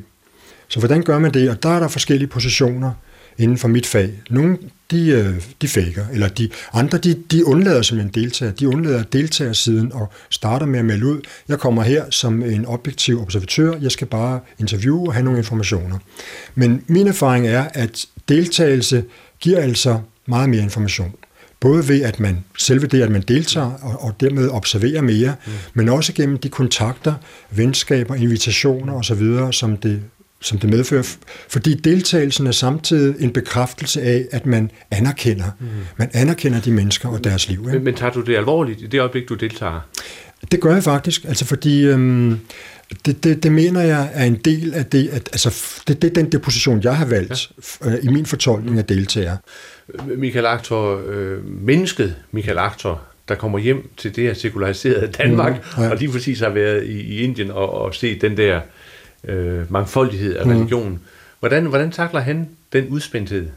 Så 0.69 0.79
hvordan 0.79 1.03
gør 1.03 1.19
man 1.19 1.35
det? 1.35 1.51
Og 1.51 1.63
der 1.63 1.69
er 1.69 1.81
der 1.81 1.89
forskellige 1.89 2.29
positioner 2.29 2.93
inden 3.39 3.59
for 3.59 3.69
mit 3.69 3.87
fag. 3.87 4.11
Nogle, 4.31 4.59
de, 4.91 5.09
øh, 5.09 5.35
de 5.63 5.69
faker, 5.69 6.05
eller 6.13 6.29
de 6.29 6.49
andre, 6.73 6.99
de, 6.99 7.15
de 7.31 7.47
undlader 7.47 7.83
som 7.83 7.99
en 7.99 8.09
deltager. 8.09 8.53
De 8.53 8.69
undlader 8.69 9.03
deltagersiden 9.03 9.93
og 9.93 10.13
starter 10.31 10.67
med 10.67 10.79
at 10.79 10.85
melde 10.85 11.07
ud. 11.07 11.21
Jeg 11.49 11.59
kommer 11.59 11.83
her 11.83 12.05
som 12.11 12.43
en 12.43 12.67
objektiv 12.67 13.23
observatør. 13.23 13.79
Jeg 13.81 13.93
skal 13.93 14.07
bare 14.07 14.41
interviewe 14.59 15.09
og 15.09 15.15
have 15.15 15.25
nogle 15.25 15.39
informationer. 15.39 15.99
Men 16.55 16.85
min 16.87 17.07
erfaring 17.07 17.47
er, 17.47 17.65
at 17.75 18.07
deltagelse 18.29 19.05
giver 19.41 19.61
altså 19.61 20.01
meget 20.27 20.49
mere 20.49 20.63
information. 20.63 21.13
Både 21.61 21.89
ved, 21.89 22.03
at 22.03 22.21
man 22.21 22.45
selve 22.59 22.87
det, 22.87 23.03
at 23.03 23.11
man 23.11 23.23
deltager 23.23 23.73
og, 23.83 24.03
og 24.03 24.21
dermed 24.21 24.49
observerer 24.49 25.03
mere, 25.03 25.35
mm. 25.47 25.53
men 25.75 25.89
også 25.89 26.13
gennem 26.13 26.39
de 26.39 26.49
kontakter, 26.49 27.15
venskaber, 27.51 28.15
invitationer 28.15 28.95
osv., 28.95 29.53
som 29.53 29.77
det 29.77 30.03
som 30.45 30.59
det 30.59 30.71
medfører, 30.71 31.17
fordi 31.49 31.75
deltagelsen 31.75 32.47
er 32.47 32.53
samtidig 32.53 33.25
en 33.25 33.31
bekræftelse 33.31 34.03
af, 34.03 34.25
at 34.31 34.47
man 34.47 34.71
anerkender, 34.91 35.51
mm. 35.61 35.67
man 35.97 36.11
anerkender 36.13 36.61
de 36.61 36.73
mennesker 36.73 37.09
og 37.09 37.25
deres 37.25 37.49
liv. 37.49 37.65
Men, 37.65 37.85
men 37.85 37.95
tager 37.95 38.13
du 38.13 38.21
det 38.21 38.37
alvorligt 38.37 38.83
i 38.83 38.87
det 38.87 39.01
øjeblik, 39.01 39.29
du 39.29 39.35
deltager? 39.35 39.81
Det 40.53 40.61
gør 40.61 40.75
jeg 40.75 40.83
faktisk, 40.83 41.25
altså 41.25 41.45
fordi 41.45 41.87
øhm, 41.87 42.39
det, 43.07 43.25
det, 43.25 43.43
det 43.43 43.53
mener 43.53 43.81
jeg 43.81 44.11
er 44.15 44.25
en 44.25 44.35
del 44.35 44.75
af 44.75 44.87
det, 44.87 45.09
at, 45.09 45.29
altså 45.33 45.81
det, 45.89 46.03
det 46.03 46.11
er 46.11 46.15
den 46.15 46.33
deposition, 46.33 46.83
jeg 46.83 46.97
har 46.97 47.07
valgt 47.07 47.51
ja. 47.85 47.91
øh, 47.91 48.05
i 48.05 48.09
min 48.09 48.27
fortolkning 48.27 48.79
af 48.79 48.85
deltager. 48.85 49.37
Michael 50.17 50.47
Aktor, 50.47 51.03
øh, 51.09 51.63
mennesket 51.63 52.17
Michael 52.33 52.59
Aktor, 52.59 53.03
der 53.29 53.35
kommer 53.35 53.59
hjem 53.59 53.91
til 53.97 54.17
det 54.17 54.25
her 54.25 54.35
sekulariserede 54.35 55.07
Danmark, 55.07 55.53
mm, 55.77 55.83
ja. 55.83 55.91
og 55.91 55.97
lige 55.97 56.13
præcis 56.13 56.41
har 56.41 56.49
været 56.49 56.85
i, 56.85 57.01
i 57.01 57.21
Indien 57.21 57.51
og, 57.51 57.73
og 57.73 57.95
set 57.95 58.21
den 58.21 58.37
der 58.37 58.57
øh, 58.57 58.63
mangfoldighed 59.69 60.37
af 60.37 60.47
mm. 60.47 60.53
religion. 60.53 61.01
Hvordan, 61.41 61.67
hvordan 61.67 61.91
takler 61.91 62.21
han 62.21 62.49
den 62.73 62.89
udspændthed? 62.89 63.49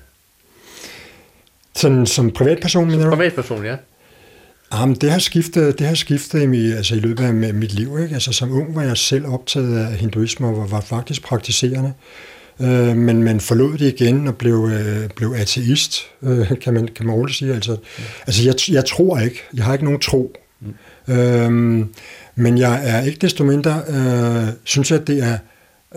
Sådan 1.76 2.06
som 2.06 2.32
privatperson, 2.32 2.88
mener 2.88 3.06
du? 3.06 3.16
Privatperson, 3.16 3.66
ja. 3.66 3.76
Jamen, 4.74 4.96
det 4.96 5.12
har 5.12 5.20
skiftet, 5.20 5.80
det 5.80 5.88
har 5.88 5.96
skiftet 5.96 6.42
i, 6.42 6.46
mit, 6.46 6.76
altså, 6.76 6.96
i 6.96 7.00
løbet 7.00 7.24
af 7.24 7.34
mit 7.34 7.74
liv. 7.74 8.00
Ikke? 8.02 8.14
Altså, 8.14 8.32
som 8.32 8.52
ung 8.52 8.76
var 8.76 8.84
jeg 8.84 8.98
selv 8.98 9.28
optaget 9.28 9.78
af 9.78 9.98
hinduisme 9.98 10.48
og 10.48 10.58
var, 10.58 10.68
var 10.68 10.82
faktisk 10.82 11.24
praktiserende. 11.24 11.94
Øh, 12.62 12.98
men 12.98 13.24
man 13.24 13.40
forlod 13.40 13.78
det 13.78 13.94
igen 13.94 14.28
og 14.28 14.36
blev, 14.36 14.70
øh, 14.74 15.10
blev 15.16 15.34
ateist, 15.38 16.02
øh, 16.24 16.60
kan, 16.62 16.74
man, 16.74 16.88
kan 16.96 17.06
man 17.06 17.16
roligt 17.16 17.38
sige. 17.38 17.54
Altså, 17.54 17.72
mm. 17.72 18.04
altså 18.28 18.44
jeg, 18.44 18.56
jeg 18.76 18.86
tror 18.86 19.20
ikke. 19.20 19.44
Jeg 19.54 19.66
har 19.66 19.74
ikke 19.74 19.86
nogen 19.86 20.00
tro. 20.00 20.36
Mm. 20.62 21.14
Øh, 21.14 21.52
men 22.36 22.58
jeg 22.58 22.82
er 22.84 23.02
ikke 23.02 23.18
desto 23.22 23.44
mindre, 23.44 23.82
øh, 23.90 24.54
synes 24.64 24.92
jeg, 24.92 25.00
at 25.00 25.08
det 25.08 25.24
er 25.24 25.34
Øh, 25.34 25.38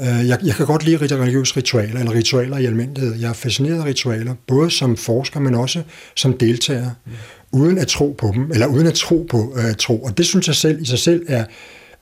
jeg, 0.07 0.39
jeg 0.45 0.55
kan 0.55 0.67
godt 0.67 0.85
lide 0.85 0.97
religiøse 0.97 1.57
ritualer, 1.57 1.99
eller 1.99 2.13
ritualer 2.13 2.59
i 2.59 2.67
almindelighed. 2.67 3.15
Jeg 3.15 3.29
er 3.29 3.33
fascineret 3.33 3.81
af 3.81 3.85
ritualer, 3.85 4.35
både 4.47 4.71
som 4.71 4.97
forsker, 4.97 5.41
men 5.41 5.55
også 5.55 5.83
som 6.17 6.39
deltager, 6.39 6.91
uden 7.53 7.79
at 7.79 7.89
tro 7.89 8.17
på 8.19 8.31
dem, 8.35 8.51
eller 8.53 8.67
uden 8.67 8.87
at 8.87 8.95
tro 8.95 9.27
på 9.31 9.39
uh, 9.39 9.75
tro. 9.79 10.03
Og 10.03 10.19
det 10.19 10.27
synes 10.27 10.47
jeg 10.47 10.55
selv 10.55 10.83
i 10.83 10.85
sig 10.85 10.99
selv 10.99 11.23
er, 11.29 11.45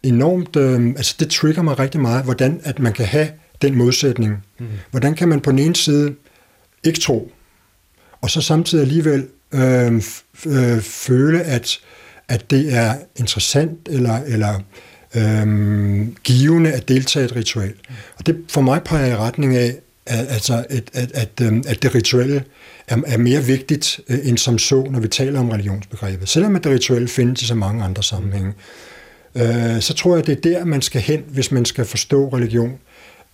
enormt, 0.03 0.57
øh, 0.57 0.87
altså 0.87 1.17
det 1.21 1.31
trigger 1.31 1.63
mig 1.63 1.79
rigtig 1.79 2.01
meget, 2.01 2.25
hvordan 2.25 2.61
at 2.65 2.79
man 2.79 2.93
kan 2.93 3.07
have 3.07 3.29
den 3.63 3.75
modsætning. 3.75 4.37
Mm. 4.59 4.67
Hvordan 4.91 5.15
kan 5.15 5.29
man 5.29 5.41
på 5.41 5.51
den 5.51 5.59
ene 5.59 5.77
side 5.77 6.15
ikke 6.85 7.01
tro, 7.01 7.33
og 8.21 8.31
så 8.31 8.41
samtidig 8.41 8.83
alligevel 8.83 9.27
øh, 9.55 10.03
øh, 10.47 10.81
føle, 10.81 11.43
at, 11.43 11.79
at 12.29 12.51
det 12.51 12.75
er 12.75 12.95
interessant 13.17 13.89
eller, 13.91 14.19
eller 14.27 14.55
øh, 14.55 14.61
Øhm, 15.19 16.17
givende 16.25 16.73
at 16.73 16.89
deltage 16.89 17.23
i 17.23 17.25
et 17.25 17.37
ritual. 17.37 17.75
Og 18.19 18.27
det 18.27 18.45
for 18.49 18.61
mig 18.61 18.83
peger 18.83 19.07
i 19.07 19.17
retning 19.17 19.57
af, 19.57 19.75
at, 20.07 20.27
altså, 20.29 20.65
at, 20.71 20.91
at, 20.93 21.13
at, 21.15 21.29
øhm, 21.43 21.65
at 21.67 21.83
det 21.83 21.95
rituelle 21.95 22.45
er, 22.89 22.97
er 23.07 23.19
mere 23.19 23.45
vigtigt 23.45 24.01
øh, 24.09 24.19
end 24.25 24.39
som 24.39 24.59
så, 24.59 24.87
når 24.91 25.01
vi 25.01 25.09
taler 25.09 25.41
om 25.41 25.51
religionsbegrebet. 25.51 26.29
Selvom 26.29 26.57
at 26.57 26.65
det 26.65 26.73
rituelle 26.73 27.09
findes 27.09 27.43
i 27.43 27.47
så 27.47 27.55
mange 27.55 27.85
andre 27.85 28.03
sammenhænge, 28.03 28.53
øh, 29.35 29.81
så 29.81 29.95
tror 29.95 30.17
jeg, 30.17 30.21
at 30.21 30.27
det 30.27 30.47
er 30.47 30.59
der, 30.59 30.65
man 30.65 30.83
skal 30.83 31.01
hen, 31.01 31.25
hvis 31.29 31.53
man 31.53 31.65
skal 31.65 31.85
forstå 31.85 32.29
religion. 32.29 32.79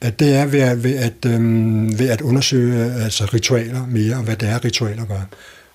At 0.01 0.21
det 0.21 0.35
er 0.35 0.47
ved 0.47 0.61
at, 0.61 0.85
ved 0.85 0.97
at, 0.97 1.27
øh, 1.27 1.99
ved 1.99 2.09
at 2.09 2.21
undersøge 2.21 2.93
altså 2.95 3.25
ritualer 3.25 3.87
mere, 3.87 4.17
og 4.17 4.23
hvad 4.23 4.37
det 4.37 4.49
er, 4.49 4.65
ritualer 4.65 5.05
gør. 5.05 5.29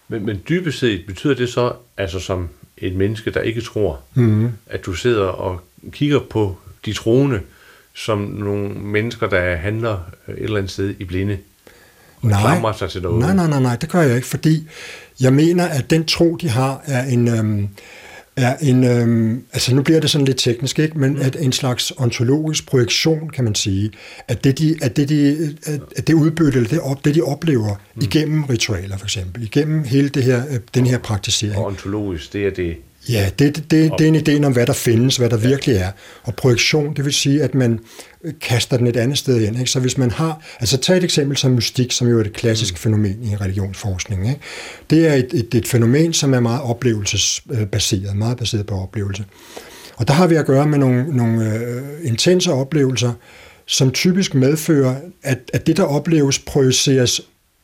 Men, 0.08 0.26
men 0.26 0.42
dybest 0.50 0.80
set 0.80 1.02
betyder 1.08 1.34
det 1.34 1.50
så, 1.50 1.74
altså 1.98 2.20
som 2.20 2.50
et 2.82 2.96
menneske, 2.96 3.32
der 3.32 3.42
ikke 3.42 3.62
tror, 3.62 4.00
mm. 4.14 4.52
at 4.68 4.86
du 4.86 4.94
sidder 4.94 5.26
og 5.26 5.62
kigger 5.92 6.20
på 6.20 6.58
de 6.86 6.94
troende 6.94 7.40
som 7.94 8.18
nogle 8.20 8.70
mennesker, 8.70 9.30
der 9.30 9.56
handler 9.56 9.94
et 10.28 10.44
eller 10.44 10.58
andet 10.58 10.72
sted 10.72 10.96
i 11.00 11.04
blinde? 11.04 11.38
Og 12.22 12.30
nej, 12.30 12.74
sig 12.78 12.90
til 12.90 13.02
noget. 13.02 13.20
nej, 13.20 13.36
nej, 13.36 13.48
nej, 13.48 13.60
nej, 13.60 13.76
det 13.76 13.90
gør 13.90 14.02
jeg 14.02 14.16
ikke, 14.16 14.28
fordi 14.28 14.68
jeg 15.20 15.34
mener, 15.34 15.66
at 15.66 15.90
den 15.90 16.06
tro, 16.06 16.38
de 16.42 16.50
har, 16.50 16.82
er 16.86 17.04
en, 17.04 17.28
øhm, 17.28 17.70
er 18.40 18.58
en 18.62 18.84
øhm, 18.84 19.44
altså 19.54 19.76
nu 19.76 19.82
bliver 19.82 20.00
det 20.00 20.10
sådan 20.10 20.26
lidt 20.26 20.38
teknisk, 20.38 20.80
ikke? 20.80 21.00
men 21.00 21.18
at 21.18 21.38
en 21.40 21.52
slags 21.52 21.94
ontologisk 21.98 22.68
projektion, 22.68 23.30
kan 23.30 23.44
man 23.44 23.56
sige, 23.56 23.92
at 24.28 24.44
det, 24.44 24.60
de, 24.60 24.76
at 24.82 24.98
det, 24.98 25.10
de, 25.10 25.56
at 25.98 26.08
det 26.08 26.14
udbytte, 26.14 26.58
eller 26.58 26.70
det, 26.70 26.80
op, 26.80 27.06
det 27.06 27.16
de 27.16 27.22
oplever 27.22 27.76
mm. 27.96 28.02
igennem 28.02 28.44
ritualer 28.44 28.98
for 28.98 29.06
eksempel, 29.06 29.44
igennem 29.44 29.84
hele 29.84 30.10
det 30.10 30.24
her, 30.24 30.44
øh, 30.50 30.60
den 30.74 30.86
her 30.86 30.98
praktisering. 30.98 31.58
Og 31.58 31.66
ontologisk, 31.66 32.34
det 32.34 32.48
er 32.48 32.52
det 32.52 32.76
Ja, 33.10 33.30
det, 33.40 33.56
det, 33.56 33.72
det, 33.72 33.92
det 33.98 34.08
er 34.08 34.08
en 34.08 34.42
idé 34.42 34.46
om, 34.46 34.54
hvad 34.54 34.66
der 34.66 34.74
findes, 34.74 35.18
hvad 35.18 35.30
der 35.30 35.38
virkelig 35.38 35.76
er. 35.76 35.92
Og 36.24 36.36
projektion, 36.36 36.94
det 36.96 37.06
vil 37.06 37.14
sige, 37.14 37.44
at 37.44 37.56
man 37.56 37.80
øh, 38.24 38.34
kaster 38.42 38.78
den 38.78 38.88
et 38.88 38.98
andet 38.98 39.18
sted 39.18 39.42
ind. 39.42 39.60
Ikke? 39.60 39.72
Så 39.72 39.80
hvis 39.80 39.98
man 39.98 40.12
har, 40.12 40.42
altså 40.60 40.78
tag 40.78 40.98
et 40.98 41.04
eksempel 41.04 41.38
som 41.38 41.52
mystik, 41.52 41.92
som 41.92 42.08
jo 42.08 42.20
er 42.20 42.24
et 42.24 42.34
klassisk 42.34 42.74
mm. 42.74 42.78
fænomen 42.78 43.24
i 43.24 43.36
religionsforskning. 43.36 44.30
Ikke? 44.30 44.42
Det 44.90 45.08
er 45.08 45.14
et, 45.14 45.34
et, 45.34 45.56
et 45.56 45.68
fænomen, 45.68 46.14
som 46.14 46.34
er 46.34 46.40
meget 46.40 46.62
oplevelsesbaseret, 46.62 48.16
meget 48.16 48.38
baseret 48.38 48.66
på 48.66 48.76
oplevelse. 48.76 49.26
Og 49.96 50.08
der 50.08 50.14
har 50.14 50.28
vi 50.28 50.36
at 50.36 50.46
gøre 50.46 50.68
med 50.68 50.78
nogle, 50.78 51.18
nogle 51.18 51.54
øh, 51.54 51.82
intense 52.04 52.52
oplevelser, 52.52 53.14
som 53.66 53.92
typisk 53.92 54.36
medfører, 54.36 54.96
at, 55.24 55.40
at 55.54 55.68
det, 55.68 55.78
der 55.78 55.84
opleves, 55.84 56.40
projiceres 56.40 57.22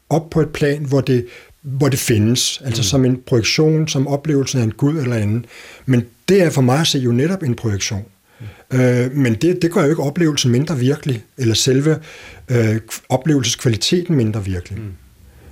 op 0.09 0.29
på 0.29 0.41
et 0.41 0.49
plan, 0.49 0.85
hvor 0.85 1.01
det 1.01 1.25
hvor 1.65 1.89
det 1.89 1.99
findes, 1.99 2.61
altså 2.65 2.79
mm. 2.79 2.83
som 2.83 3.05
en 3.05 3.19
projektion, 3.27 3.87
som 3.87 4.07
oplevelsen 4.07 4.59
af 4.59 4.63
en 4.63 4.71
gud 4.71 4.97
eller 4.97 5.15
anden. 5.15 5.45
Men 5.85 6.05
det 6.29 6.41
er 6.41 6.49
for 6.49 6.61
mig 6.61 6.79
at 6.79 6.87
se 6.87 6.99
jo 6.99 7.11
netop 7.11 7.43
en 7.43 7.55
projektion. 7.55 8.03
Mm. 8.71 8.79
Øh, 8.79 9.11
men 9.11 9.33
det, 9.33 9.61
det 9.61 9.71
gør 9.71 9.83
jo 9.83 9.89
ikke 9.89 10.03
oplevelsen 10.03 10.51
mindre 10.51 10.77
virkelig, 10.77 11.23
eller 11.37 11.55
selve 11.55 11.97
øh, 12.51 12.75
oplevelseskvaliteten 13.09 14.15
mindre 14.15 14.45
virkelig. 14.45 14.79
Mm. 14.79 14.91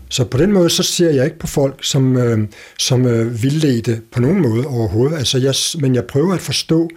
Så 0.10 0.26
på 0.26 0.38
den 0.38 0.52
måde, 0.52 0.69
så 0.69 0.84
ser 0.84 1.10
jeg 1.10 1.26
ikke 1.26 1.39
på 1.39 1.47
folk 1.47 1.76
som, 1.82 2.17
øh, 2.17 2.47
som 2.80 3.06
øh, 3.06 3.43
vildledte 3.43 4.02
på 4.12 4.19
nogen 4.19 4.41
måde 4.41 4.67
overhovedet. 4.67 5.17
Altså 5.17 5.38
jeg, 5.38 5.54
men 5.82 5.95
jeg 5.95 6.06
prøver 6.06 6.34
at 6.34 6.41
forstå, 6.41 6.89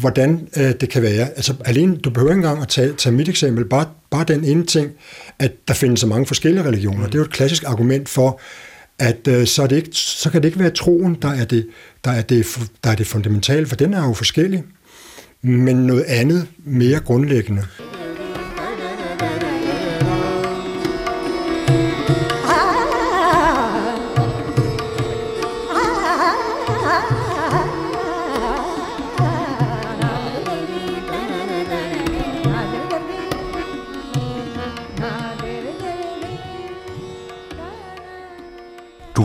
hvordan 0.00 0.48
øh, 0.56 0.72
det 0.80 0.88
kan 0.88 1.02
være. 1.02 1.28
Altså 1.28 1.54
alene, 1.64 1.96
du 1.96 2.10
behøver 2.10 2.32
ikke 2.32 2.38
engang 2.38 2.62
at 2.62 2.68
tage, 2.68 2.92
tage 2.92 3.14
mit 3.14 3.28
eksempel, 3.28 3.64
bare, 3.64 3.86
bare 4.10 4.24
den 4.24 4.44
ene 4.44 4.66
ting, 4.66 4.90
at 5.38 5.52
der 5.68 5.74
findes 5.74 6.00
så 6.00 6.06
mange 6.06 6.26
forskellige 6.26 6.64
religioner. 6.64 6.98
Mm. 6.98 7.04
Det 7.04 7.14
er 7.14 7.18
jo 7.18 7.24
et 7.24 7.32
klassisk 7.32 7.64
argument 7.66 8.08
for, 8.08 8.40
at 8.98 9.28
øh, 9.28 9.46
så, 9.46 9.62
er 9.62 9.66
det 9.66 9.76
ikke, 9.76 9.88
så 9.92 10.30
kan 10.30 10.42
det 10.42 10.48
ikke 10.48 10.58
være 10.58 10.70
troen, 10.70 11.14
der 11.22 11.30
er 11.30 11.44
det, 11.44 11.66
der 12.04 12.10
er 12.10 12.22
det, 12.22 12.46
der 12.84 12.90
er 12.90 12.94
det 12.94 13.06
fundamentale, 13.06 13.66
for 13.66 13.76
den 13.76 13.94
er 13.94 14.06
jo 14.06 14.12
forskellig, 14.12 14.64
men 15.42 15.76
noget 15.76 16.02
andet 16.02 16.46
mere 16.64 17.00
grundlæggende. 17.00 17.62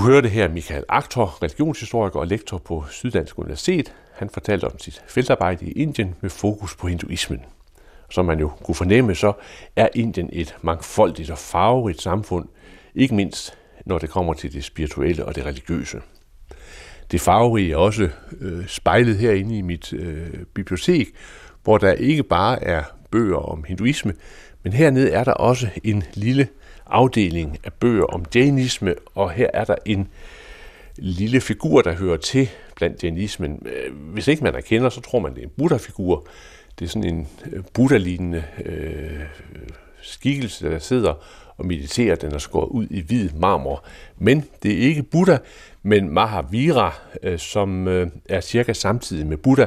Hørte 0.01 0.29
her 0.29 0.47
Michael 0.47 0.83
Aktor, 0.89 1.43
religionshistoriker 1.43 2.19
og 2.19 2.27
lektor 2.27 2.57
på 2.57 2.85
Syddansk 2.89 3.39
Universitet. 3.39 3.93
Han 4.13 4.29
fortalte 4.29 4.65
om 4.65 4.79
sit 4.79 5.03
feltarbejde 5.07 5.65
i 5.65 5.71
Indien 5.71 6.15
med 6.21 6.29
fokus 6.29 6.75
på 6.75 6.87
hinduismen. 6.87 7.39
Som 8.09 8.25
man 8.25 8.39
jo 8.39 8.51
kunne 8.63 8.75
fornemme, 8.75 9.15
så 9.15 9.33
er 9.75 9.87
Indien 9.95 10.29
et 10.33 10.55
mangfoldigt 10.61 11.31
og 11.31 11.37
farverigt 11.37 12.01
samfund, 12.01 12.47
ikke 12.95 13.15
mindst 13.15 13.57
når 13.85 13.97
det 13.97 14.09
kommer 14.09 14.33
til 14.33 14.53
det 14.53 14.63
spirituelle 14.63 15.25
og 15.25 15.35
det 15.35 15.45
religiøse. 15.45 16.01
Det 17.11 17.21
farverige 17.21 17.71
er 17.71 17.77
også 17.77 18.09
øh, 18.41 18.67
spejlet 18.67 19.17
herinde 19.17 19.57
i 19.57 19.61
mit 19.61 19.93
øh, 19.93 20.29
bibliotek, 20.53 21.07
hvor 21.63 21.77
der 21.77 21.91
ikke 21.91 22.23
bare 22.23 22.63
er 22.63 22.83
bøger 23.11 23.37
om 23.51 23.63
hinduisme, 23.63 24.13
men 24.63 24.73
hernede 24.73 25.11
er 25.11 25.23
der 25.23 25.33
også 25.33 25.69
en 25.83 26.03
lille 26.13 26.47
afdeling 26.89 27.57
af 27.63 27.73
bøger 27.73 28.05
om 28.05 28.25
jainisme, 28.35 28.95
og 29.15 29.31
her 29.31 29.49
er 29.53 29.65
der 29.65 29.75
en 29.85 30.07
lille 30.97 31.41
figur, 31.41 31.81
der 31.81 31.93
hører 31.93 32.17
til 32.17 32.49
blandt 32.75 33.03
jainismen. 33.03 33.65
Øh, 33.65 33.95
hvis 34.13 34.27
ikke 34.27 34.43
man 34.43 34.55
erkender, 34.55 34.89
så 34.89 35.01
tror 35.01 35.19
man, 35.19 35.33
det 35.33 35.39
er 35.39 35.43
en 35.43 35.53
Buddha-figur. 35.57 36.27
Det 36.79 36.85
er 36.85 36.89
sådan 36.89 37.15
en 37.15 37.27
øh, 37.51 37.63
Buddha-lignende 37.73 38.43
øh, 38.65 39.19
skikkelse, 40.01 40.69
der 40.69 40.79
sidder 40.79 41.13
og 41.57 41.65
mediterer. 41.65 42.15
Den 42.15 42.33
er 42.33 42.37
skåret 42.37 42.69
ud 42.69 42.87
i 42.89 43.01
hvid 43.01 43.29
marmor. 43.29 43.83
Men 44.17 44.45
det 44.63 44.71
er 44.73 44.79
ikke 44.79 45.03
Buddha, 45.03 45.37
men 45.83 46.09
Mahavira, 46.09 46.93
øh, 47.23 47.39
som 47.39 47.87
øh, 47.87 48.07
er 48.29 48.41
cirka 48.41 48.73
samtidig 48.73 49.27
med 49.27 49.37
Buddha. 49.37 49.65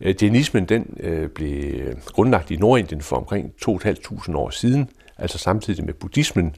Øh, 0.00 0.14
jainismen 0.22 0.64
den, 0.64 0.96
øh, 1.00 1.28
blev 1.28 1.84
grundlagt 2.06 2.50
i 2.50 2.56
Nordindien 2.56 3.00
for 3.00 3.16
omkring 3.16 3.52
2.500 3.68 4.36
år 4.36 4.50
siden 4.50 4.90
altså 5.18 5.38
samtidig 5.38 5.84
med 5.84 5.94
buddhismen. 5.94 6.56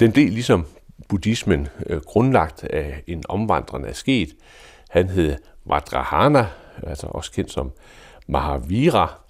Den 0.00 0.12
blev 0.12 0.28
ligesom 0.28 0.66
buddhismen 1.08 1.68
øh, 1.86 2.00
grundlagt 2.00 2.64
af 2.64 3.02
en 3.06 3.22
omvandrende 3.28 3.88
asket. 3.88 4.28
Han 4.90 5.08
hed 5.08 5.36
Vajrahana, 5.66 6.46
altså 6.82 7.06
også 7.06 7.32
kendt 7.32 7.52
som 7.52 7.72
Mahavira, 8.26 9.20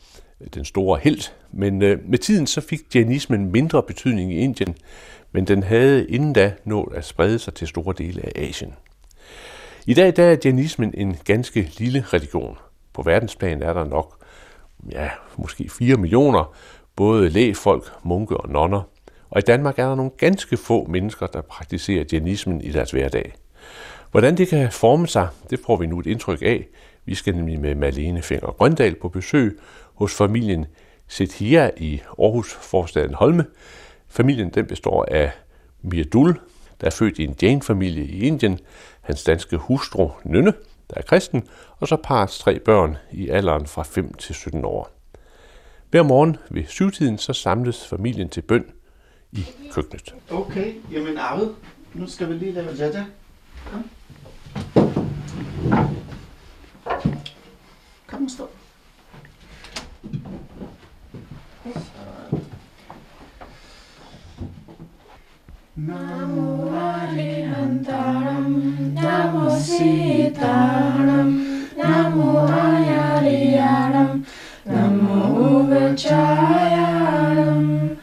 den 0.55 0.65
store 0.65 1.01
helt. 1.03 1.35
Men 1.53 1.83
øh, 1.83 1.99
med 2.09 2.19
tiden 2.19 2.47
så 2.47 2.61
fik 2.61 2.95
jainismen 2.95 3.53
mindre 3.53 3.83
betydning 3.83 4.33
i 4.33 4.37
Indien, 4.37 4.75
men 5.33 5.47
den 5.47 5.63
havde 5.63 6.09
inden 6.09 6.33
da 6.33 6.53
nået 6.65 6.95
at 6.95 7.05
sprede 7.05 7.39
sig 7.39 7.55
til 7.55 7.69
store 7.69 7.95
dele 7.99 8.23
af 8.27 8.33
Asien. 8.49 8.75
I 9.87 9.95
dag 9.95 10.17
der 10.17 10.25
er 10.25 10.37
jainismen 10.45 10.95
en 10.95 11.17
ganske 11.25 11.71
lille 11.79 12.05
religion. 12.13 12.59
På 12.93 13.03
verdensplan 13.03 13.63
er 13.63 13.73
der 13.73 13.85
nok 13.85 14.25
ja, 14.93 15.11
måske 15.37 15.69
4 15.69 15.97
millioner, 15.97 16.55
både 16.97 17.29
lægfolk, 17.29 17.93
munke 18.03 18.37
og 18.37 18.49
nonner. 18.49 18.83
Og 19.31 19.39
i 19.39 19.43
Danmark 19.43 19.79
er 19.79 19.89
der 19.89 19.95
nogle 19.95 20.11
ganske 20.19 20.57
få 20.57 20.87
mennesker, 20.87 21.27
der 21.27 21.41
praktiserer 21.41 22.05
jainismen 22.13 22.61
i 22.61 22.71
deres 22.71 22.91
hverdag. 22.91 23.35
Hvordan 24.11 24.37
det 24.37 24.49
kan 24.49 24.73
forme 24.73 25.07
sig, 25.07 25.29
det 25.51 25.61
får 25.67 25.77
vi 25.77 25.87
nu 25.87 25.99
et 26.01 26.07
indtryk 26.07 26.43
af. 26.43 26.67
Vi 27.05 27.15
skal 27.15 27.37
nemlig 27.37 27.61
med 27.61 27.75
Malene 27.75 28.23
Finger 28.23 28.47
Grøndal 28.47 28.95
på 28.95 29.09
besøg 29.09 29.59
hos 29.95 30.15
familien 30.15 30.67
Sethia 31.09 31.71
i 31.77 32.01
Aarhus 32.19 32.53
forstaden 32.53 33.15
Holme. 33.15 33.45
Familien 34.09 34.51
den 34.51 34.67
består 34.67 35.07
af 35.11 35.31
Mirdul, 35.83 36.41
der 36.81 36.87
er 36.87 36.91
født 36.91 37.19
i 37.19 37.25
en 37.25 37.37
Jain-familie 37.43 38.05
i 38.05 38.21
Indien, 38.27 38.59
hans 39.01 39.25
danske 39.25 39.57
hustru 39.57 40.11
Nynne, 40.25 40.53
der 40.91 40.97
er 40.97 41.03
kristen, 41.03 41.49
og 41.79 41.89
så 41.89 41.97
parets 41.97 42.39
tre 42.39 42.59
børn 42.59 42.97
i 43.13 43.29
alderen 43.29 43.67
fra 43.67 43.83
5 43.83 44.15
til 44.15 44.35
17 44.35 44.65
år. 44.65 44.94
Hver 45.95 46.03
morgen 46.03 46.37
ved 46.51 46.65
syvtiden, 46.67 47.19
så 47.19 47.33
samles 47.33 47.87
familien 47.87 48.29
til 48.29 48.41
bøn 48.43 48.65
i 49.33 49.45
køkkenet. 49.73 50.15
Okay, 50.31 50.75
jamen 50.93 51.19
Arvid, 51.19 51.49
nu 51.95 52.07
skal 52.07 52.29
vi 52.29 52.35
lige 52.35 52.53
lave 52.53 52.69
jaja. 52.79 53.05
Kom. 53.71 53.85
Kom 58.07 58.25
og 58.25 58.31
stå. 58.31 58.49
Namo 65.75 66.71
Arihantaram, 66.77 68.51
Namo 68.95 69.51
Sitaram, 69.61 71.27
Namo 71.77 72.39
Ayariya 72.39 73.75
Subanchana 74.65 75.04
Brahmacharyanam 75.75 77.99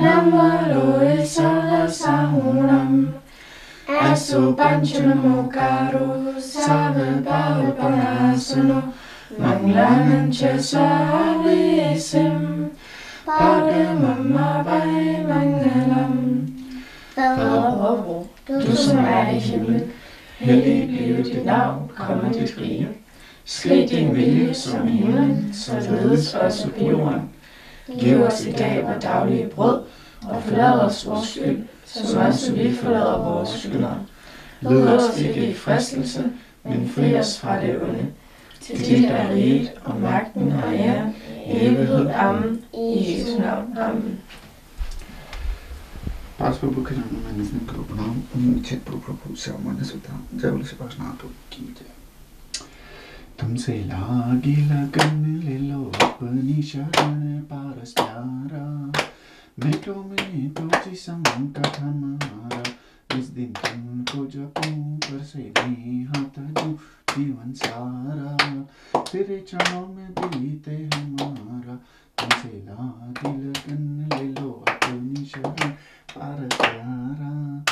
Namaro 0.00 1.20
Sarvasahuram 1.20 3.12
Aso 3.86 4.56
Panchanamokaro 4.56 6.40
Sarvabhavapanasano 6.40 8.78
Manglanancha 9.38 10.56
Sarvesim 10.70 12.38
Padamamabhai 13.26 15.26
Mangalam 15.28 16.14
Fader, 17.14 18.24
du 18.46 18.72
som 18.76 19.04
er 19.04 19.30
i 19.30 19.38
himlen, 19.38 19.92
hellig 20.38 20.88
blive 20.88 21.22
dit 21.22 21.44
navn, 21.44 21.90
komme 21.94 22.32
dit 22.32 22.58
rige. 22.58 23.01
Ske 23.44 23.88
din 23.90 24.14
vilje 24.16 24.54
som 24.54 24.88
i 24.88 24.90
himlen, 24.90 25.54
således 25.54 26.34
også 26.34 26.68
på 26.78 26.84
jorden. 26.84 27.30
Giv 28.00 28.22
os 28.22 28.46
i 28.46 28.52
dag 28.52 28.84
vores 28.84 29.04
daglige 29.04 29.48
brød, 29.48 29.80
og 30.22 30.42
forlad 30.42 30.80
os 30.80 31.06
vores 31.06 31.28
skyld, 31.28 31.64
som 31.84 32.20
også 32.20 32.52
vi 32.52 32.74
forlader 32.74 33.18
vores 33.18 33.48
skyldere. 33.48 33.98
Led 34.60 34.88
os 34.88 35.20
ikke 35.20 35.50
i 35.50 35.54
fristelse, 35.54 36.24
men 36.64 36.88
fri 36.88 37.14
os 37.14 37.38
fra 37.38 37.60
det 37.60 37.82
onde. 37.82 38.06
Til 38.60 38.78
dit 38.78 39.04
er 39.04 39.30
riget 39.30 39.72
og 39.84 40.00
magten 40.00 40.52
og 40.52 40.74
æren, 40.74 41.16
evighed. 41.46 42.10
Amen. 42.14 42.64
I 42.74 43.18
Jesu 43.18 43.38
navn. 43.38 43.78
Amen. 43.78 44.20
Pasprabhu 46.38 46.84
Kiran 46.84 47.22
Management 47.24 47.68
Group 47.68 47.90
Nam 47.96 48.64
Chet 48.64 48.84
Prabhu 48.84 49.36
Samana 49.36 49.84
Sutta 49.84 50.12
Jawal 50.42 50.66
se 50.66 50.76
pasna 50.76 51.04
to 51.20 51.28
ki 51.50 51.62
jai 51.78 52.01
तुमसे 53.42 53.72
लागी 53.84 54.54
लगन 54.66 55.24
ले 55.44 55.56
लो 55.58 55.84
अपनी 56.02 56.62
शरण 56.62 57.40
पारस 57.50 57.92
प्यारा 57.92 58.66
मिटो 59.58 59.94
में 60.02 60.50
तुझी 60.50 60.94
संकट 60.96 61.78
हमारा, 61.78 62.62
इस 63.18 63.28
दिन 63.28 63.52
तुमको 63.58 64.24
जपूं 64.26 64.96
पर 64.98 65.22
से 65.24 65.52
नहीं 65.58 66.04
हाथ 66.06 66.38
दूँ 66.38 66.72
जीवन 67.14 67.52
सारा। 67.52 69.02
तेरे 69.12 69.38
चरणों 69.48 69.86
में 69.86 70.10
बीते 70.12 70.76
हमारा 70.94 71.74
तुमसे 72.18 72.56
लागी 72.68 73.36
लगन 73.42 74.08
ले 74.12 74.28
लो 74.32 74.50
अपनी 74.68 75.24
शरण 75.24 75.70
पारस 76.14 76.56
प्यारा 76.56 77.64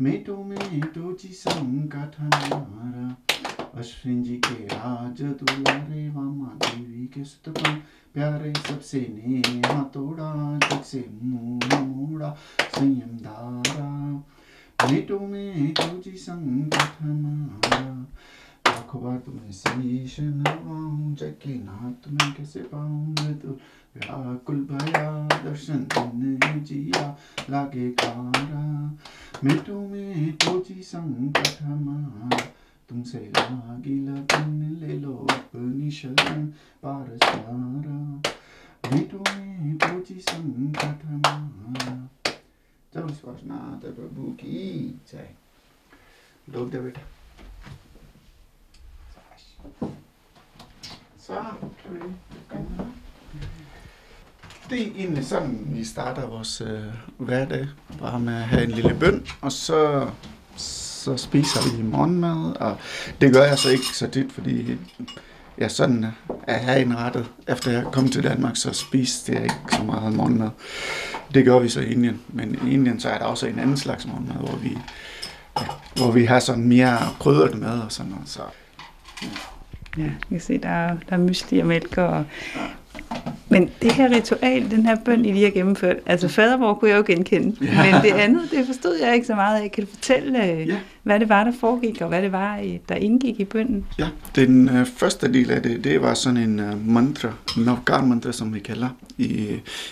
मिटो 0.00 0.42
में 0.44 0.80
तुझी 0.94 1.32
संकट 1.44 2.20
हमारा 2.20 3.16
अश्विन 3.74 4.22
जी 4.22 4.36
के 4.36 4.64
राज 4.64 5.22
दुलारे 5.22 6.08
वामा 6.08 6.46
देवी 6.46 7.06
के 7.06 7.24
स्तपन 7.24 7.74
प्यारे 8.14 8.52
सबसे 8.54 9.00
नेहा 9.00 9.82
तोड़ा 9.82 10.58
जग 10.58 10.82
से 10.82 11.04
मुँह 11.22 11.80
मोड़ा, 11.80 12.36
संयम 12.62 13.16
धारा। 13.18 14.24
मिटो 14.90 15.20
में 15.20 15.74
तुझी 15.74 16.10
संकट 16.10 17.02
हमारा। 17.02 18.06
लाखों 18.66 19.02
बार 19.02 19.18
तुम्हें 19.18 19.52
शीश 19.52 20.16
नवाऊं 20.20 21.14
जग 21.14 21.34
के 21.42 21.54
नाथ 21.54 22.08
तुम्हें 22.08 22.32
कैसे 22.32 22.60
पाऊँ 22.60 23.06
मैं 23.08 23.38
तो 23.38 23.48
व्याकुल 23.96 24.56
भया 24.56 25.26
दर्शन 25.26 25.84
तुमने 25.84 26.60
जिया, 26.60 27.18
लागे 27.50 27.90
कारा। 27.90 28.98
मिटो 29.44 29.80
में 29.80 30.32
तुझी 30.32 30.82
संकट 30.82 31.62
हमारा। 31.62 32.38
तुमसे 32.89 33.19
लागी 33.37 33.99
लगन 34.05 34.77
ले 34.81 34.97
लो 34.99 35.15
अपनी 35.31 35.91
शरण 35.91 36.45
पार 36.83 37.17
सारा 37.23 37.57
मिटो 38.93 39.17
में 39.17 39.77
तुझी 39.77 40.19
संकट 40.19 41.05
हमारा 41.05 41.95
जब 42.93 43.13
स्पर्शनाथ 43.13 43.89
प्रभु 43.95 44.31
की 44.31 44.59
जय 45.11 45.29
लोग 46.49 46.71
दे 46.71 46.79
बेटा 46.79 47.01
Så 51.19 51.33
kan 51.33 51.93
vi 51.93 51.99
Det 54.69 54.81
er 54.81 54.85
egentlig 54.85 55.25
sådan, 55.25 55.67
vi 55.75 55.83
starter 55.83 56.25
vores 56.25 56.61
øh, 56.61 56.83
hverdag. 57.17 57.67
Bare 57.99 58.19
med 58.19 58.33
at 58.33 58.41
have 58.41 58.63
en 58.63 58.71
lille 58.71 58.97
bøn, 58.99 59.25
og 59.41 59.51
så, 59.51 60.11
så 61.00 61.16
spiser 61.16 61.76
vi 61.76 61.82
morgenmad. 61.82 62.56
Og 62.56 62.76
det 63.20 63.32
gør 63.32 63.44
jeg 63.44 63.58
så 63.58 63.70
ikke 63.70 63.84
så 63.84 64.06
tit, 64.06 64.32
fordi 64.32 64.78
ja, 65.58 65.68
sådan 65.68 66.06
er 66.46 66.72
jeg 66.72 66.80
indrettet. 66.80 67.26
Efter 67.48 67.70
jeg 67.70 67.84
kom 67.92 68.08
til 68.08 68.22
Danmark, 68.22 68.56
så 68.56 68.72
spiste 68.72 69.32
jeg 69.32 69.42
ikke 69.42 69.54
så 69.72 69.82
meget 69.82 70.12
morgenmad. 70.12 70.50
Det 71.34 71.44
gør 71.44 71.58
vi 71.58 71.68
så 71.68 71.80
i 71.80 71.92
Indien. 71.92 72.20
Men 72.28 72.58
i 72.68 72.72
Indien 72.74 73.00
så 73.00 73.08
er 73.08 73.18
der 73.18 73.24
også 73.24 73.46
en 73.46 73.58
anden 73.58 73.76
slags 73.76 74.06
morgenmad, 74.06 74.36
hvor 74.36 74.56
vi, 74.56 74.78
ja, 75.60 75.66
hvor 75.96 76.10
vi 76.10 76.24
har 76.24 76.40
sådan 76.40 76.68
mere 76.68 76.98
krydret 77.20 77.58
mad 77.58 77.80
og 77.80 77.92
sådan 77.92 78.10
noget. 78.10 78.28
Så 78.28 78.42
Ja, 79.96 80.02
jeg 80.02 80.12
kan 80.28 80.40
se, 80.40 80.58
der 80.58 80.68
er, 80.68 80.96
der 81.08 81.16
er 81.16 81.20
mysli 81.20 81.58
og 81.58 81.66
mælk. 81.66 81.98
Og... 81.98 82.24
Men 83.52 83.70
det 83.82 83.92
her 83.92 84.10
ritual, 84.10 84.70
den 84.70 84.86
her 84.86 84.96
bøn, 85.04 85.24
I 85.24 85.32
lige 85.32 85.44
har 85.44 85.50
gennemført, 85.50 85.96
altså 86.06 86.28
fadervor 86.28 86.74
kunne 86.74 86.90
jeg 86.90 86.98
jo 86.98 87.02
genkende, 87.06 87.56
Ja. 87.64 87.92
men 87.92 88.02
det 88.02 88.10
andet, 88.18 88.42
det 88.50 88.66
forstod 88.66 88.96
jeg 89.02 89.14
ikke 89.14 89.26
så 89.26 89.34
meget 89.34 89.62
af. 89.62 89.72
Kan 89.72 89.84
du 89.84 89.90
fortælle, 89.90 90.52
øh, 90.52 90.68
Ja. 90.68 90.76
hvad 91.02 91.20
det 91.20 91.28
var, 91.28 91.44
der 91.44 91.52
foregik, 91.60 92.00
og 92.00 92.08
hvad 92.08 92.22
det 92.22 92.32
var, 92.32 92.58
øh, 92.58 92.76
der 92.88 92.94
indgik 92.94 93.40
i 93.40 93.44
bønnen? 93.44 93.84
Ja, 93.98 94.06
den 94.34 94.68
øh, 94.68 94.86
første 94.96 95.32
del 95.32 95.50
af 95.50 95.62
det, 95.62 95.84
det 95.84 96.02
var 96.02 96.14
sådan 96.14 96.36
en 96.36 96.58
øh, 96.58 96.88
mantra, 96.88 97.28
Navkar 97.56 98.04
mantra, 98.04 98.32
som 98.32 98.54
vi 98.54 98.58
kalder 98.58 98.88
i, 99.18 99.46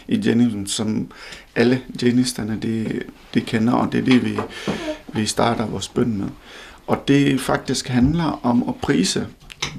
i 0.08 0.16
Jainism, 0.16 0.64
som 0.66 1.10
alle 1.56 1.80
jainisterne 2.02 2.58
de, 2.62 3.00
de 3.34 3.40
kender, 3.40 3.72
og 3.72 3.92
det 3.92 4.00
er 4.00 4.04
det, 4.04 4.24
vi, 4.24 4.38
vi 5.14 5.26
starter 5.26 5.66
vores 5.66 5.88
bøn 5.88 6.16
med. 6.18 6.26
Og 6.86 7.08
det 7.08 7.40
faktisk 7.40 7.88
handler 7.88 8.40
om 8.42 8.64
at 8.68 8.74
prise 8.74 9.26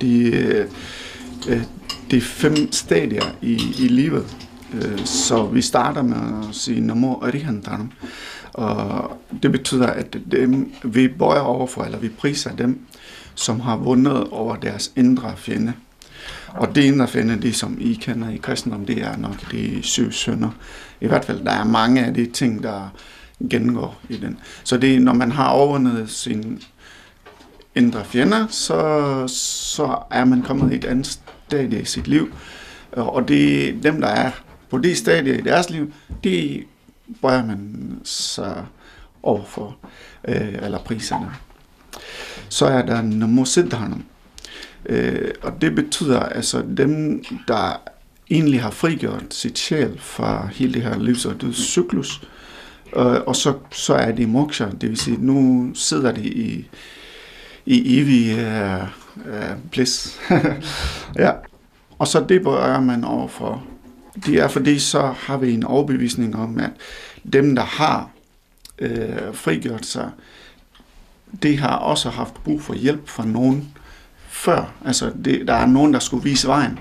de, 0.02 0.24
øh, 0.36 1.62
det 2.10 2.18
de 2.18 2.22
fem 2.22 2.72
stadier 2.72 3.24
i, 3.42 3.54
i 3.80 3.88
livet. 3.88 4.38
Øh, 4.74 5.06
så 5.06 5.46
vi 5.46 5.62
starter 5.62 6.02
med 6.02 6.48
at 6.50 6.56
sige 6.56 6.82
Namo 6.82 7.14
Arihantaram. 7.14 7.92
Og 8.54 9.18
det 9.44 9.52
betyder, 9.52 9.88
at 9.88 10.18
dem, 10.32 10.74
vi 10.84 11.08
bøjer 11.08 11.40
overfor, 11.40 11.84
eller 11.84 12.00
vi 12.00 12.10
priser 12.10 12.56
dem, 12.56 12.80
som 13.36 13.60
har 13.60 13.78
vundet 13.78 14.28
over 14.30 14.56
deres 14.56 14.92
indre 14.96 15.34
fjende. 15.38 15.74
Og 16.48 16.76
det 16.76 16.84
indre 16.84 17.08
fjende, 17.08 17.42
det 17.42 17.56
som 17.56 17.78
I 17.82 17.94
kender 17.94 18.30
i 18.30 18.38
kristendom, 18.38 18.86
det 18.86 19.02
er 19.02 19.18
nok 19.18 19.52
de 19.52 19.80
syv 19.82 20.12
sønder. 20.12 20.50
I 21.02 21.08
hvert 21.08 21.26
fald, 21.26 21.46
der 21.46 21.52
er 21.52 21.64
mange 21.64 22.06
af 22.06 22.14
de 22.14 22.26
ting, 22.26 22.64
der 22.64 22.90
gengår 23.50 24.02
i 24.10 24.18
den. 24.18 24.38
Så 24.64 24.78
det 24.78 24.96
er, 24.96 25.00
når 25.00 25.14
man 25.14 25.32
har 25.32 25.50
overvundet 25.50 26.10
sin 26.10 26.62
indre 27.76 28.06
fjender, 28.06 28.48
så, 28.48 29.24
så 29.28 29.98
er 30.12 30.26
man 30.26 30.42
kommet 30.42 30.74
i 30.74 30.76
et 30.76 30.86
andet 30.86 31.20
stadie 31.50 31.82
i 31.82 31.86
sit 31.86 32.08
liv. 32.08 32.34
Og 32.92 33.28
det 33.28 33.70
er 33.70 33.74
dem, 33.82 34.02
der 34.02 34.08
er 34.08 34.32
på 34.70 34.78
det 34.78 34.98
stadie 34.98 35.38
i 35.38 35.42
deres 35.42 35.70
liv, 35.70 35.94
de 36.24 36.64
bøjer 37.22 37.46
man 37.46 37.92
sig 38.04 38.66
overfor, 39.24 39.78
øh, 40.28 40.54
eller 40.62 40.78
priserne. 40.78 41.32
Så 42.50 42.66
er 42.66 42.82
der 42.82 43.02
Namo 43.02 43.46
Øh, 44.86 45.32
og 45.42 45.62
det 45.62 45.76
betyder 45.76 46.20
altså 46.20 46.64
dem, 46.78 47.24
der 47.48 47.82
egentlig 48.30 48.62
har 48.62 48.72
frigjort 48.72 49.34
sit 49.34 49.60
sjæl 49.60 50.00
fra 50.00 50.48
hele 50.54 50.74
det 50.74 50.82
her 50.82 51.00
livs- 51.00 51.26
og 51.26 51.42
dødscyklus. 51.42 52.22
Øh, 52.96 53.22
og 53.28 53.36
så, 53.36 53.54
så 53.72 53.94
er 53.94 54.12
det 54.12 54.30
moksha, 54.30 54.66
det 54.82 54.90
vil 54.90 54.98
sige, 54.98 55.18
nu 55.20 55.72
sidder 55.76 56.12
de 56.12 56.28
i, 56.28 56.70
i 57.66 58.00
evig 58.00 58.38
øh, 58.38 58.88
øh, 59.26 59.58
bliss. 59.72 60.20
ja. 61.24 61.32
Og 62.00 62.08
så 62.08 62.26
det 62.30 62.44
bøjer 62.44 62.80
man 62.80 63.04
overfor. 63.04 63.64
Det 64.26 64.36
er 64.36 64.48
fordi, 64.48 64.80
så 64.80 65.02
har 65.02 65.38
vi 65.38 65.54
en 65.54 65.64
overbevisning 65.64 66.36
om, 66.36 66.60
at 66.60 66.70
dem, 67.34 67.56
der 67.56 67.64
har 67.64 68.10
øh, 68.80 69.34
frigjort 69.34 69.86
sig, 69.86 70.10
det 71.44 71.58
har 71.58 71.76
også 71.76 72.10
haft 72.10 72.34
brug 72.34 72.62
for 72.62 72.74
hjælp 72.74 73.08
fra 73.08 73.26
nogen 73.26 73.78
før. 74.30 74.74
Altså, 74.86 75.12
det, 75.26 75.48
der 75.48 75.54
er 75.54 75.66
nogen, 75.66 75.94
der 75.94 76.00
skulle 76.00 76.24
vise 76.24 76.48
vejen. 76.48 76.80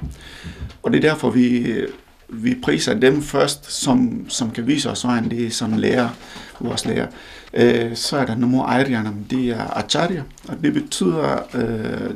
Og 0.82 0.92
det 0.92 1.04
er 1.04 1.10
derfor, 1.10 1.30
vi, 1.30 1.58
øh, 1.58 1.88
vi 2.28 2.54
priser 2.62 2.94
dem 2.94 3.22
først, 3.22 3.72
som, 3.72 4.24
som 4.28 4.50
kan 4.50 4.66
vise 4.66 4.90
os 4.90 5.04
vejen. 5.04 5.30
Det 5.30 5.46
er 5.46 5.50
som 5.50 5.72
lærer, 5.72 6.08
vores 6.60 6.84
lærer. 6.86 7.06
Øh, 7.54 7.96
så 7.96 8.16
er 8.16 8.26
der 8.26 8.34
nummer 8.36 8.64
Airyanam, 8.64 9.24
det 9.30 9.48
er 9.48 9.76
Acharya, 9.76 10.22
og 10.48 10.56
det 10.62 10.72
betyder 10.72 11.38
øh, 11.54 12.14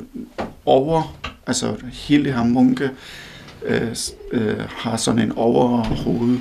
over, 0.65 1.17
altså 1.47 1.75
hele 1.91 2.31
her 2.31 2.43
munke, 2.43 2.89
øh, 3.65 3.95
øh, 4.31 4.59
har 4.69 4.97
sådan 4.97 5.21
en 5.21 5.31
overhoved, 5.31 6.39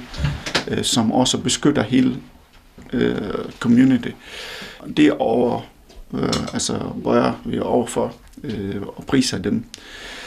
øh, 0.68 0.85
som 0.85 1.12
også 1.12 1.39
beskytter 1.39 1.83
hele 1.83 2.16
øh, 2.93 3.16
community. 3.61 4.11
Det 4.97 5.07
er 5.07 5.20
over, 5.20 5.61
øh, 6.14 6.33
altså 6.53 6.79
bøjer 7.05 7.33
vi 7.45 7.59
overfor 7.59 8.14
øh, 8.45 8.83
og 8.83 9.05
priser 9.07 9.39
dem. 9.39 9.57
Øh, 9.57 10.22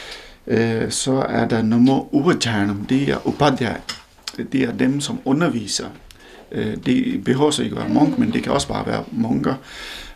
Øh, 0.48 0.92
så 0.92 1.26
er 1.30 1.48
der 1.48 1.62
nummer 1.62 2.14
Upacharanam, 2.14 2.86
det 2.86 3.10
er 3.10 3.28
Upadhyay. 3.28 3.76
Det 4.38 4.64
er 4.64 4.72
dem, 4.72 5.02
som 5.02 5.20
underviser. 5.26 5.88
Øh, 6.52 6.78
det 6.86 7.24
behøver 7.24 7.52
så 7.52 7.64
ikke 7.64 7.76
være 7.76 7.90
munk, 7.90 8.18
men 8.18 8.34
det 8.34 8.44
kan 8.44 8.52
også 8.52 8.68
bare 8.68 8.86
være 8.86 9.04
munker. 9.12 9.56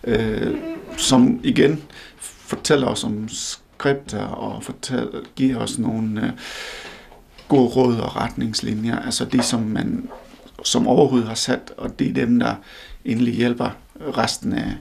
Øh, 0.04 0.58
som 0.98 1.40
igen 1.44 1.84
fortæller 2.20 2.88
os 2.88 3.04
om 3.04 3.30
skripter 3.30 4.24
og 4.24 4.64
fortæller, 4.64 5.20
giver 5.36 5.58
os 5.58 5.80
nogle 5.80 6.34
gode 7.48 7.68
råd 7.68 7.96
og 7.96 8.16
retningslinjer. 8.16 9.00
Altså 9.00 9.26
det, 9.26 9.46
som 9.46 9.62
man 9.62 10.10
som 10.64 10.88
overhovedet 10.88 11.28
har 11.28 11.36
sat, 11.36 11.74
og 11.78 12.00
det 12.00 12.08
er 12.08 12.14
dem, 12.14 12.40
der 12.40 12.56
endelig 13.06 13.34
hjælper 13.34 13.70
resten 14.18 14.54
af, 14.54 14.72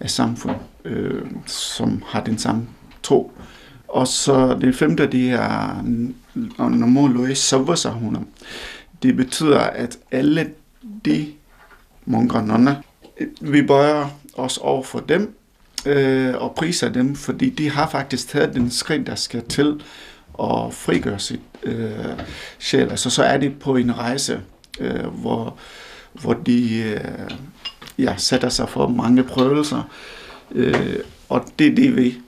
af 0.00 0.10
samfundet, 0.10 0.60
øh, 0.84 1.22
som 1.46 2.02
har 2.06 2.20
den 2.24 2.38
samme 2.38 2.66
tro. 3.02 3.32
Og 3.92 4.08
så 4.08 4.56
det 4.60 4.76
femte, 4.76 5.06
det 5.06 5.30
er 5.30 5.82
Namo 6.58 7.06
Loe 7.06 7.34
Savasahuna. 7.34 8.18
Det 9.02 9.16
betyder, 9.16 9.58
at 9.60 9.98
alle 10.10 10.50
de 11.04 11.32
munker 12.04 12.38
og 12.38 12.44
nonner, 12.44 12.74
vi 13.40 13.62
bøjer 13.62 14.08
os 14.34 14.58
over 14.58 14.82
for 14.82 15.00
dem 15.00 15.34
øh, 15.86 16.34
og 16.34 16.54
priser 16.54 16.88
dem, 16.88 17.16
fordi 17.16 17.50
de 17.50 17.70
har 17.70 17.88
faktisk 17.88 18.28
taget 18.28 18.54
den 18.54 18.70
skridt, 18.70 19.06
der 19.06 19.14
skal 19.14 19.42
til 19.48 19.82
at 20.38 20.74
frigøre 20.74 21.18
sit 21.18 21.40
øh, 21.62 21.92
sjæl. 22.58 22.90
Altså 22.90 23.10
så 23.10 23.22
er 23.22 23.36
de 23.36 23.50
på 23.50 23.76
en 23.76 23.98
rejse, 23.98 24.40
øh, 24.80 25.06
hvor, 25.06 25.56
hvor 26.12 26.32
de 26.32 26.82
øh, 26.82 27.30
ja, 27.98 28.14
sætter 28.16 28.48
sig 28.48 28.68
for 28.68 28.88
mange 28.88 29.22
prøvelser, 29.22 29.82
øh, 30.50 30.96
og 31.28 31.44
det 31.58 31.66
er 31.66 31.74
det, 31.74 31.96
vi 31.96 32.18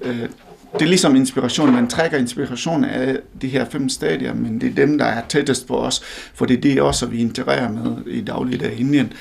øh, 0.00 0.28
det 0.72 0.82
er 0.82 0.88
ligesom 0.88 1.16
inspiration. 1.16 1.72
Man 1.72 1.88
trækker 1.88 2.18
inspiration 2.18 2.84
af 2.84 3.18
de 3.42 3.48
her 3.48 3.64
fem 3.70 3.88
stadier, 3.88 4.34
men 4.34 4.60
det 4.60 4.70
er 4.70 4.74
dem, 4.74 4.98
der 4.98 5.04
er 5.04 5.22
tættest 5.28 5.66
på 5.66 5.76
os, 5.76 6.02
for 6.34 6.46
det 6.46 6.56
er 6.56 6.60
det 6.60 6.82
også, 6.82 7.06
vi 7.06 7.18
integrerer 7.18 7.72
med 7.72 8.06
i 8.06 8.20
dagligdag 8.20 8.72
i 8.72 8.80
Indien. 8.80 9.12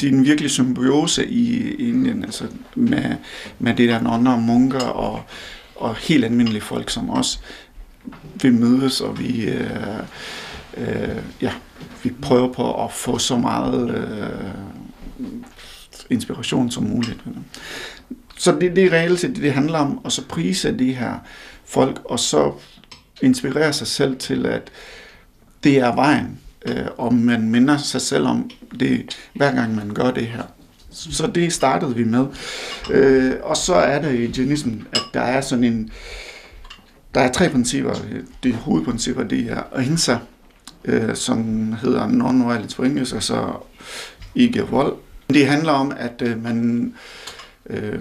Det 0.00 0.08
er 0.08 0.12
en 0.12 0.24
virkelig 0.24 0.50
symbiose 0.50 1.26
i 1.26 1.74
Indien, 1.74 2.24
altså 2.24 2.44
med, 2.74 3.14
med 3.58 3.74
det 3.74 3.88
der 3.88 4.00
nonner 4.00 4.32
og 4.32 4.42
munker 4.42 4.80
og, 4.80 5.22
og 5.76 5.94
helt 5.94 6.24
almindelige 6.24 6.60
folk 6.60 6.90
som 6.90 7.10
os. 7.10 7.40
Vi 8.42 8.50
mødes, 8.50 9.00
og 9.00 9.18
vi, 9.18 9.44
øh, 9.44 9.98
øh, 10.76 11.16
ja, 11.40 11.52
vi 12.02 12.12
prøver 12.22 12.52
på 12.52 12.84
at 12.84 12.92
få 12.92 13.18
så 13.18 13.36
meget 13.36 13.90
øh, 13.90 15.28
inspiration 16.10 16.70
som 16.70 16.84
muligt. 16.84 17.24
Så 18.38 18.56
det, 18.60 18.76
det 18.76 18.84
er 18.84 18.92
reelt 18.92 19.20
set 19.20 19.34
det, 19.34 19.42
det 19.42 19.52
handler 19.52 19.78
om, 19.78 20.04
og 20.04 20.12
så 20.12 20.22
prise 20.28 20.78
de 20.78 20.92
her 20.92 21.14
folk, 21.64 22.00
og 22.04 22.20
så 22.20 22.52
inspirere 23.22 23.72
sig 23.72 23.86
selv 23.86 24.16
til, 24.16 24.46
at 24.46 24.70
det 25.64 25.78
er 25.78 25.94
vejen, 25.94 26.38
øh, 26.66 26.86
og 26.96 27.14
man 27.14 27.48
minder 27.50 27.76
sig 27.76 28.00
selv 28.00 28.26
om 28.26 28.50
det, 28.80 29.16
hver 29.34 29.54
gang 29.54 29.74
man 29.74 29.94
gør 29.94 30.10
det 30.10 30.26
her. 30.26 30.42
Så 30.90 31.26
det 31.26 31.52
startede 31.52 31.96
vi 31.96 32.04
med. 32.04 32.26
Øh, 32.90 33.32
og 33.42 33.56
så 33.56 33.74
er 33.74 34.02
der 34.02 34.08
i 34.08 34.32
jainismen, 34.38 34.86
at 34.92 35.02
der 35.14 35.20
er 35.20 35.40
sådan 35.40 35.64
en, 35.64 35.90
der 37.14 37.20
er 37.20 37.32
tre 37.32 37.48
principper. 37.48 37.94
De 38.42 38.52
hovedprincipper, 38.52 39.22
det 39.22 39.50
er 39.50 39.62
ahimsa, 39.72 40.16
øh, 40.84 41.16
som 41.16 41.72
hedder 41.82 42.06
non-violence 42.06 42.76
på 42.76 42.82
engelsk, 42.82 43.14
altså 43.14 43.52
ikke 44.34 44.62
vold. 44.62 44.96
Det 45.28 45.46
handler 45.46 45.72
om, 45.72 45.92
at 45.96 46.22
øh, 46.22 46.42
man 46.42 46.94
øh, 47.70 48.00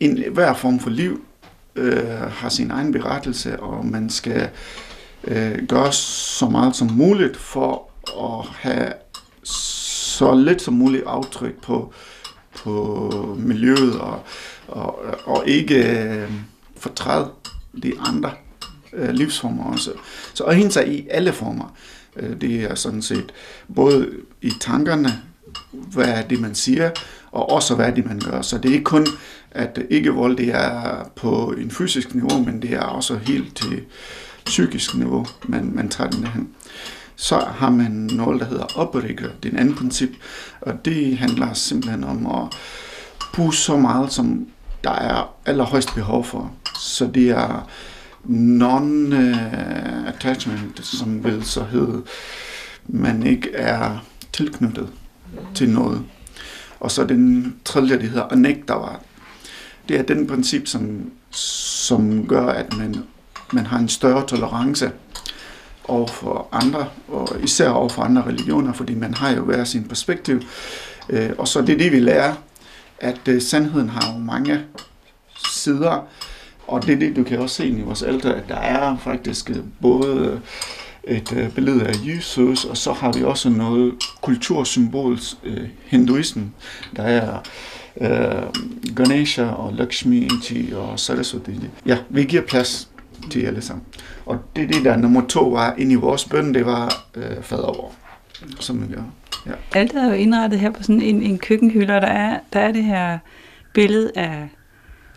en, 0.00 0.24
hver 0.32 0.54
form 0.54 0.80
for 0.80 0.90
liv 0.90 1.24
øh, 1.76 2.06
har 2.08 2.48
sin 2.48 2.70
egen 2.70 2.92
berettelse, 2.92 3.60
og 3.60 3.86
man 3.86 4.10
skal 4.10 4.48
øh, 5.24 5.66
gøre 5.68 5.92
så 5.92 6.48
meget 6.48 6.76
som 6.76 6.90
muligt 6.92 7.36
for 7.36 7.90
at 8.06 8.46
have 8.46 8.92
så 9.44 10.34
lidt 10.34 10.62
som 10.62 10.74
muligt 10.74 11.04
aftryk 11.06 11.62
på, 11.62 11.92
på 12.56 13.36
miljøet, 13.38 14.00
og, 14.00 14.20
og, 14.68 15.04
og 15.24 15.48
ikke 15.48 16.00
øh, 16.00 16.32
fortræde 16.76 17.30
de 17.82 17.92
andre 18.00 18.30
øh, 18.92 19.08
livsformer 19.10 19.64
også. 19.64 19.90
Så 20.34 20.44
at 20.44 20.56
hænge 20.56 20.70
sig 20.70 20.88
i 20.88 21.08
alle 21.10 21.32
former. 21.32 21.76
Øh, 22.16 22.40
det 22.40 22.64
er 22.64 22.74
sådan 22.74 23.02
set 23.02 23.32
både 23.74 24.10
i 24.42 24.52
tankerne, 24.60 25.22
hvad 25.72 26.08
er 26.08 26.22
det, 26.22 26.40
man 26.40 26.54
siger, 26.54 26.90
og 27.32 27.50
også 27.50 27.74
hvad 27.74 27.92
det, 27.92 28.06
man 28.06 28.20
gør. 28.30 28.42
Så 28.42 28.58
det 28.58 28.68
er 28.68 28.72
ikke 28.72 28.84
kun, 28.84 29.06
at 29.50 29.78
ikke 29.90 30.10
vold 30.10 30.36
det 30.36 30.54
er 30.54 31.10
på 31.16 31.54
en 31.58 31.70
fysisk 31.70 32.14
niveau, 32.14 32.44
men 32.44 32.62
det 32.62 32.72
er 32.72 32.80
også 32.80 33.16
helt 33.16 33.56
til 33.56 33.82
psykisk 34.44 34.94
niveau, 34.94 35.26
man, 35.48 35.70
man 35.74 35.88
tager 35.88 36.10
den 36.10 36.22
derhen. 36.22 36.48
Så 37.16 37.38
har 37.38 37.70
man 37.70 37.90
noget, 37.90 38.40
der 38.40 38.46
hedder 38.46 38.78
oprigger, 38.78 39.28
det 39.42 39.48
er 39.48 39.52
en 39.52 39.58
anden 39.58 39.74
princip, 39.74 40.10
og 40.60 40.84
det 40.84 41.18
handler 41.18 41.52
simpelthen 41.52 42.04
om 42.04 42.26
at 42.26 42.42
bruge 43.34 43.54
så 43.54 43.76
meget, 43.76 44.12
som 44.12 44.46
der 44.84 44.90
er 44.90 45.34
allerhøjst 45.46 45.94
behov 45.94 46.24
for. 46.24 46.52
Så 46.80 47.10
det 47.14 47.30
er 47.30 47.68
non-attachment, 48.24 50.82
som 50.82 51.24
vil 51.24 51.44
så 51.44 51.64
hedde, 51.64 52.02
man 52.86 53.26
ikke 53.26 53.54
er 53.54 53.98
tilknyttet 54.32 54.88
til 55.54 55.68
noget. 55.68 56.02
Og 56.82 56.90
så 56.90 57.04
den 57.04 57.54
tredje, 57.64 57.98
det 57.98 58.08
hedder 58.08 58.28
anektavat. 58.30 58.98
Det 59.88 59.98
er 59.98 60.02
den 60.02 60.26
princip, 60.26 60.66
som, 60.66 61.10
som 61.30 62.26
gør, 62.26 62.46
at 62.46 62.76
man, 62.76 62.96
man 63.52 63.66
har 63.66 63.78
en 63.78 63.88
større 63.88 64.26
tolerance 64.26 64.90
over 65.88 66.06
for 66.06 66.48
andre, 66.52 66.88
og 67.08 67.28
især 67.42 67.68
over 67.68 67.88
for 67.88 68.02
andre 68.02 68.22
religioner, 68.22 68.72
fordi 68.72 68.94
man 68.94 69.14
har 69.14 69.30
jo 69.30 69.44
hver 69.44 69.64
sin 69.64 69.84
perspektiv. 69.84 70.40
Øh, 71.08 71.30
og 71.38 71.48
så 71.48 71.60
det 71.60 71.72
er 71.72 71.78
det, 71.78 71.92
vi 71.92 72.00
lærer, 72.00 72.34
at 72.98 73.28
øh, 73.28 73.42
sandheden 73.42 73.88
har 73.88 74.12
jo 74.12 74.18
mange 74.18 74.60
sider, 75.52 76.08
og 76.66 76.86
det 76.86 76.92
er 76.92 76.98
det, 76.98 77.16
du 77.16 77.24
kan 77.24 77.38
også 77.38 77.56
se 77.56 77.66
i 77.66 77.80
vores 77.80 78.02
ældre, 78.02 78.34
at 78.34 78.48
der 78.48 78.56
er 78.56 78.96
faktisk 79.04 79.50
øh, 79.50 79.56
både 79.82 80.40
et 81.04 81.32
øh, 81.36 81.50
billede 81.50 81.86
af 81.86 81.94
Jesus, 82.06 82.64
og 82.64 82.76
så 82.76 82.92
har 82.92 83.12
vi 83.12 83.24
også 83.24 83.48
noget 83.48 83.94
kultursymbol, 84.20 85.18
øh, 85.44 85.68
hinduismen. 85.84 86.54
Der 86.96 87.02
er 87.02 87.38
øh, 88.00 88.94
Ganesha 88.96 89.44
og 89.44 89.72
Lakshmi 89.72 90.28
og 90.74 91.00
Saraswati. 91.00 91.52
Ja, 91.86 91.98
vi 92.08 92.24
giver 92.24 92.42
plads 92.42 92.88
til 93.30 93.40
alle 93.40 93.62
sammen. 93.62 93.86
Og 94.26 94.38
det 94.56 94.68
det, 94.68 94.84
der 94.84 94.96
nummer 94.96 95.26
to 95.28 95.48
var 95.48 95.74
ind 95.78 95.92
i 95.92 95.94
vores 95.94 96.24
bøn, 96.24 96.54
det 96.54 96.66
var 96.66 97.06
øh, 97.14 97.42
fadervor, 97.42 97.92
som 98.60 98.88
vi 98.88 98.94
gør. 98.94 99.02
Ja. 99.46 99.52
Alt 99.74 99.92
er 99.92 100.06
jo 100.06 100.12
indrettet 100.12 100.60
her 100.60 100.70
på 100.70 100.82
sådan 100.82 101.02
en, 101.02 101.22
en 101.22 101.38
køkkenhylde, 101.38 101.94
og 101.96 102.02
der 102.02 102.08
er, 102.08 102.38
der 102.52 102.60
er 102.60 102.72
det 102.72 102.84
her 102.84 103.18
billede 103.74 104.12
af 104.14 104.48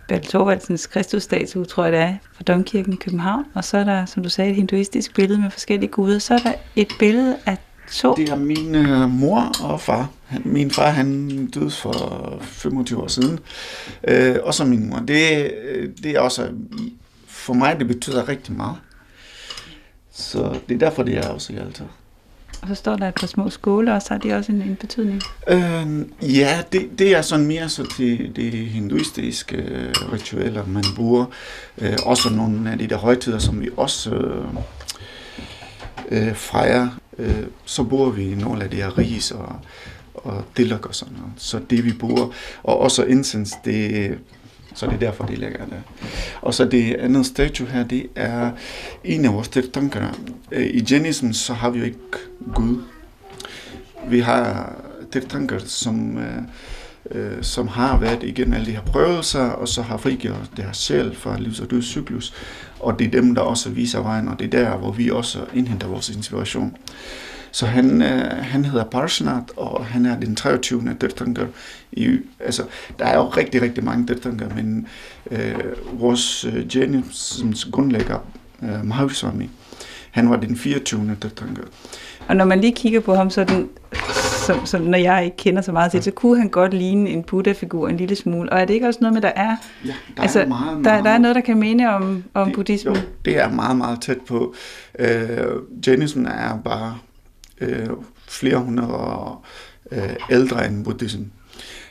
Bertel 0.08 0.30
Thorvaldsens 0.30 0.88
Kristusstatue, 0.88 1.66
tror 1.66 1.84
jeg 1.84 1.94
det 1.94 2.02
er, 2.02 2.16
fra 2.34 2.44
Domkirken 2.44 2.94
i 2.94 2.96
København. 2.96 3.46
Og 3.54 3.64
så 3.64 3.78
er 3.78 3.84
der, 3.84 4.06
som 4.06 4.24
du 4.24 4.30
sagde, 4.30 4.50
et 4.50 4.56
hinduistisk 4.56 5.16
billede 5.16 5.42
med 5.42 5.52
forskellige 5.52 5.92
guder. 5.92 6.20
Så 6.20 6.34
er 6.34 6.38
der 6.40 6.54
et 6.76 6.88
billede 7.00 7.38
af 7.46 7.58
to... 7.92 8.16
Det 8.16 8.30
er 8.30 8.36
min 8.36 8.76
øh, 8.76 9.10
mor 9.10 9.52
og 9.64 9.82
far. 9.82 10.10
Han, 10.26 10.42
min 10.46 10.72
far, 10.72 10.90
han 10.90 11.48
døde 11.48 11.72
for 11.72 12.38
25 12.42 13.02
år 13.02 13.08
siden. 13.08 13.40
Øh, 14.08 14.36
og 14.44 14.54
så 14.54 14.66
min 14.66 14.90
mor. 14.90 15.00
Det, 15.00 15.52
øh, 15.64 15.90
det 16.04 16.12
er 16.12 16.20
også... 16.20 16.50
For 17.28 17.54
mig, 17.54 17.80
det 17.80 17.88
betyder 17.88 18.30
rigtig 18.30 18.56
meget. 18.56 18.76
Så 20.12 20.60
det 20.70 20.76
er 20.76 20.80
derfor, 20.80 21.04
det 21.04 21.18
er 21.18 21.30
også 21.30 21.54
i 21.54 21.56
altid. 21.56 21.86
Og 22.66 22.70
så 22.70 22.76
står 22.76 22.96
der 22.96 23.08
et 23.08 23.16
par 23.16 23.28
små 23.28 23.50
skåle, 23.50 23.94
og 23.94 24.02
så 24.02 24.08
har 24.10 24.18
det 24.18 24.34
også 24.34 24.52
en, 24.52 24.62
en 24.62 24.76
betydning. 24.76 25.22
Øh, 25.48 26.06
ja, 26.22 26.64
det, 26.72 26.90
det 27.00 27.16
er 27.16 27.22
sådan 27.22 27.46
mere 27.46 27.70
så 27.70 27.96
til 27.98 28.32
det 28.36 28.52
hinduistiske 28.52 29.58
øh, 29.58 29.94
ritualer, 30.14 30.66
man 30.66 30.84
bruger. 30.96 31.26
Øh, 31.78 31.98
også 32.06 32.30
nogle 32.30 32.72
af 32.72 32.78
de 32.78 32.88
der 32.88 32.98
højtider, 32.98 33.40
som 33.40 33.62
vi 33.62 33.70
også 33.78 34.16
øh, 34.16 34.46
øh, 36.12 36.34
fejrer. 36.34 36.90
Øh, 37.18 37.44
så 37.66 37.84
bruger 37.84 38.10
vi 38.10 38.36
nogle 38.36 38.64
af 38.64 38.70
de 38.70 38.76
her 38.76 38.98
ris 38.98 39.32
og, 39.32 39.56
og 40.14 40.44
dillok 40.58 40.86
og 40.86 40.96
sådan 40.96 41.14
noget. 41.14 41.34
Så 41.38 41.60
det 41.70 41.86
vi 41.86 41.94
bruger. 41.94 42.30
Og 42.64 42.80
også 42.80 43.04
incense, 43.04 43.56
det 43.66 44.18
så 44.76 44.86
det 44.86 44.94
er 44.94 45.00
derfor, 45.00 45.26
det 45.26 45.38
ligger 45.38 45.66
der. 45.66 45.82
Og 46.42 46.54
så 46.54 46.66
det 46.66 46.94
andet 46.94 47.26
statue 47.26 47.68
her, 47.68 47.84
det 47.84 48.08
er 48.16 48.52
en 49.04 49.26
af 49.26 49.34
vores 49.34 49.50
tanker. 49.50 50.08
Øh, 50.52 50.66
I 50.66 50.82
genismen 50.82 51.34
så 51.34 51.54
har 51.54 51.70
vi 51.70 51.80
jo 51.80 51.86
ikke 51.86 51.98
Gud. 52.54 52.78
Vi 54.08 54.20
har 54.20 54.74
tanker, 55.30 55.60
som, 55.60 56.18
øh, 56.18 56.42
øh, 57.12 57.44
som 57.44 57.68
har 57.68 58.00
været 58.00 58.24
igennem 58.24 58.54
alle 58.54 58.66
de 58.66 58.72
her 58.72 58.82
prøvelser, 58.82 59.50
og 59.50 59.68
så 59.68 59.82
har 59.82 59.98
frigjort 59.98 60.50
deres 60.58 60.78
sjæl 60.78 61.16
fra 61.16 61.38
livs- 61.40 61.60
og 61.60 61.72
dødscyklus. 61.72 62.34
Og 62.80 63.00
det 63.00 63.08
er 63.08 63.12
dem, 63.12 63.36
der 63.36 63.42
også 63.42 63.70
viser 63.70 64.00
vejen, 64.02 64.28
og 64.28 64.40
det 64.40 64.54
er 64.54 64.64
der, 64.64 64.78
hvor 64.78 64.92
vi 64.92 65.10
også 65.10 65.46
indhenter 65.54 65.88
vores 65.88 66.10
inspiration. 66.10 66.78
Så 67.56 67.66
han, 67.66 68.02
øh, 68.02 68.32
han 68.42 68.66
hedder 68.66 68.84
Parshnat, 68.84 69.52
og 69.58 69.86
han 69.86 70.06
er 70.06 70.20
den 70.20 70.36
23. 70.36 70.96
Tirthankar. 71.00 71.48
I, 71.92 72.20
altså, 72.40 72.64
der 73.00 73.06
er 73.06 73.18
jo 73.18 73.24
rigtig, 73.24 73.62
rigtig 73.62 73.84
mange 73.84 74.08
Tirthankar, 74.08 74.50
men 74.56 74.88
øh, 75.32 75.56
vores 75.94 76.46
øh, 76.46 76.76
Jainisms 76.76 77.66
grundlægger, 77.66 78.20
øh, 78.64 78.86
Mahavir 78.86 79.32
han 80.12 80.30
var 80.30 80.36
den 80.36 80.58
24. 80.58 81.16
Tirthankar. 81.22 81.64
Og 82.28 82.36
når 82.36 82.46
man 82.46 82.62
lige 82.62 82.74
kigger 82.76 83.00
på 83.00 83.16
ham, 83.16 83.30
så 83.30 83.44
den 83.44 83.70
som, 84.46 84.66
som, 84.66 84.82
når 84.82 84.98
jeg 84.98 85.26
ikke 85.26 85.38
kender 85.38 85.62
så 85.62 85.72
meget 85.72 85.92
til, 85.92 86.04
så 86.04 86.12
kunne 86.12 86.40
han 86.40 86.50
godt 86.50 86.74
ligne 86.74 87.10
en 87.10 87.24
Buddha-figur 87.24 87.88
en 87.88 87.98
lille 87.98 88.16
smule. 88.16 88.52
Og 88.52 88.60
er 88.60 88.66
det 88.66 88.74
ikke 88.74 88.88
også 88.88 89.00
noget 89.02 89.14
med, 89.14 89.22
der 89.22 89.32
er, 89.36 89.56
Ja, 89.86 89.94
der 90.18 90.22
altså, 90.22 90.42
er 90.42 90.48
meget, 90.48 90.76
der, 90.76 90.92
meget, 90.92 91.04
der 91.04 91.10
er 91.10 91.18
noget, 91.18 91.36
der 91.36 91.42
kan 91.42 91.58
minde 91.58 91.88
om, 91.88 92.24
om 92.34 92.48
det, 92.48 92.56
buddhismen? 92.56 92.96
Jo, 92.96 93.02
det 93.26 93.38
er 93.38 93.50
meget, 93.50 93.78
meget 93.78 94.02
tæt 94.02 94.22
på. 94.28 94.54
Øh, 95.00 95.08
Jainismen 95.88 96.26
er 96.26 96.58
bare 96.66 96.98
øh, 97.62 97.90
flere 98.28 98.58
hundrede 98.58 98.94
år 98.94 99.46
øh, 99.92 100.16
ældre 100.30 100.68
end 100.68 100.86
buddhismen. 100.86 101.32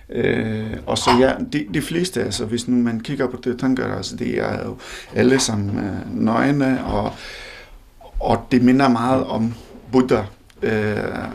Øh, 0.08 0.76
og 0.86 0.98
så 0.98 1.10
ja, 1.20 1.34
de, 1.52 1.66
de 1.74 1.82
fleste, 1.82 2.24
altså 2.24 2.44
hvis 2.44 2.68
nu 2.68 2.76
man 2.76 3.00
kigger 3.00 3.26
på 3.26 3.36
det 3.44 3.58
tanker, 3.58 3.96
altså 3.96 4.16
det 4.16 4.40
er 4.40 4.64
jo 4.64 4.76
alle 5.14 5.38
sammen 5.38 5.78
øh, 5.78 6.24
nøgne, 6.24 6.84
og, 6.84 7.12
og 8.20 8.46
det 8.50 8.62
minder 8.62 8.88
meget 8.88 9.24
om 9.24 9.54
Buddha. 9.92 10.22
Øh, 10.62 11.28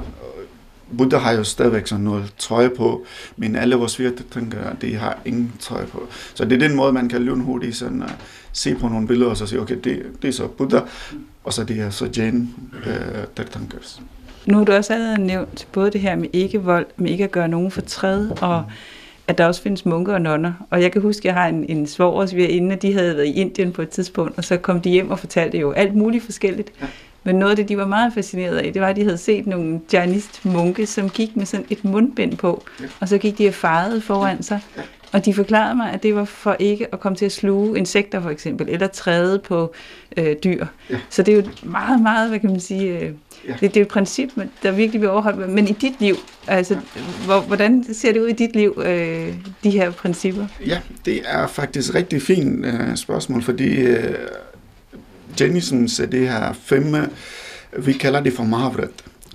Buddha 0.98 1.18
har 1.18 1.32
jo 1.32 1.44
stadigvæk 1.44 1.88
sådan 1.88 2.04
noget 2.04 2.34
trøje 2.38 2.70
på, 2.70 3.06
men 3.38 3.56
alle 3.56 3.76
vores 3.76 4.00
virtetænkere, 4.00 4.76
de 4.82 4.96
har 4.96 5.18
ingen 5.26 5.54
trøje 5.60 5.86
på. 5.86 6.08
Så 6.34 6.46
det 6.46 6.54
er 6.54 6.68
den 6.68 6.76
måde, 6.76 6.94
man 6.94 7.10
kan 7.10 7.22
lynhurtigt 7.22 7.76
sådan, 7.76 8.02
uh, 8.02 8.10
se 8.54 8.76
på 8.76 8.88
nogle 8.88 9.08
billeder 9.08 9.30
og 9.30 9.38
så 9.38 9.46
sige, 9.46 9.62
okay, 9.62 9.78
det, 9.84 10.04
det 10.22 10.28
er 10.28 10.32
så 10.32 10.48
Buddha, 10.48 10.80
og 11.44 11.54
så 11.54 11.64
det 11.64 11.80
er 11.80 11.90
så 11.90 12.10
Jain 12.18 12.56
uh, 12.74 12.88
øh, 12.88 13.26
Tirthankars. 13.36 14.02
Nu 14.46 14.58
har 14.58 14.66
du 14.66 14.72
også 14.72 14.94
allerede 14.94 15.22
nævnt 15.22 15.68
både 15.72 15.92
det 15.92 16.02
her 16.02 16.16
med 16.16 16.28
ikke 16.34 16.62
vold, 16.62 16.86
med 16.98 17.12
ikke 17.12 17.24
at 17.24 17.32
gøre 17.32 17.48
nogen 17.48 17.72
fortræd, 17.72 18.30
og 18.42 18.64
at 19.28 19.38
der 19.38 19.46
også 19.46 19.62
findes 19.62 19.86
munker 19.86 20.14
og 20.14 20.22
nonner. 20.22 20.54
Og 20.70 20.82
jeg 20.82 20.92
kan 20.92 21.02
huske, 21.02 21.20
at 21.20 21.26
jeg 21.26 21.34
har 21.34 21.48
en, 21.48 21.66
en 21.70 21.88
svogersvigerinde, 21.88 22.76
at 22.76 22.82
de 22.82 22.94
havde 22.94 23.16
været 23.16 23.26
i 23.28 23.34
Indien 23.34 23.72
på 23.72 23.82
et 23.82 23.90
tidspunkt, 23.90 24.38
og 24.38 24.44
så 24.44 24.58
kom 24.58 24.82
de 24.82 24.90
hjem 24.90 25.12
og 25.12 25.20
fortalte 25.20 25.58
jo 25.58 25.72
alt 25.72 25.96
muligt 25.96 26.24
forskelligt. 26.24 26.72
Ja. 26.82 26.86
Men 27.24 27.36
noget 27.36 27.50
af 27.50 27.56
det, 27.56 27.70
de 27.70 27.78
var 27.78 27.88
meget 27.88 28.14
fascineret 28.14 28.58
af, 28.58 28.74
det 28.74 28.82
var, 28.82 28.88
at 28.88 28.96
de 28.96 29.04
havde 29.04 29.18
set 29.18 29.48
nogle 29.48 29.82
jainist 29.94 30.46
munke, 30.46 30.86
som 30.86 31.10
gik 31.10 31.36
med 31.36 31.46
sådan 31.46 31.66
et 31.70 31.84
mundbind 31.86 32.38
på, 32.38 32.64
Ja. 32.80 32.86
og 33.00 33.08
så 33.08 33.18
gik 33.18 33.38
de 33.38 33.48
og 33.48 33.54
fejede 33.54 34.02
foran 34.02 34.44
sig. 34.44 34.60
Ja. 35.14 35.18
Og 35.18 35.26
de 35.26 35.34
forklarede 35.34 35.76
mig, 35.76 35.92
at 35.92 36.04
det 36.04 36.16
var 36.16 36.26
for 36.26 36.56
ikke 36.60 36.94
at 36.94 37.00
komme 37.00 37.16
til 37.16 37.26
at 37.26 37.32
sluge 37.32 37.78
insekter 37.78 38.22
for 38.22 38.30
eksempel, 38.30 38.70
eller 38.70 38.88
træde 38.88 39.40
på 39.40 39.74
øh, 40.18 40.36
dyr. 40.44 40.66
Ja. 40.90 40.98
Så 41.10 41.24
det 41.24 41.32
er 41.32 41.36
jo 41.36 41.44
meget, 41.64 42.02
meget, 42.02 42.30
hvad 42.30 42.40
kan 42.40 42.50
man 42.50 42.60
sige, 42.60 43.00
øh, 43.00 43.12
Ja. 43.48 43.54
det, 43.54 43.74
det 43.74 43.78
er 43.78 43.82
et 43.82 43.88
princip, 43.88 44.30
der 44.64 44.72
virkelig 44.72 45.02
vil 45.02 45.10
overholde. 45.10 45.48
Men 45.48 45.68
i 45.68 45.72
dit 45.72 45.94
liv, 46.00 46.16
altså, 46.48 46.78
hvor, 47.26 47.40
hvordan 47.40 47.86
ser 47.94 48.14
det 48.14 48.20
ud 48.22 48.28
i 48.28 48.34
dit 48.34 48.56
liv, 48.56 48.82
øh, 48.86 49.34
de 49.64 49.70
her 49.70 49.92
principper? 49.92 50.48
Ja, 50.66 50.80
det 51.06 51.22
er 51.26 51.48
faktisk 51.48 51.96
rigtig 51.96 52.22
fint 52.22 52.66
uh, 52.66 52.96
spørgsmål, 52.96 53.42
fordi 53.42 53.92
uh, 53.92 53.98
Jennisons 55.42 56.02
det 56.12 56.30
her 56.30 56.54
fem, 56.54 56.96
vi 57.78 57.94
kalder 57.94 58.20
det 58.20 58.34
for 58.34 58.44
Mahavrat, 58.44 58.90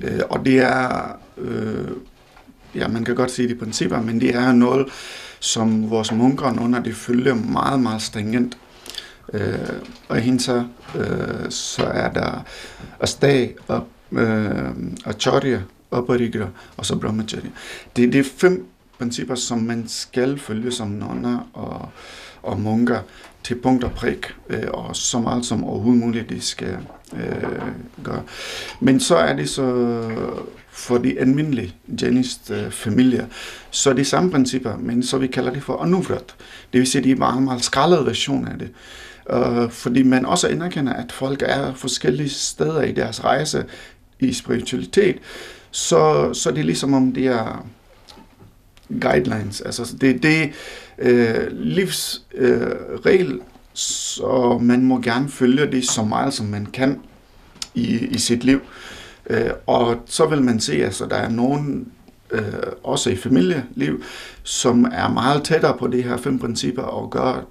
uh, 0.05 0.09
og 0.31 0.47
det 0.47 0.59
er, 0.59 1.19
uh, 1.37 1.89
ja, 2.75 2.89
man 2.89 3.05
kan 3.05 3.15
godt 3.15 3.31
sige 3.31 3.49
det 3.49 3.59
principper, 3.59 4.01
men 4.01 4.21
det 4.21 4.35
er 4.35 4.53
noget, 4.53 4.87
som 5.41 5.91
vores 5.91 6.13
munker 6.13 6.61
under 6.61 6.81
det 6.81 6.97
følger 6.97 7.35
meget, 7.35 7.81
meget 7.81 8.03
stringent. 8.03 8.59
Øh, 9.33 9.59
og 10.09 10.17
hende 10.17 10.41
så, 10.41 10.65
øh, 10.95 11.51
så 11.51 11.85
er 11.85 12.13
der 12.13 12.45
Astag 13.01 13.55
og 13.69 13.87
øh, 14.13 14.71
Acharya, 15.05 15.61
Aparigra 15.93 16.49
og 16.77 16.87
så 16.87 16.97
Brahmacharya. 16.97 17.51
Det, 17.97 18.13
det 18.13 18.21
er 18.21 18.25
fem 18.37 18.67
principper, 18.99 19.35
som 19.35 19.59
man 19.59 19.89
skal 19.89 20.39
følge 20.39 20.73
som 20.73 20.89
nonner 20.89 21.51
og, 21.53 21.89
og 22.43 22.61
munker 22.61 22.99
til 23.45 23.55
punkt 23.55 23.85
og 23.85 23.93
prik, 23.93 24.35
øh, 24.49 24.63
og 24.69 24.97
så 24.97 25.19
meget 25.21 25.47
som 25.47 25.65
overhovedet 25.65 26.01
muligt, 26.01 26.31
de 26.31 26.41
skal 26.41 26.77
øh, 27.17 27.63
gøre. 28.05 28.23
Men 28.81 29.01
så 29.01 29.17
er 29.17 29.37
det 29.37 29.49
så 29.49 30.01
for 30.71 30.99
de 30.99 31.21
almindelige 31.21 31.75
janist 32.03 32.51
øh, 32.51 32.71
familier, 32.71 33.27
så 33.71 33.91
er 33.91 33.95
det 33.95 34.07
samme 34.07 34.31
principper, 34.31 34.77
men 34.77 35.03
så 35.03 35.19
vi 35.19 35.27
kalder 35.27 35.53
det 35.53 35.63
for 35.63 35.77
anuvrat. 35.77 36.35
Det 36.73 36.81
vil 36.81 36.87
sige, 36.87 37.05
de 37.05 37.11
er 37.11 37.17
meget, 37.17 37.43
meget 37.43 37.65
skraldede 37.65 38.07
version 38.07 38.49
af 38.49 38.59
det. 38.59 38.71
Øh, 39.31 39.71
fordi 39.71 40.03
man 40.03 40.27
også 40.27 40.49
anerkender, 40.49 40.93
at 40.93 41.13
folk 41.13 41.43
er 41.47 41.75
forskellige 41.75 42.29
steder 42.29 42.83
i 42.83 42.93
deres 42.93 43.25
rejse 43.25 43.65
i 44.21 44.33
spiritualitet, 44.33 45.17
så, 45.71 46.33
så 46.35 46.51
det 46.51 46.59
er 46.59 46.65
ligesom 46.65 46.95
om 46.95 47.13
det 47.13 47.27
er 47.27 47.67
guidelines. 49.01 49.61
Altså 49.61 49.97
det, 50.01 50.23
det 50.23 50.53
øh, 50.99 51.47
livsregel, 51.51 52.53
øh, 52.53 52.99
regel, 53.07 53.41
så 53.73 54.59
man 54.63 54.85
må 54.85 55.01
gerne 55.01 55.29
følge 55.29 55.67
det 55.67 55.89
så 55.89 56.05
meget, 56.05 56.35
som 56.35 56.47
man 56.47 56.67
kan 56.67 57.01
i, 57.75 58.07
i 58.07 58.19
sit 58.19 58.45
liv. 58.45 58.61
Øh, 59.31 59.51
og 59.67 59.97
så 60.07 60.27
vil 60.27 60.43
man 60.43 60.61
se, 60.61 60.75
at 60.75 60.85
altså, 60.85 61.07
der 61.07 61.17
er 61.17 61.29
nogen, 61.29 61.89
øh, 62.31 62.43
også 62.83 63.11
i 63.11 63.17
familieliv, 63.17 64.03
som 64.43 64.85
er 64.93 65.09
meget 65.09 65.45
tættere 65.45 65.77
på 65.79 65.87
de 65.87 66.03
her 66.03 66.17
fem 66.17 66.39
principper 66.39 66.83
og 66.83 67.11
gør 67.11 67.47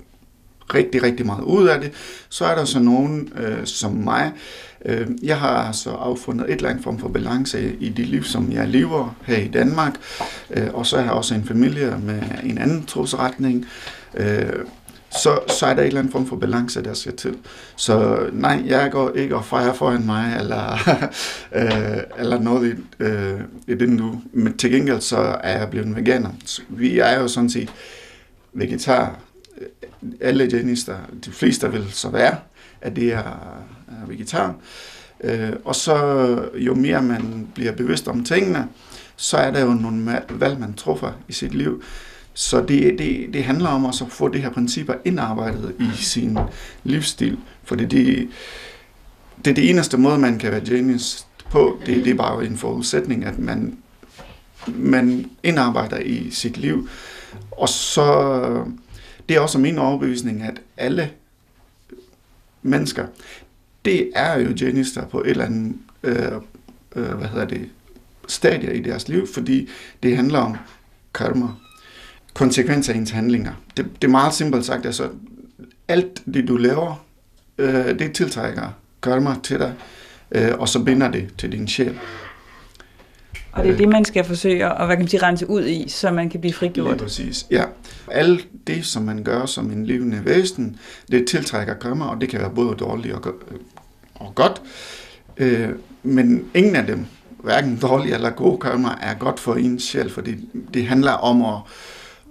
rigtig, 0.73 1.03
rigtig 1.03 1.25
meget 1.25 1.43
ud 1.43 1.67
af 1.67 1.81
det. 1.81 1.91
Så 2.29 2.45
er 2.45 2.55
der 2.55 2.65
så 2.65 2.79
nogen 2.79 3.33
øh, 3.37 3.65
som 3.65 3.91
mig. 3.91 4.31
Øh, 4.85 5.07
jeg 5.23 5.37
har 5.37 5.71
så 5.71 5.89
affundet 5.89 6.45
et 6.49 6.55
eller 6.55 6.69
andet 6.69 6.83
form 6.83 6.99
for 6.99 7.07
balance 7.07 7.75
i 7.79 7.89
det 7.89 8.07
liv, 8.07 8.23
som 8.23 8.51
jeg 8.51 8.67
lever 8.67 9.15
her 9.25 9.37
i 9.37 9.47
Danmark. 9.47 9.93
Øh, 10.51 10.73
og 10.73 10.85
så 10.85 10.97
har 10.97 11.03
jeg 11.03 11.13
også 11.13 11.35
en 11.35 11.45
familie 11.45 11.97
med 12.03 12.21
en 12.43 12.57
anden 12.57 12.85
trosretning. 12.85 13.65
Øh, 14.17 14.45
så, 15.21 15.39
så 15.59 15.65
er 15.65 15.73
der 15.73 15.81
et 15.81 15.87
eller 15.87 15.99
andet 15.99 16.11
form 16.11 16.27
for 16.27 16.35
balance, 16.35 16.83
der 16.83 16.93
skal 16.93 17.15
til. 17.15 17.37
Så 17.75 18.27
nej, 18.31 18.63
jeg 18.65 18.91
går 18.91 19.11
ikke 19.15 19.35
og 19.35 19.45
fejrer 19.45 19.73
foran 19.73 20.05
mig, 20.05 20.37
eller, 20.39 20.73
øh, 21.59 21.97
eller 22.19 22.39
noget 22.39 22.73
i, 22.73 23.03
øh, 23.03 23.39
i 23.67 23.73
den 23.73 23.97
du. 23.97 24.21
Men 24.33 24.57
til 24.57 24.71
gengæld 24.71 25.01
så 25.01 25.17
er 25.43 25.59
jeg 25.59 25.69
blevet 25.69 25.95
veganer. 25.95 26.29
Så 26.45 26.61
vi 26.69 26.99
er 26.99 27.19
jo 27.19 27.27
sådan 27.27 27.49
set 27.49 27.73
vegetar. 28.53 29.19
Alle 30.21 30.49
jenister, 30.53 30.97
de 31.25 31.31
fleste 31.31 31.71
vil 31.71 31.85
så 31.91 32.09
være, 32.09 32.35
at 32.81 32.95
det 32.95 33.13
er, 33.13 33.17
er 33.87 34.07
vegetar. 34.07 34.55
Øh, 35.23 35.53
og 35.65 35.75
så 35.75 35.95
jo 36.55 36.75
mere 36.75 37.01
man 37.01 37.47
bliver 37.53 37.71
bevidst 37.71 38.07
om 38.07 38.23
tingene, 38.23 38.67
så 39.15 39.37
er 39.37 39.51
der 39.51 39.61
jo 39.61 39.73
nogle 39.73 40.21
valg, 40.29 40.59
man 40.59 40.73
træffer 40.73 41.11
i 41.27 41.33
sit 41.33 41.53
liv. 41.53 41.83
Så 42.33 42.61
det, 42.61 42.99
det, 42.99 43.33
det 43.33 43.43
handler 43.43 43.69
om 43.69 43.85
også 43.85 44.05
at 44.05 44.11
få 44.11 44.27
det 44.27 44.41
her 44.41 44.49
principper 44.49 44.93
indarbejdet 45.05 45.75
i 45.79 46.03
sin 46.03 46.37
livsstil. 46.83 47.37
For 47.63 47.75
det, 47.75 47.91
det, 47.91 48.29
det 49.45 49.51
er 49.51 49.55
det 49.55 49.69
eneste 49.69 49.97
måde, 49.97 50.19
man 50.19 50.39
kan 50.39 50.51
være 50.51 50.65
genius 50.65 51.25
på. 51.49 51.79
Det, 51.85 52.05
det 52.05 52.11
er 52.11 52.15
bare 52.15 52.45
en 52.45 52.57
forudsætning, 52.57 53.25
at 53.25 53.39
man, 53.39 53.77
man 54.67 55.29
indarbejder 55.43 55.99
i 55.99 56.29
sit 56.31 56.57
liv. 56.57 56.89
Og 57.51 57.69
så 57.69 58.65
det 59.29 59.37
er 59.37 59.39
også 59.39 59.57
min 59.59 59.77
overbevisning, 59.77 60.43
at 60.43 60.61
alle 60.77 61.11
mennesker, 62.61 63.07
det 63.85 64.11
er 64.15 64.39
jo 64.39 64.49
janister 64.61 65.07
på 65.07 65.21
et 65.21 65.29
eller 65.29 65.45
andet 65.45 65.75
øh, 66.03 66.31
øh, 66.95 67.13
hvad 67.13 67.27
hedder 67.27 67.45
det, 67.45 67.69
stadie 68.27 68.75
i 68.75 68.81
deres 68.81 69.07
liv, 69.07 69.27
fordi 69.33 69.69
det 70.03 70.15
handler 70.15 70.39
om 70.39 70.57
karma, 71.13 71.47
konsekvenser 72.33 72.93
af 72.93 72.97
ens 72.97 73.09
handlinger. 73.09 73.53
Det, 73.77 73.85
det 74.01 74.07
er 74.07 74.11
meget 74.11 74.33
simpelt 74.33 74.65
sagt, 74.65 74.85
altså 74.85 75.09
alt 75.87 76.21
det 76.33 76.47
du 76.47 76.57
laver, 76.57 77.05
øh, 77.57 77.99
det 77.99 78.11
tiltrækker 78.13 78.69
karma 79.03 79.35
til 79.43 79.59
dig, 79.59 79.73
øh, 80.31 80.51
og 80.59 80.69
så 80.69 80.83
binder 80.83 81.11
det 81.11 81.29
til 81.37 81.51
din 81.51 81.67
sjæl. 81.67 81.99
Og 83.51 83.63
det 83.63 83.71
er 83.73 83.77
det, 83.77 83.89
man 83.89 84.05
skal 84.05 84.23
forsøge 84.23 84.65
at 84.65 84.85
hvad 84.85 84.95
kan 84.95 85.03
man 85.03 85.07
sige, 85.07 85.23
rense 85.23 85.49
ud 85.49 85.65
i, 85.65 85.89
så 85.89 86.11
man 86.11 86.29
kan 86.29 86.39
blive 86.39 86.49
Lige 86.51 86.57
frigjort. 86.57 86.97
præcis, 86.97 87.45
ja. 87.51 87.63
Alt 88.11 88.47
det, 88.67 88.85
som 88.85 89.03
man 89.03 89.23
gør 89.23 89.45
som 89.45 89.71
en 89.71 89.85
levende 89.85 90.21
væsen, 90.25 90.79
det 91.11 91.27
tiltrækker 91.27 91.73
karma, 91.73 92.05
og 92.05 92.21
det 92.21 92.29
kan 92.29 92.39
være 92.39 92.51
både 92.55 92.75
dårligt 92.75 93.15
og, 93.15 93.21
go- 93.21 93.39
og 94.15 94.35
godt. 94.35 94.61
Øh, 95.37 95.69
men 96.03 96.45
ingen 96.53 96.75
af 96.75 96.85
dem, 96.85 97.05
hverken 97.43 97.77
dårlig 97.77 98.13
eller 98.13 98.29
god 98.29 98.59
karma, 98.59 98.89
er 99.01 99.13
godt 99.13 99.39
for 99.39 99.55
en 99.55 99.79
sjæl, 99.79 100.09
fordi 100.09 100.35
det 100.73 100.87
handler 100.87 101.11
om 101.11 101.41
at, 101.41 101.61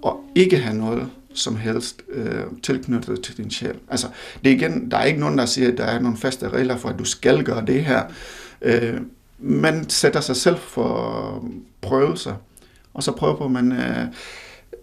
at 0.07 0.13
ikke 0.35 0.57
have 0.57 0.77
noget 0.77 1.09
som 1.35 1.57
helst 1.57 2.03
øh, 2.13 2.43
tilknyttet 2.63 3.21
til 3.23 3.37
din 3.37 3.51
sjæl. 3.51 3.75
Altså, 3.89 4.07
det 4.45 4.53
er 4.53 4.57
igen, 4.57 4.91
der 4.91 4.97
er 4.97 5.05
ikke 5.05 5.21
nogen, 5.21 5.39
der 5.39 5.47
siger, 5.47 5.73
at 5.73 5.79
der 5.79 5.85
er 5.85 6.01
nogle 6.01 6.17
faste 6.17 6.49
regler 6.49 6.77
for, 6.77 6.89
at 6.89 6.99
du 6.99 7.05
skal 7.05 7.45
gøre 7.45 7.67
det 7.67 7.85
her. 7.85 8.03
Øh, 8.63 9.01
man 9.39 9.89
sætter 9.91 10.21
sig 10.21 10.37
selv 10.37 10.57
for 10.59 11.49
prøvelser, 11.81 12.35
og 12.95 13.03
så 13.03 13.13
prøver 13.13 13.49
man 13.49 13.73
øh, 13.73 14.07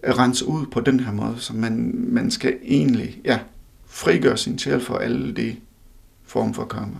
rense 0.04 0.46
ud 0.46 0.66
på 0.66 0.80
den 0.80 1.00
her 1.00 1.12
måde, 1.12 1.34
så 1.38 1.54
man, 1.54 1.94
man 1.94 2.30
skal 2.30 2.56
egentlig 2.64 3.20
ja, 3.24 3.38
frigøre 3.86 4.36
sin 4.36 4.58
sjæl 4.58 4.80
for 4.80 4.96
alle 4.96 5.32
de 5.32 5.56
form 6.26 6.54
for 6.54 6.64
karma. 6.64 6.96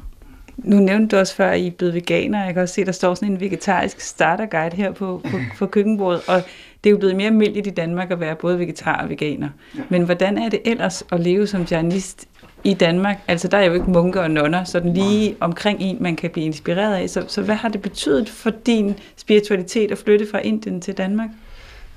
Nu 0.56 0.76
nævnte 0.76 1.16
du 1.16 1.20
også 1.20 1.34
før, 1.34 1.50
at 1.50 1.60
I 1.60 1.66
er 1.66 1.70
blevet 1.70 1.94
veganer. 1.94 2.44
Jeg 2.44 2.54
kan 2.54 2.62
også 2.62 2.74
se, 2.74 2.84
der 2.84 2.92
står 2.92 3.14
sådan 3.14 3.32
en 3.32 3.40
vegetarisk 3.40 4.00
starterguide 4.00 4.76
her 4.76 4.92
på, 4.92 5.20
på, 5.30 5.38
på 5.58 5.66
køkkenbordet. 5.66 6.20
Og 6.28 6.42
det 6.84 6.90
er 6.90 6.92
jo 6.92 6.98
blevet 6.98 7.16
mere 7.16 7.26
almindeligt 7.26 7.66
i 7.66 7.70
Danmark 7.70 8.10
at 8.10 8.20
være 8.20 8.36
både 8.36 8.58
vegetar 8.58 9.02
og 9.02 9.08
veganer. 9.08 9.48
Ja. 9.76 9.82
Men 9.88 10.02
hvordan 10.02 10.38
er 10.38 10.48
det 10.48 10.60
ellers 10.64 11.04
at 11.12 11.20
leve 11.20 11.46
som 11.46 11.62
journalist 11.62 12.28
i 12.64 12.74
Danmark? 12.74 13.16
Altså, 13.28 13.48
der 13.48 13.58
er 13.58 13.64
jo 13.64 13.72
ikke 13.72 13.90
munker 13.90 14.20
og 14.20 14.30
nonner, 14.30 14.64
sådan 14.64 14.94
lige 14.94 15.36
omkring 15.40 15.80
en, 15.80 15.96
man 16.00 16.16
kan 16.16 16.30
blive 16.30 16.46
inspireret 16.46 16.94
af. 16.94 17.10
Så, 17.10 17.24
så 17.28 17.42
hvad 17.42 17.54
har 17.54 17.68
det 17.68 17.82
betydet 17.82 18.28
for 18.28 18.50
din 18.50 18.94
spiritualitet 19.16 19.90
at 19.90 19.98
flytte 19.98 20.26
fra 20.30 20.38
Indien 20.38 20.80
til 20.80 20.94
Danmark? 20.94 21.28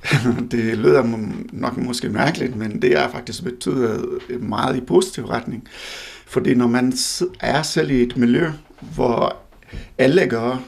det 0.52 0.78
lyder 0.78 1.20
nok 1.52 1.78
måske 1.78 2.10
mærkeligt, 2.10 2.56
men 2.56 2.82
det 2.82 2.98
er 2.98 3.10
faktisk 3.10 3.44
betydet 3.44 4.06
meget 4.40 4.78
i 4.78 4.82
positiv 4.82 5.26
retning. 5.26 5.68
Fordi 6.28 6.56
når 6.56 6.68
man 6.68 6.94
er 7.40 7.62
selv 7.62 7.92
i 7.92 8.02
et 8.02 8.18
miljø, 8.18 8.50
hvor 8.96 9.38
alle 9.98 10.28
gør 10.28 10.64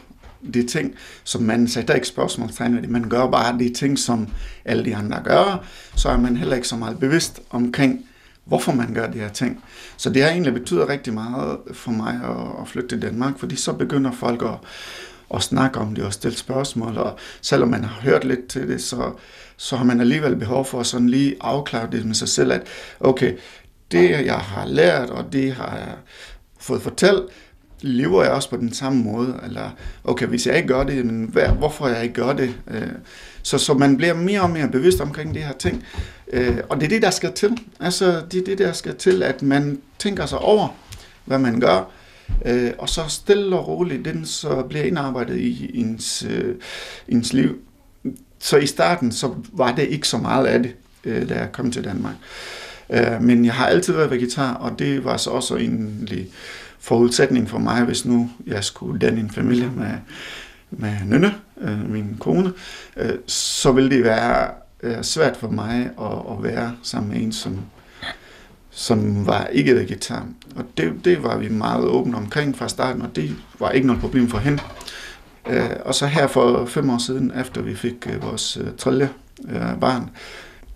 de 0.54 0.68
ting, 0.68 0.94
som 1.24 1.42
man 1.42 1.68
sætter 1.68 1.94
ikke 1.94 2.08
spørgsmålstegn 2.08 2.76
ved 2.76 2.82
det, 2.82 2.90
man 2.90 3.10
gør 3.10 3.28
bare 3.28 3.60
de 3.60 3.74
ting, 3.74 4.00
som 4.00 4.28
alle 4.66 4.86
de 4.86 4.96
andre 4.96 5.22
gør, 5.24 5.66
så 5.96 6.10
er 6.10 6.18
man 6.18 6.38
heller 6.38 6.56
ikke 6.56 6.68
så 6.68 6.76
meget 6.76 7.00
bevidst 7.00 7.42
omkring, 7.50 8.06
hvorfor 8.46 8.72
man 8.72 8.94
gør 8.94 9.12
de 9.12 9.20
her 9.20 9.30
ting. 9.30 9.64
Så 9.98 10.10
det 10.10 10.24
har 10.24 10.30
egentlig 10.30 10.54
betydet 10.54 10.90
rigtig 10.90 11.14
meget 11.14 11.58
for 11.74 11.92
mig 11.92 12.20
at, 12.62 12.68
flytte 12.68 12.90
til 12.90 13.02
Danmark, 13.02 13.40
fordi 13.40 13.56
så 13.56 13.74
begynder 13.74 14.12
folk 14.12 14.42
at, 14.42 14.58
at 15.34 15.44
snakke 15.44 15.80
om 15.80 15.96
det 15.96 16.04
og 16.04 16.14
stille 16.14 16.38
spørgsmål, 16.38 16.98
og 16.98 17.18
selvom 17.42 17.70
man 17.70 17.84
har 17.84 18.02
hørt 18.02 18.24
lidt 18.24 18.48
til 18.48 18.68
det, 18.68 18.84
så, 18.84 19.12
så 19.58 19.76
har 19.76 19.86
man 19.86 20.02
alligevel 20.02 20.36
behov 20.36 20.66
for 20.66 20.80
at 20.80 20.86
sådan 20.86 21.10
lige 21.10 21.36
afklare 21.42 21.88
det 21.92 22.06
med 22.06 22.16
sig 22.16 22.30
selv, 22.30 22.52
at 22.52 22.62
okay, 23.00 23.34
det 23.92 24.26
jeg 24.26 24.40
har 24.40 24.66
lært, 24.66 25.10
og 25.10 25.34
det 25.34 25.54
har 25.54 25.78
jeg 25.78 25.96
fået 26.60 26.82
fortalt, 26.82 27.24
lever 27.82 28.24
jeg 28.24 28.32
også 28.32 28.50
på 28.50 28.58
den 28.58 28.74
samme 28.74 29.04
måde, 29.04 29.40
eller 29.46 29.70
okay, 30.04 30.26
hvis 30.26 30.48
jeg 30.48 30.56
ikke 30.56 30.68
gør 30.68 30.84
det, 30.84 31.06
men 31.06 31.26
hvad, 31.26 31.48
hvorfor 31.48 31.88
jeg 31.88 32.04
ikke 32.04 32.16
gør 32.16 32.34
det. 32.34 32.56
Øh, 32.68 32.88
så, 33.44 33.58
så 33.58 33.74
man 33.74 33.98
bliver 33.98 34.14
mere 34.14 34.42
og 34.42 34.50
mere 34.50 34.68
bevidst 34.68 35.02
omkring 35.02 35.34
de 35.36 35.40
her 35.40 35.54
ting, 35.54 35.86
øh, 36.34 36.58
og 36.70 36.78
det 36.78 36.86
er 36.86 36.90
det, 36.90 37.02
der 37.02 37.10
skal 37.10 37.34
til. 37.34 37.58
Altså, 37.80 38.22
det 38.32 38.42
er 38.42 38.46
det, 38.46 38.58
der 38.58 38.74
skal 38.74 38.96
til, 38.96 39.24
at 39.24 39.42
man 39.42 39.82
tænker 40.00 40.26
sig 40.26 40.40
over, 40.40 40.68
hvad 41.26 41.40
man 41.40 41.60
gør, 41.60 41.92
øh, 42.46 42.72
og 42.78 42.90
så 42.90 43.02
stille 43.08 43.56
og 43.56 43.68
roligt, 43.68 44.06
den 44.06 44.26
så 44.26 44.64
bliver 44.70 44.84
indarbejdet 44.84 45.38
i 45.38 45.72
ens, 45.74 46.26
øh, 46.30 46.56
ens 47.08 47.34
liv. 47.34 47.58
Så 48.40 48.58
i 48.58 48.66
starten, 48.66 49.12
så 49.12 49.36
var 49.54 49.76
det 49.76 49.88
ikke 49.88 50.08
så 50.08 50.18
meget 50.18 50.46
af 50.46 50.64
det, 50.64 50.76
øh, 51.04 51.30
da 51.30 51.34
jeg 51.34 51.52
kom 51.52 51.72
til 51.72 51.84
Danmark. 51.84 52.16
Øh, 52.90 53.22
men 53.22 53.46
jeg 53.46 53.54
har 53.54 53.68
altid 53.68 53.94
været 53.94 54.12
vegetar, 54.12 54.54
og 54.54 54.80
det 54.80 55.06
var 55.06 55.18
så 55.18 55.30
også 55.30 55.56
egentlig 55.58 56.28
forudsætning 56.80 57.50
for 57.50 57.60
mig, 57.60 57.84
hvis 57.84 58.06
nu 58.06 58.30
jeg 58.48 58.64
skulle 58.64 59.00
danne 59.00 59.20
en 59.20 59.32
familie 59.32 59.72
med, 59.76 59.92
med 60.72 60.94
Nynne, 61.06 61.34
øh, 61.62 61.92
min 61.92 62.18
kone, 62.20 62.54
øh, 62.98 63.14
så 63.28 63.72
ville 63.72 63.90
det 63.90 64.04
være 64.04 64.50
øh, 64.84 65.04
svært 65.04 65.38
for 65.38 65.48
mig 65.48 65.90
at, 66.02 66.38
at 66.38 66.44
være 66.44 66.76
sammen 66.84 67.14
med 67.14 67.22
en, 67.22 67.32
som, 67.32 67.60
som 68.76 69.28
var 69.28 69.48
ikke 69.48 69.76
vegetar. 69.76 70.28
Og 70.56 70.66
det, 70.78 70.94
det 71.06 71.24
var 71.24 71.38
vi 71.38 71.50
meget 71.50 71.84
åbne 71.86 72.18
omkring 72.18 72.58
fra 72.58 72.70
starten, 72.70 73.02
og 73.02 73.16
det 73.16 73.36
var 73.60 73.72
ikke 73.72 73.88
noget 73.88 74.02
problem 74.02 74.28
for 74.28 74.38
hende. 74.38 74.62
Øh, 75.50 75.70
og 75.86 75.96
så 75.96 76.08
her 76.08 76.28
for 76.28 76.66
fem 76.66 76.90
år 76.90 76.98
siden, 76.98 77.32
efter 77.40 77.62
vi 77.62 77.76
fik 77.76 78.08
øh, 78.14 78.24
vores 78.24 78.58
øh, 78.58 78.68
tredje 78.78 79.10
øh, 79.50 79.80
barn, 79.82 80.10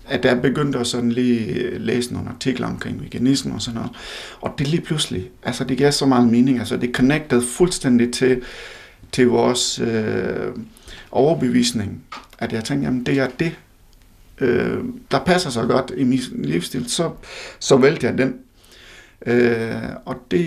at 0.07 0.23
der 0.23 0.35
begyndte 0.35 0.79
at 0.79 0.87
sådan 0.87 1.11
lige 1.11 1.77
læse 1.79 2.13
nogle 2.13 2.29
artikler 2.29 2.67
omkring 2.67 3.03
veganisme 3.03 3.53
og 3.53 3.61
sådan 3.61 3.75
noget. 3.75 3.91
Og 4.41 4.53
det 4.57 4.67
lige 4.67 4.81
pludselig, 4.81 5.29
altså 5.43 5.63
det 5.63 5.77
gav 5.77 5.91
så 5.91 6.05
meget 6.05 6.27
mening, 6.27 6.59
altså 6.59 6.77
det 6.77 6.95
connected 6.95 7.41
fuldstændig 7.41 8.13
til, 8.13 8.41
til 9.11 9.27
vores 9.27 9.79
øh, 9.79 10.47
overbevisning, 11.11 12.03
at 12.39 12.53
jeg 12.53 12.63
tænkte, 12.63 12.85
jamen 12.85 13.03
det 13.03 13.19
er 13.19 13.27
det, 13.39 13.55
øh, 14.41 14.83
der 15.11 15.19
passer 15.25 15.49
så 15.49 15.65
godt 15.65 15.91
i 15.97 16.03
min 16.03 16.19
livsstil, 16.33 16.89
så, 16.89 17.11
så 17.59 17.77
valgte 17.77 18.07
jeg 18.07 18.17
den. 18.17 18.35
Øh, 19.25 19.73
og 20.05 20.15
det, 20.31 20.45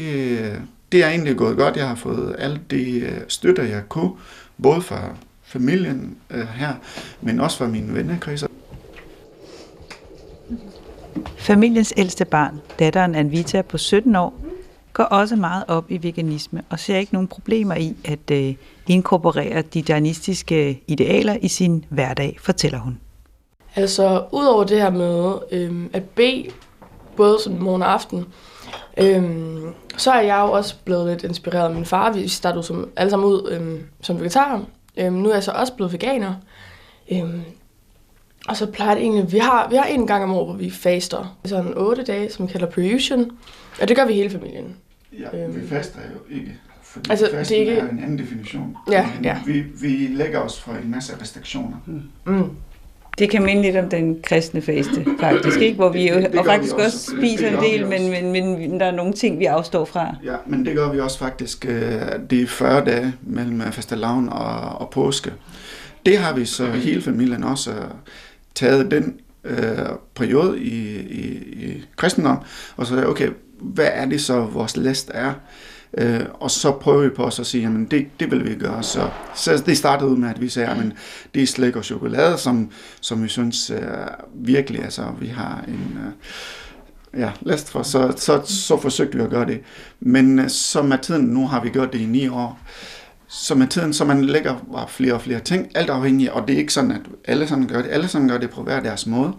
det 0.92 1.04
er 1.04 1.08
egentlig 1.08 1.36
gået 1.36 1.56
godt. 1.56 1.76
Jeg 1.76 1.88
har 1.88 1.94
fået 1.94 2.36
alt 2.38 2.70
det 2.70 3.02
øh, 3.02 3.02
støtter, 3.02 3.28
støtte, 3.28 3.62
jeg 3.62 3.82
kunne, 3.88 4.10
både 4.62 4.82
fra 4.82 5.16
familien 5.42 6.16
øh, 6.30 6.48
her, 6.48 6.74
men 7.20 7.40
også 7.40 7.58
fra 7.58 7.66
mine 7.66 7.94
vennekreds. 7.94 8.44
Familiens 11.38 11.94
ældste 11.96 12.24
barn, 12.24 12.60
datteren 12.78 13.14
Anvita 13.14 13.62
på 13.62 13.78
17 13.78 14.16
år, 14.16 14.42
går 14.92 15.04
også 15.04 15.36
meget 15.36 15.64
op 15.68 15.90
i 15.90 16.02
veganisme 16.02 16.62
og 16.70 16.78
ser 16.78 16.96
ikke 16.96 17.12
nogen 17.12 17.28
problemer 17.28 17.74
i 17.74 17.96
at 18.04 18.30
øh, 18.32 18.54
inkorporere 18.88 19.62
de 19.62 19.82
danistiske 19.82 20.68
øh, 20.68 20.76
idealer 20.86 21.36
i 21.42 21.48
sin 21.48 21.84
hverdag, 21.88 22.36
fortæller 22.40 22.78
hun. 22.78 22.98
Altså, 23.76 24.24
udover 24.32 24.64
det 24.64 24.80
her 24.80 24.90
med 24.90 25.34
øh, 25.52 25.86
at 25.92 26.04
bede, 26.04 26.48
både 27.16 27.38
sådan 27.44 27.58
morgen 27.58 27.82
og 27.82 27.92
aften, 27.92 28.26
øh, 28.96 29.22
så 29.96 30.10
er 30.10 30.20
jeg 30.20 30.38
jo 30.40 30.52
også 30.52 30.76
blevet 30.84 31.06
lidt 31.06 31.24
inspireret 31.24 31.68
af 31.68 31.74
min 31.74 31.84
far. 31.84 32.12
Vi 32.12 32.28
startede 32.28 32.62
som, 32.62 32.90
alle 32.96 33.10
sammen 33.10 33.28
ud 33.28 33.50
øh, 33.50 33.80
som 34.00 34.18
vegetarer. 34.18 34.60
Øh, 34.96 35.12
nu 35.12 35.28
er 35.28 35.34
jeg 35.34 35.42
så 35.42 35.52
også 35.52 35.74
blevet 35.74 35.92
veganer. 35.92 36.34
Øh, 37.12 37.34
og 38.48 38.56
så 38.56 38.66
plejer 38.66 38.94
det 38.94 39.02
egentlig, 39.02 39.32
vi 39.32 39.38
har, 39.38 39.68
vi 39.70 39.76
har 39.76 39.84
en 39.84 40.06
gang 40.06 40.24
om 40.24 40.32
året, 40.32 40.46
hvor 40.46 40.56
vi 40.56 40.70
faster. 40.70 41.38
Sådan 41.44 41.74
otte 41.76 42.02
dage, 42.02 42.30
som 42.30 42.46
vi 42.46 42.52
kalder 42.52 42.66
Periusion. 42.66 43.30
Og 43.80 43.88
det 43.88 43.96
gør 43.96 44.06
vi 44.06 44.12
hele 44.12 44.30
familien. 44.30 44.76
Ja, 45.18 45.44
øhm. 45.44 45.62
vi 45.62 45.68
faster 45.68 45.98
jo 46.14 46.34
ikke. 46.36 46.58
Fordi 46.82 47.10
altså, 47.10 47.26
det 47.26 47.50
er 47.50 47.56
ikke... 47.56 47.72
er 47.72 47.88
en 47.88 47.98
anden 47.98 48.18
definition. 48.18 48.76
Ja, 48.90 49.08
ja. 49.22 49.38
Vi, 49.46 49.60
vi 49.60 49.88
lægger 50.10 50.38
os 50.38 50.60
for 50.60 50.72
en 50.72 50.90
masse 50.90 51.20
restriktioner. 51.20 51.76
Mm. 51.86 52.02
Mm. 52.24 52.50
Det 53.18 53.30
kan 53.30 53.42
minde 53.42 53.62
lidt 53.62 53.76
om 53.76 53.88
den 53.88 54.22
kristne 54.22 54.62
faste, 54.62 55.06
faktisk, 55.20 55.58
ikke? 55.58 55.76
Hvor 55.76 55.88
vi 55.88 56.08
jo 56.08 56.14
det, 56.14 56.32
det 56.32 56.38
og 56.40 56.46
faktisk 56.46 56.74
også, 56.74 56.84
også 56.86 57.16
spiser 57.18 57.48
en 57.48 57.64
del, 57.64 57.86
men, 57.86 58.10
men, 58.10 58.32
men 58.32 58.80
der 58.80 58.86
er 58.86 58.90
nogle 58.90 59.12
ting, 59.12 59.38
vi 59.38 59.44
afstår 59.44 59.84
fra. 59.84 60.16
Ja, 60.24 60.36
men 60.46 60.66
det 60.66 60.74
gør 60.74 60.92
vi 60.92 61.00
også 61.00 61.18
faktisk 61.18 61.66
øh, 61.68 62.00
de 62.30 62.46
40 62.46 62.84
dage 62.84 63.14
mellem 63.22 63.60
fastelavn 63.72 64.28
og, 64.28 64.60
og 64.60 64.90
påske. 64.90 65.32
Det 66.06 66.18
har 66.18 66.34
vi 66.34 66.44
så 66.44 66.66
hele 66.66 67.02
familien 67.02 67.44
også 67.44 67.70
taget 68.54 68.90
den 68.90 69.20
øh, 69.44 69.58
periode 70.14 70.60
i, 70.60 70.98
i, 71.00 71.26
i 71.64 71.84
kristendom, 71.96 72.38
og 72.76 72.86
så 72.86 73.06
okay, 73.06 73.28
hvad 73.60 73.88
er 73.92 74.04
det 74.04 74.20
så, 74.20 74.40
vores 74.40 74.76
læst 74.76 75.10
er? 75.14 75.32
Øh, 75.98 76.20
og 76.40 76.50
så 76.50 76.72
prøver 76.72 77.02
vi 77.02 77.08
på 77.08 77.24
os 77.24 77.40
at 77.40 77.46
sige, 77.46 77.62
jamen 77.62 77.84
det, 77.84 78.06
det 78.20 78.30
vil 78.30 78.50
vi 78.50 78.54
gøre. 78.54 78.82
Så, 78.82 79.10
så 79.34 79.62
det 79.66 79.78
startede 79.78 80.10
ud 80.10 80.16
med, 80.16 80.28
at 80.28 80.40
vi 80.40 80.48
sagde, 80.48 80.68
jamen 80.68 80.92
det 81.34 81.42
er 81.42 81.46
slik 81.46 81.76
og 81.76 81.84
chokolade, 81.84 82.38
som, 82.38 82.70
som 83.00 83.22
vi 83.22 83.28
synes 83.28 83.70
øh, 83.70 83.78
virkelig, 84.34 84.84
altså 84.84 85.04
vi 85.20 85.26
har 85.26 85.64
en... 85.68 85.98
Øh, 86.06 86.12
ja, 87.20 87.30
læst 87.40 87.70
for, 87.70 87.82
så, 87.82 88.12
så, 88.16 88.40
så 88.44 88.80
forsøgte 88.80 89.18
vi 89.18 89.24
at 89.24 89.30
gøre 89.30 89.46
det. 89.46 89.60
Men 90.00 90.38
øh, 90.38 90.48
så 90.48 90.82
med 90.82 90.98
tiden, 90.98 91.26
nu 91.26 91.46
har 91.46 91.62
vi 91.62 91.68
gjort 91.68 91.92
det 91.92 92.00
i 92.00 92.06
ni 92.06 92.28
år, 92.28 92.60
så 93.28 93.54
med 93.54 93.66
tiden, 93.66 93.92
så 93.92 94.04
man 94.04 94.24
lægger 94.24 94.54
bare 94.72 94.88
flere 94.88 95.14
og 95.14 95.22
flere 95.22 95.40
ting, 95.40 95.68
alt 95.74 95.90
afhængigt, 95.90 96.30
og 96.30 96.48
det 96.48 96.54
er 96.54 96.58
ikke 96.58 96.72
sådan, 96.72 96.90
at 96.90 97.00
alle 97.24 97.48
sammen 97.48 97.68
gør 97.68 97.82
det, 97.82 97.90
alle 97.90 98.08
sammen 98.08 98.30
gør 98.30 98.38
det 98.38 98.50
på 98.50 98.62
hver 98.62 98.80
deres 98.80 99.06
måde. 99.06 99.32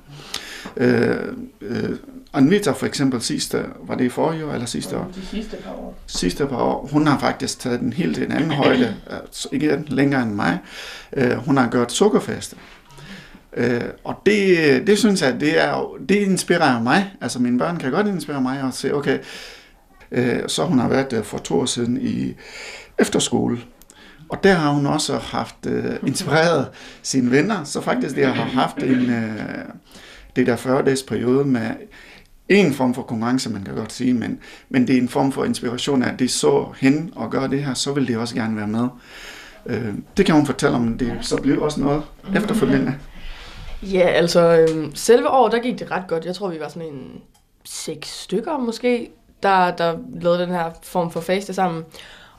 Øh, 0.77 1.17
øh, 1.61 1.89
Anvita 2.33 2.71
for 2.71 2.85
eksempel 2.85 3.21
sidste, 3.21 3.65
var 3.87 3.95
det 3.95 4.05
i 4.05 4.09
forrige 4.09 4.45
år 4.45 4.53
eller 4.53 4.65
sidste 4.65 4.97
år? 4.97 5.11
De 5.15 5.25
sidste 5.25 5.57
par 5.57 5.71
år. 5.71 5.97
Sidste 6.07 6.47
par 6.47 6.57
år. 6.57 6.89
Hun 6.91 7.07
har 7.07 7.19
faktisk 7.19 7.59
taget 7.59 7.79
den 7.79 7.93
helt 7.93 8.17
en 8.17 8.31
anden 8.31 8.51
højde, 8.51 8.95
altså 9.09 9.49
ikke 9.51 9.83
længere 9.87 10.23
end 10.23 10.33
mig. 10.33 10.59
Øh, 11.13 11.31
hun 11.31 11.57
har 11.57 11.69
gjort 11.69 11.91
sukkerfaste. 11.91 12.55
Øh, 13.57 13.81
og 14.03 14.21
det, 14.25 14.87
det 14.87 14.99
synes 14.99 15.21
jeg, 15.21 15.39
det, 15.39 15.61
er, 15.63 15.97
det 16.09 16.15
inspirerer 16.15 16.81
mig. 16.81 17.13
Altså 17.21 17.39
mine 17.39 17.59
børn 17.59 17.77
kan 17.77 17.91
godt 17.91 18.07
inspirere 18.07 18.41
mig 18.41 18.61
og 18.61 18.73
se, 18.73 18.95
okay, 18.95 19.19
øh, 20.11 20.39
så 20.47 20.65
hun 20.65 20.79
har 20.79 20.89
været 20.89 21.25
for 21.25 21.37
to 21.37 21.59
år 21.59 21.65
siden 21.65 21.97
i 22.01 22.33
efterskole, 22.99 23.57
og 24.29 24.43
der 24.43 24.53
har 24.53 24.71
hun 24.71 24.85
også 24.85 25.17
haft 25.17 25.55
uh, 25.67 26.07
inspireret 26.07 26.67
sine 27.01 27.31
venner, 27.31 27.63
så 27.63 27.81
faktisk 27.81 28.15
det 28.15 28.25
har 28.25 28.33
haft 28.33 28.77
en, 28.77 29.09
uh, 29.09 29.75
det 30.35 30.47
der 30.47 30.55
40 30.55 30.85
dages 30.85 31.03
periode 31.03 31.45
med 31.45 31.69
en 32.49 32.73
form 32.73 32.93
for 32.93 33.01
konkurrence, 33.01 33.49
man 33.49 33.63
kan 33.63 33.75
godt 33.75 33.93
sige, 33.93 34.13
men, 34.13 34.39
men 34.69 34.87
det 34.87 34.97
er 34.97 35.01
en 35.01 35.09
form 35.09 35.31
for 35.31 35.45
inspiration, 35.45 36.03
at 36.03 36.19
det 36.19 36.31
så 36.31 36.65
hende 36.81 37.11
og 37.15 37.31
gør 37.31 37.47
det 37.47 37.63
her, 37.63 37.73
så 37.73 37.93
vil 37.93 38.07
det 38.07 38.17
også 38.17 38.35
gerne 38.35 38.57
være 38.57 38.67
med. 38.67 38.87
Øh, 39.65 39.93
det 40.17 40.25
kan 40.25 40.35
hun 40.35 40.45
fortælle 40.45 40.75
om, 40.75 40.97
det 40.97 41.17
så 41.21 41.41
blev 41.41 41.61
også 41.61 41.81
noget 41.81 42.03
efterfølgende. 42.35 42.95
Ja, 43.83 44.07
altså 44.07 44.57
øh, 44.57 44.91
selve 44.93 45.29
år, 45.29 45.49
der 45.49 45.59
gik 45.59 45.79
det 45.79 45.91
ret 45.91 46.07
godt. 46.07 46.25
Jeg 46.25 46.35
tror, 46.35 46.49
vi 46.49 46.59
var 46.59 46.67
sådan 46.67 46.87
en 46.87 47.21
seks 47.65 48.09
stykker 48.09 48.57
måske, 48.57 49.09
der, 49.43 49.71
der 49.71 49.97
lavede 50.21 50.39
den 50.39 50.49
her 50.49 50.71
form 50.83 51.11
for 51.11 51.21
fase 51.21 51.53
sammen. 51.53 51.83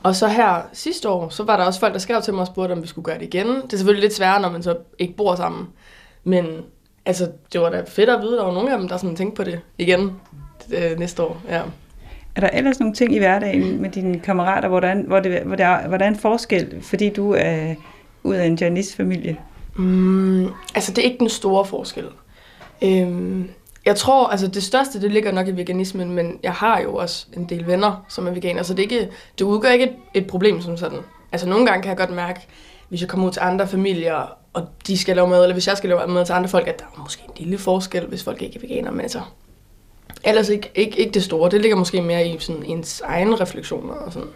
Og 0.03 0.15
så 0.15 0.27
her 0.27 0.61
sidste 0.73 1.09
år, 1.09 1.29
så 1.29 1.43
var 1.43 1.57
der 1.57 1.63
også 1.63 1.79
folk, 1.79 1.93
der 1.93 1.99
skrev 1.99 2.21
til 2.21 2.33
mig 2.33 2.41
og 2.41 2.47
spurgte, 2.47 2.73
om 2.73 2.81
vi 2.81 2.87
skulle 2.87 3.05
gøre 3.05 3.19
det 3.19 3.33
igen. 3.33 3.47
Det 3.47 3.73
er 3.73 3.77
selvfølgelig 3.77 4.01
lidt 4.01 4.15
sværere, 4.15 4.41
når 4.41 4.49
man 4.49 4.63
så 4.63 4.77
ikke 4.99 5.15
bor 5.17 5.35
sammen. 5.35 5.67
Men 6.23 6.45
altså, 7.05 7.31
det 7.53 7.61
var 7.61 7.69
da 7.69 7.83
fedt 7.87 8.09
at 8.09 8.21
vide, 8.21 8.33
at 8.33 8.37
der 8.37 8.45
var 8.45 8.53
nogle 8.53 8.71
af 8.73 8.77
dem, 8.79 8.87
der 8.87 8.97
sådan 8.97 9.15
tænkte 9.15 9.35
på 9.35 9.43
det 9.43 9.59
igen 9.77 10.11
øh, 10.73 10.99
næste 10.99 11.23
år. 11.23 11.41
Ja. 11.49 11.61
Er 12.35 12.41
der 12.41 12.49
ellers 12.53 12.79
nogle 12.79 12.95
ting 12.95 13.15
i 13.15 13.17
hverdagen 13.17 13.81
med 13.81 13.89
dine 13.89 14.19
kammerater, 14.19 14.67
hvor 14.67 14.79
der 14.79 14.87
er, 14.87 14.95
hvor 14.95 15.19
det, 15.19 15.41
hvor 15.41 15.55
der 15.55 15.65
er, 15.65 15.87
hvor 15.87 15.97
der 15.97 16.05
er 16.05 16.09
en 16.09 16.15
forskel, 16.15 16.81
fordi 16.81 17.09
du 17.09 17.31
er 17.37 17.75
ud 18.23 18.35
af 18.35 18.45
en 18.45 18.55
janist 18.55 18.95
familie 18.95 19.37
Mm, 19.77 20.45
altså, 20.75 20.91
det 20.91 20.97
er 20.97 21.03
ikke 21.03 21.19
den 21.19 21.29
store 21.29 21.65
forskel. 21.65 22.05
Øhm, 22.81 23.49
Jeg 23.85 23.95
tror, 23.95 24.27
altså 24.27 24.47
det 24.47 24.63
største, 24.63 25.01
det 25.01 25.11
ligger 25.11 25.31
nok 25.31 25.47
i 25.47 25.51
veganismen, 25.51 26.11
men 26.11 26.39
jeg 26.43 26.51
har 26.53 26.79
jo 26.81 26.95
også 26.95 27.27
en 27.33 27.45
del 27.49 27.67
venner, 27.67 28.05
som 28.09 28.27
er 28.27 28.31
veganer, 28.31 28.63
så 28.63 28.73
det, 28.73 28.83
ikke, 28.83 29.09
det 29.39 29.45
udgør 29.45 29.69
ikke 29.69 29.85
et, 29.85 29.95
et 30.13 30.27
problem 30.27 30.61
som 30.61 30.77
sådan. 30.77 30.99
Altså 31.31 31.47
nogle 31.49 31.65
gange 31.65 31.81
kan 31.81 31.89
jeg 31.89 31.97
godt 31.97 32.15
mærke, 32.15 32.39
hvis 32.89 33.01
jeg 33.01 33.09
kommer 33.09 33.27
ud 33.27 33.31
til 33.31 33.41
andre 33.43 33.67
familier, 33.67 34.37
og 34.55 34.67
de 34.87 34.97
skal 34.97 35.15
lave 35.15 35.27
mad, 35.27 35.41
eller 35.41 35.53
hvis 35.53 35.67
jeg 35.67 35.77
skal 35.77 35.89
lave 35.89 36.07
mad 36.07 36.25
til 36.25 36.33
andre 36.33 36.49
folk, 36.49 36.67
at 36.67 36.79
der 36.79 36.85
er 36.85 37.01
måske 37.01 37.23
en 37.23 37.33
lille 37.37 37.57
forskel, 37.57 38.05
hvis 38.05 38.23
folk 38.23 38.41
ikke 38.41 38.55
er 38.55 38.59
veganer, 38.67 38.91
men 38.91 39.01
altså, 39.01 39.19
ellers 40.23 40.49
ikke, 40.49 40.71
ikke, 40.75 40.99
ikke 40.99 41.11
det 41.11 41.23
store. 41.23 41.51
Det 41.51 41.61
ligger 41.61 41.77
måske 41.77 42.01
mere 42.01 42.27
i 42.27 42.39
sådan 42.39 42.63
ens 42.63 43.01
egen 43.05 43.41
refleksioner 43.41 43.93
og 43.93 44.13
sådan. 44.13 44.27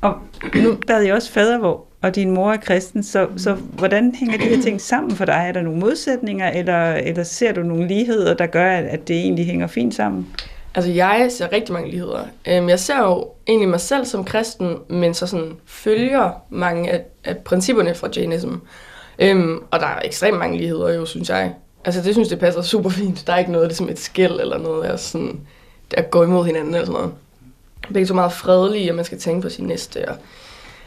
Og 0.00 0.14
nu 0.54 0.76
bad 0.86 1.02
jeg 1.02 1.14
også 1.14 1.32
fadervor, 1.32 1.84
og 2.02 2.14
din 2.14 2.30
mor 2.30 2.52
er 2.52 2.56
kristen, 2.56 3.02
så, 3.02 3.28
så 3.36 3.54
hvordan 3.54 4.14
hænger 4.14 4.38
de 4.38 4.44
her 4.44 4.62
ting 4.62 4.80
sammen 4.80 5.10
for 5.10 5.24
dig? 5.24 5.44
Er 5.48 5.52
der 5.52 5.62
nogle 5.62 5.80
modsætninger, 5.80 6.50
eller, 6.50 6.92
eller 6.92 7.22
ser 7.22 7.52
du 7.52 7.62
nogle 7.62 7.88
ligheder, 7.88 8.34
der 8.34 8.46
gør, 8.46 8.70
at, 8.70 8.84
at 8.84 9.08
det 9.08 9.16
egentlig 9.16 9.46
hænger 9.46 9.66
fint 9.66 9.94
sammen? 9.94 10.26
Altså, 10.74 10.90
jeg 10.90 11.28
ser 11.30 11.52
rigtig 11.52 11.72
mange 11.72 11.90
ligheder. 11.90 12.24
Øhm, 12.48 12.68
Jeg 12.68 12.80
ser 12.80 12.98
jo 12.98 13.28
egentlig 13.46 13.68
mig 13.68 13.80
selv 13.80 14.04
som 14.06 14.24
kristen, 14.24 14.76
men 14.88 15.14
så 15.14 15.26
sådan 15.26 15.52
følger 15.66 16.30
mange 16.50 16.90
af, 16.90 17.04
af 17.24 17.38
principperne 17.38 17.94
fra 17.94 18.08
Jainism. 18.16 18.54
Øhm, 19.18 19.58
og 19.70 19.80
der 19.80 19.86
er 19.86 20.00
ekstremt 20.04 20.38
mange 20.38 20.58
ligheder 20.58 20.94
jo, 20.94 21.06
synes 21.06 21.30
jeg. 21.30 21.54
Altså, 21.84 22.02
det 22.02 22.14
synes 22.14 22.28
det 22.28 22.38
passer 22.38 22.62
super 22.62 22.90
fint. 22.90 23.26
Der 23.26 23.32
er 23.32 23.38
ikke 23.38 23.52
noget, 23.52 23.64
det 23.64 23.74
er 23.74 23.76
som 23.76 23.88
et 23.88 23.98
skæld 23.98 24.40
eller 24.40 24.58
noget, 24.58 24.90
der, 24.90 24.96
sådan, 24.96 25.40
der 25.90 26.02
går 26.02 26.24
imod 26.24 26.46
hinanden 26.46 26.74
eller 26.74 26.86
sådan 26.86 27.00
noget. 27.00 27.14
Begge 27.92 28.06
så 28.06 28.14
meget 28.14 28.32
fredelige, 28.32 28.90
og 28.90 28.96
man 28.96 29.04
skal 29.04 29.18
tænke 29.18 29.42
på 29.42 29.48
sin 29.48 29.66
næste, 29.66 30.08
og 30.08 30.16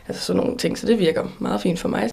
altså 0.08 0.26
sådan 0.26 0.42
nogle 0.42 0.58
ting, 0.58 0.78
så 0.78 0.88
det 0.88 1.00
virker 1.00 1.28
meget 1.40 1.62
fint 1.62 1.80
for 1.80 1.90
mig. 1.90 2.10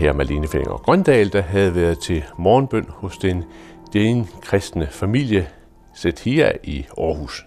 Her 0.00 0.12
Malene 0.12 0.48
Fenger 0.48 0.76
Grøndal, 0.76 1.32
der 1.32 1.40
havde 1.40 1.74
været 1.74 1.98
til 1.98 2.24
morgenbøn 2.38 2.86
hos 2.88 3.18
den 3.18 3.44
den 3.92 4.28
kristne 4.42 4.86
familie 4.86 5.48
Sethia 5.94 6.52
i 6.62 6.86
Aarhus. 6.98 7.46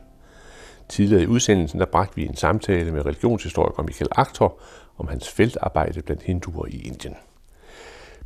Tidligere 0.89 1.24
i 1.24 1.28
udsendelsen 1.28 1.80
der 1.80 1.86
bragte 1.86 2.16
vi 2.16 2.26
en 2.26 2.36
samtale 2.36 2.91
med 2.91 3.06
religionshistoriker 3.06 3.84
Michael 3.84 4.10
Aktor 4.12 4.60
om 4.97 5.08
hans 5.08 5.30
feltarbejde 5.30 6.01
blandt 6.01 6.24
hinduer 6.24 6.66
i 6.66 6.82
Indien. 6.82 7.16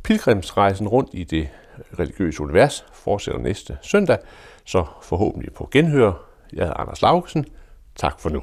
Pilgrimsrejsen 0.02 0.88
rundt 0.88 1.10
i 1.12 1.24
det 1.24 1.48
religiøse 1.98 2.42
univers 2.42 2.86
fortsætter 2.92 3.40
næste 3.40 3.78
søndag, 3.82 4.18
så 4.64 4.84
forhåbentlig 5.02 5.52
på 5.52 5.68
genhør. 5.72 6.12
Jeg 6.52 6.64
hedder 6.64 6.80
Anders 6.80 7.02
Laugesen. 7.02 7.46
Tak 7.96 8.20
for 8.20 8.30
nu. 8.30 8.42